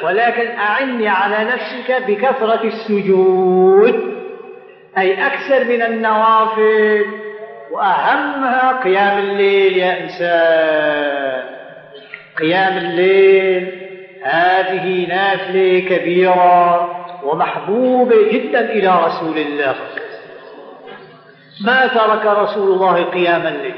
ولكن 0.02 0.58
أعني 0.58 1.08
على 1.08 1.44
نفسك 1.44 2.02
بكثرة 2.06 2.64
السجود. 2.64 4.17
أي 4.98 5.26
أكثر 5.26 5.64
من 5.64 5.82
النوافل 5.82 7.06
وأهمها 7.70 8.80
قيام 8.84 9.18
الليل 9.18 9.76
يا 9.76 10.00
إنسان. 10.00 11.44
قيام 12.38 12.76
الليل 12.76 13.88
هذه 14.24 15.06
نافلة 15.08 15.80
كبيرة 15.90 16.94
ومحبوبة 17.24 18.32
جدا 18.32 18.60
إلى 18.60 19.04
رسول 19.06 19.38
الله. 19.38 19.74
ما 21.64 21.86
ترك 21.86 22.26
رسول 22.26 22.72
الله 22.72 23.04
قيام 23.04 23.46
الليل؟ 23.46 23.74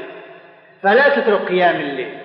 فلا 0.83 1.09
تترك 1.09 1.47
قيام 1.47 1.75
الليل. 1.75 2.17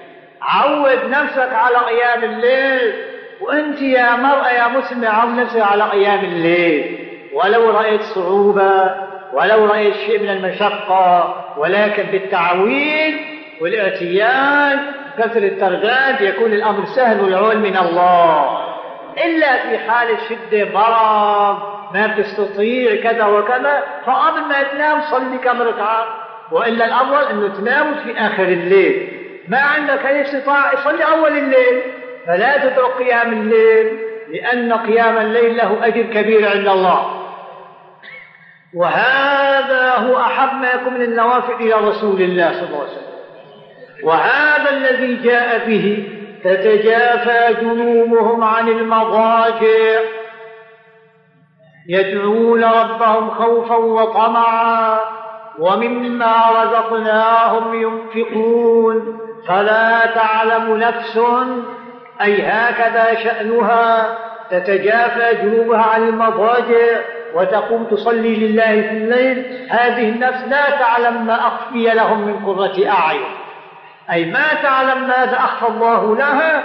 عود 0.42 1.10
نفسك 1.10 1.52
على 1.52 1.76
قيام 1.76 2.24
الليل 2.24 2.94
وأنت 3.40 3.82
يا 3.82 4.16
مرأة 4.16 4.50
يا 4.50 4.68
مسلمة 4.68 5.08
عود 5.08 5.38
نفسك 5.38 5.60
على 5.60 5.82
قيام 5.82 6.24
الليل. 6.24 7.05
ولو 7.36 7.70
رأيت 7.70 8.02
صعوبة 8.02 8.90
ولو 9.32 9.64
رأيت 9.64 9.94
شيء 9.94 10.22
من 10.22 10.28
المشقة 10.28 11.34
ولكن 11.58 12.02
بالتعويل 12.02 13.18
والاعتياد 13.60 14.78
كثر 15.18 15.42
الترغاد 15.42 16.20
يكون 16.20 16.52
الأمر 16.52 16.84
سهل 16.84 17.20
والعون 17.20 17.56
من 17.56 17.76
الله. 17.76 18.58
إلا 19.24 19.56
في 19.56 19.78
حالة 19.78 20.18
شدة 20.28 20.64
مرض 20.74 21.58
ما 21.94 22.06
بتستطيع 22.06 23.02
كذا 23.02 23.26
وكذا 23.26 23.82
فقبل 24.06 24.40
ما 24.40 24.62
تنام 24.62 25.00
صلي 25.00 25.38
كم 25.38 25.62
ركعة. 25.62 26.06
وإلا 26.52 26.84
الأفضل 26.84 27.30
أنه 27.30 27.48
تنام 27.48 27.94
في 27.94 28.18
آخر 28.18 28.42
الليل. 28.42 29.08
ما 29.48 29.58
عندك 29.58 30.06
أي 30.06 30.22
استطاعة 30.22 30.84
صلي 30.84 31.04
أول 31.04 31.38
الليل. 31.38 31.82
فلا 32.26 32.58
تترك 32.58 32.90
قيام 32.98 33.32
الليل 33.32 33.98
لأن 34.28 34.72
قيام 34.72 35.16
الليل 35.16 35.56
له 35.56 35.86
أجر 35.86 36.02
كبير 36.02 36.48
عند 36.48 36.68
الله. 36.68 37.25
وهذا 38.76 39.94
هو 39.94 40.20
أحب 40.20 40.60
ما 40.60 40.70
يكون 40.70 40.94
من 40.94 41.02
النوافل 41.02 41.52
إلى 41.52 41.74
رسول 41.74 42.22
الله 42.22 42.52
صلى 42.52 42.66
الله 42.66 42.78
عليه 42.78 42.90
وسلم. 42.90 43.06
وهذا 44.02 44.70
الذي 44.70 45.14
جاء 45.14 45.66
به 45.66 46.08
تتجافى 46.44 47.54
جنوبهم 47.60 48.44
عن 48.44 48.68
المضاجع. 48.68 50.00
يدعون 51.88 52.64
ربهم 52.64 53.30
خوفا 53.30 53.76
وطمعا. 53.76 54.98
ومما 55.58 56.34
رزقناهم 56.62 57.82
ينفقون. 57.82 59.20
فلا 59.48 60.06
تعلم 60.06 60.76
نفس. 60.76 61.20
أي 62.22 62.42
هكذا 62.42 63.14
شأنها 63.14 64.18
تتجافى 64.50 65.42
جنوبها 65.42 65.82
عن 65.82 66.08
المضاجع. 66.08 67.15
وتقوم 67.36 67.84
تصلي 67.84 68.36
لله 68.36 68.82
في 68.82 68.90
الليل 68.90 69.68
هذه 69.70 70.08
النفس 70.08 70.44
لا 70.48 70.70
تعلم 70.70 71.26
ما 71.26 71.34
أخفي 71.34 71.84
لهم 71.84 72.20
من 72.20 72.46
قرة 72.46 72.88
أعين. 72.88 73.20
أي 74.12 74.24
ما 74.24 74.54
تعلم 74.62 75.08
ماذا 75.08 75.36
أخفى 75.36 75.68
الله 75.68 76.16
لها 76.16 76.62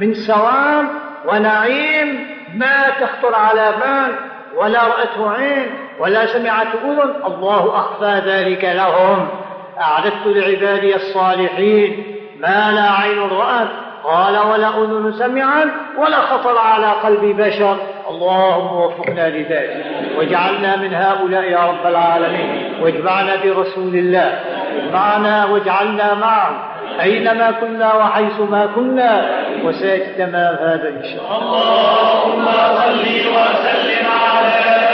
من 0.00 0.14
ثواب 0.14 0.86
ونعيم 1.28 2.26
ما 2.54 2.90
تخطر 3.00 3.34
على 3.34 3.72
بال 3.80 4.14
ولا 4.56 4.82
رأته 4.82 5.30
عين 5.30 5.66
ولا 5.98 6.26
سمعت 6.26 6.66
أذن. 6.84 7.14
الله 7.26 7.78
أخفى 7.78 8.22
ذلك 8.26 8.64
لهم. 8.64 9.28
أعددت 9.80 10.26
لعبادي 10.26 10.96
الصالحين. 10.96 12.04
ما 12.40 12.72
لا 12.72 12.90
عين 12.90 13.28
رأت. 13.30 13.68
قال 14.04 14.38
ولا 14.38 14.68
أذن 14.68 15.12
سمعت 15.12 15.68
ولا 15.98 16.20
خطر 16.20 16.58
على 16.58 16.86
قلب 16.86 17.40
بشر. 17.40 17.76
اللهم 18.10 18.76
وفقنا 18.76 19.28
لذلك. 19.28 20.03
واجعلنا 20.18 20.76
من 20.76 20.94
هؤلاء 20.94 21.42
يا 21.42 21.58
رب 21.58 21.86
العالمين. 21.86 22.74
واجمعنا 22.80 23.36
برسول 23.44 23.94
الله. 23.94 24.40
اجمعنا 24.76 25.44
واجعلنا 25.44 26.14
معه. 26.14 26.70
أينما 27.02 27.50
كنا 27.50 27.94
وحيث 27.94 28.40
ما 28.50 28.66
كنا. 28.74 29.26
وسيأتي 29.64 30.12
تمام 30.18 30.56
هذا 30.60 30.88
إن 30.88 31.02
شاء 31.04 31.38
الله. 31.38 31.62
اللهم 31.62 32.46
صل 32.76 33.06
وسلم 33.36 34.06
على 34.26 34.93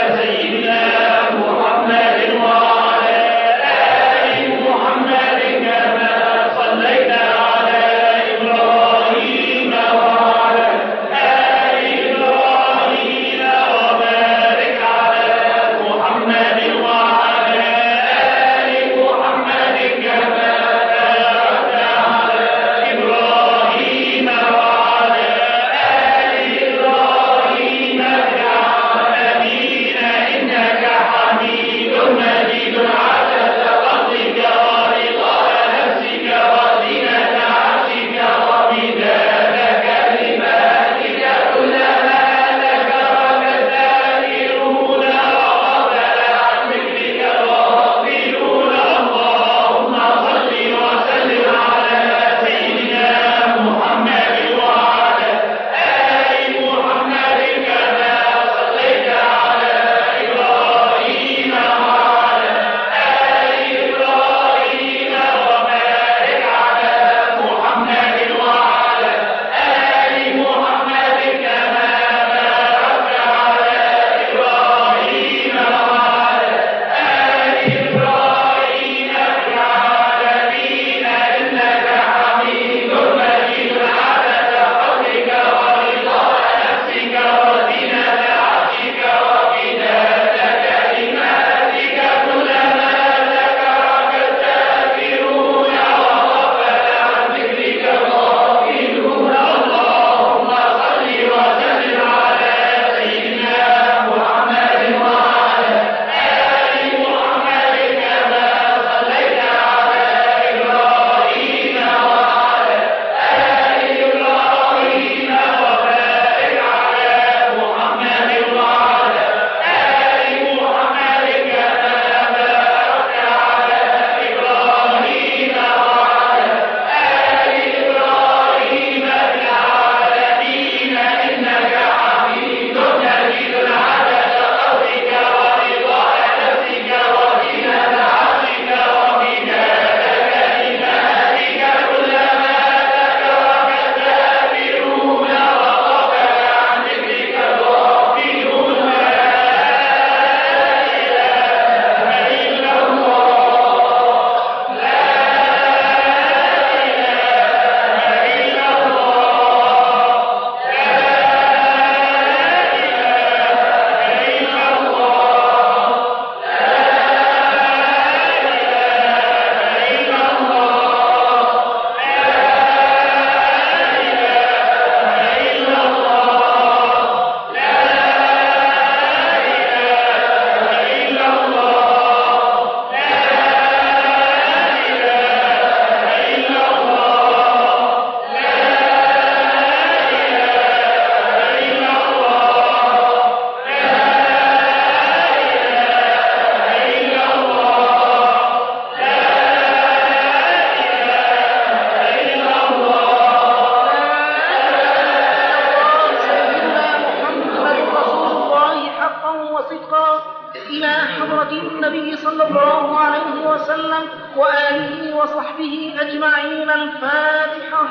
وصدقا 209.51 210.23
إلى 210.69 210.87
حضرة 210.87 211.51
النبي 211.51 212.17
صلى 212.17 212.47
الله 212.47 212.97
عليه 212.97 213.51
وسلم 213.51 214.03
وآله 214.37 215.15
وصحبه 215.15 215.93
أجمعين 215.99 216.69
الفاتحة. 216.69 217.87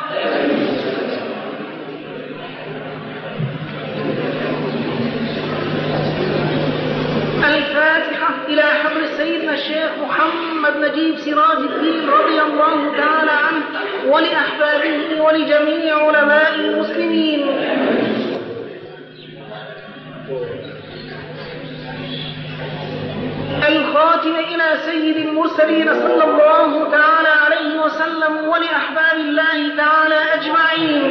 الفاتحة 7.44 8.34
إلى 8.48 8.62
حضر 8.62 9.06
سيدنا 9.16 9.52
الشيخ 9.52 9.90
محمد 10.02 10.76
نجيب 10.76 11.18
سراج 11.18 11.58
الدين 11.58 12.08
رضي 12.08 12.40
الله 12.40 12.96
تعالى 12.96 13.30
عنه 13.30 13.64
ولأحبابه 14.12 15.22
ولجميع 15.22 15.96
علماء 15.96 16.54
المسلمين. 16.54 17.40
وخيراتنا 23.60 24.40
إلى 24.40 24.78
سيد 24.86 25.16
المرسلين 25.16 25.94
صلى 25.94 26.24
الله 26.24 26.90
تعالى 26.90 27.32
عليه 27.44 27.82
وسلم 27.84 28.48
ولأحباب 28.48 29.16
الله 29.20 29.76
تعالى 29.76 30.18
أجمعين. 30.34 31.02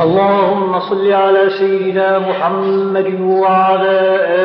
اللهم 0.00 0.80
صل 0.80 1.12
على 1.12 1.50
سيدنا 1.50 2.18
محمد 2.18 3.20
وعلى 3.20 3.98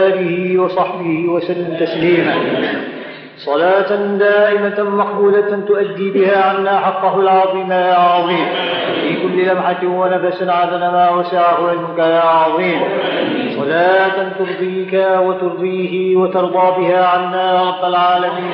آله 0.07 0.57
وصحبه 0.61 1.25
وسلم 1.27 1.77
تسليما. 1.79 2.35
صلاة 3.45 3.95
دائمة 4.17 4.83
مقبولة 4.83 5.63
تؤدي 5.67 6.11
بها 6.11 6.43
عنا 6.49 6.79
حقه 6.79 7.19
العظيم 7.19 7.71
يا 7.71 7.93
عظيم. 7.93 8.45
في 9.01 9.15
كل 9.23 9.47
لمحة 9.47 9.85
ونفس 9.85 10.43
عدد 10.43 10.79
ما 10.79 11.09
وسعه 11.09 11.69
علمك 11.69 11.99
يا 11.99 12.21
عظيم. 12.21 12.81
صلاة 13.57 14.29
ترضيك 14.39 15.07
وترضيه 15.19 16.15
وترضى 16.15 16.81
بها 16.81 17.05
عنا 17.07 17.53
يا 17.53 17.61
رب 17.69 17.85
العالمين. 17.85 18.53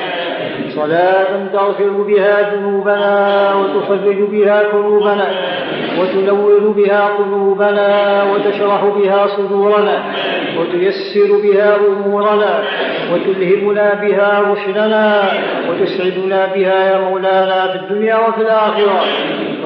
صلاة 0.74 1.46
تغفر 1.52 1.90
بها 1.90 2.54
ذنوبنا 2.54 3.54
وتفرج 3.54 4.16
بها 4.16 4.62
كروبنا 4.72 5.28
وتنور 6.00 6.72
بها 6.76 7.08
قلوبنا 7.18 8.22
وتشرح 8.32 8.84
بها 8.84 9.26
صدورنا 9.26 10.02
وتيسر 10.58 11.40
بها 11.42 11.76
أمورنا 11.76 12.62
وتلهمنا 13.12 13.94
بها 13.94 14.40
رشدنا 14.40 15.32
وتسعدنا 15.70 16.46
بها 16.54 16.90
يا 16.90 16.98
مولانا 16.98 17.66
في 17.68 17.76
الدنيا 17.78 18.16
وفي 18.16 18.40
الآخرة. 18.40 19.00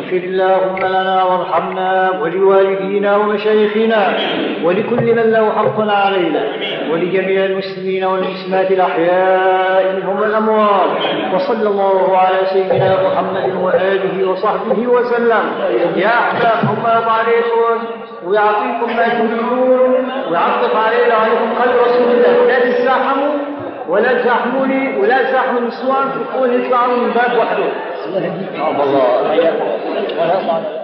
اغفر 0.04 0.16
اللهم 0.16 0.78
لنا 0.78 1.24
وارحمنا 1.24 2.10
ولوالدينا 2.22 3.16
ومشايخنا 3.16 4.16
ولكل 4.64 5.14
من 5.14 5.30
له 5.32 5.52
حق 5.52 5.80
علينا 5.80 6.42
ولجميع 6.92 7.44
المسلمين 7.44 8.04
والمسلمات 8.04 8.70
الأحياء 8.70 9.96
منهم 9.96 10.20
والأموات 10.20 10.93
وصلى 11.34 11.68
الله 11.68 12.18
على 12.18 12.38
سيدنا 12.52 12.96
محمد 13.06 13.54
وآله 13.62 14.30
وصحبه 14.30 14.86
وسلم. 14.86 15.44
يا 15.96 16.08
أحباب 16.08 16.58
هم 16.64 16.86
عليكم 16.86 17.76
ويعطيكم 18.26 18.96
ما 18.96 19.08
تريدون 19.08 20.08
ويعطف 20.30 20.76
علينا 20.76 21.16
وعليكم 21.16 21.48
قلب 21.62 21.76
رسول 21.86 22.08
الله. 22.12 22.46
لا 22.48 22.58
تزاحموا 22.58 23.34
ولا 23.88 24.12
تزاحموني 24.22 24.98
ولا 24.98 25.22
تزاحموا 25.22 25.60
النسوان 25.60 26.04
تكون 26.12 26.48
يطلعوا 26.54 26.96
من 26.96 27.10
باب 27.10 27.38
وحده 27.38 27.68
الله. 30.44 30.83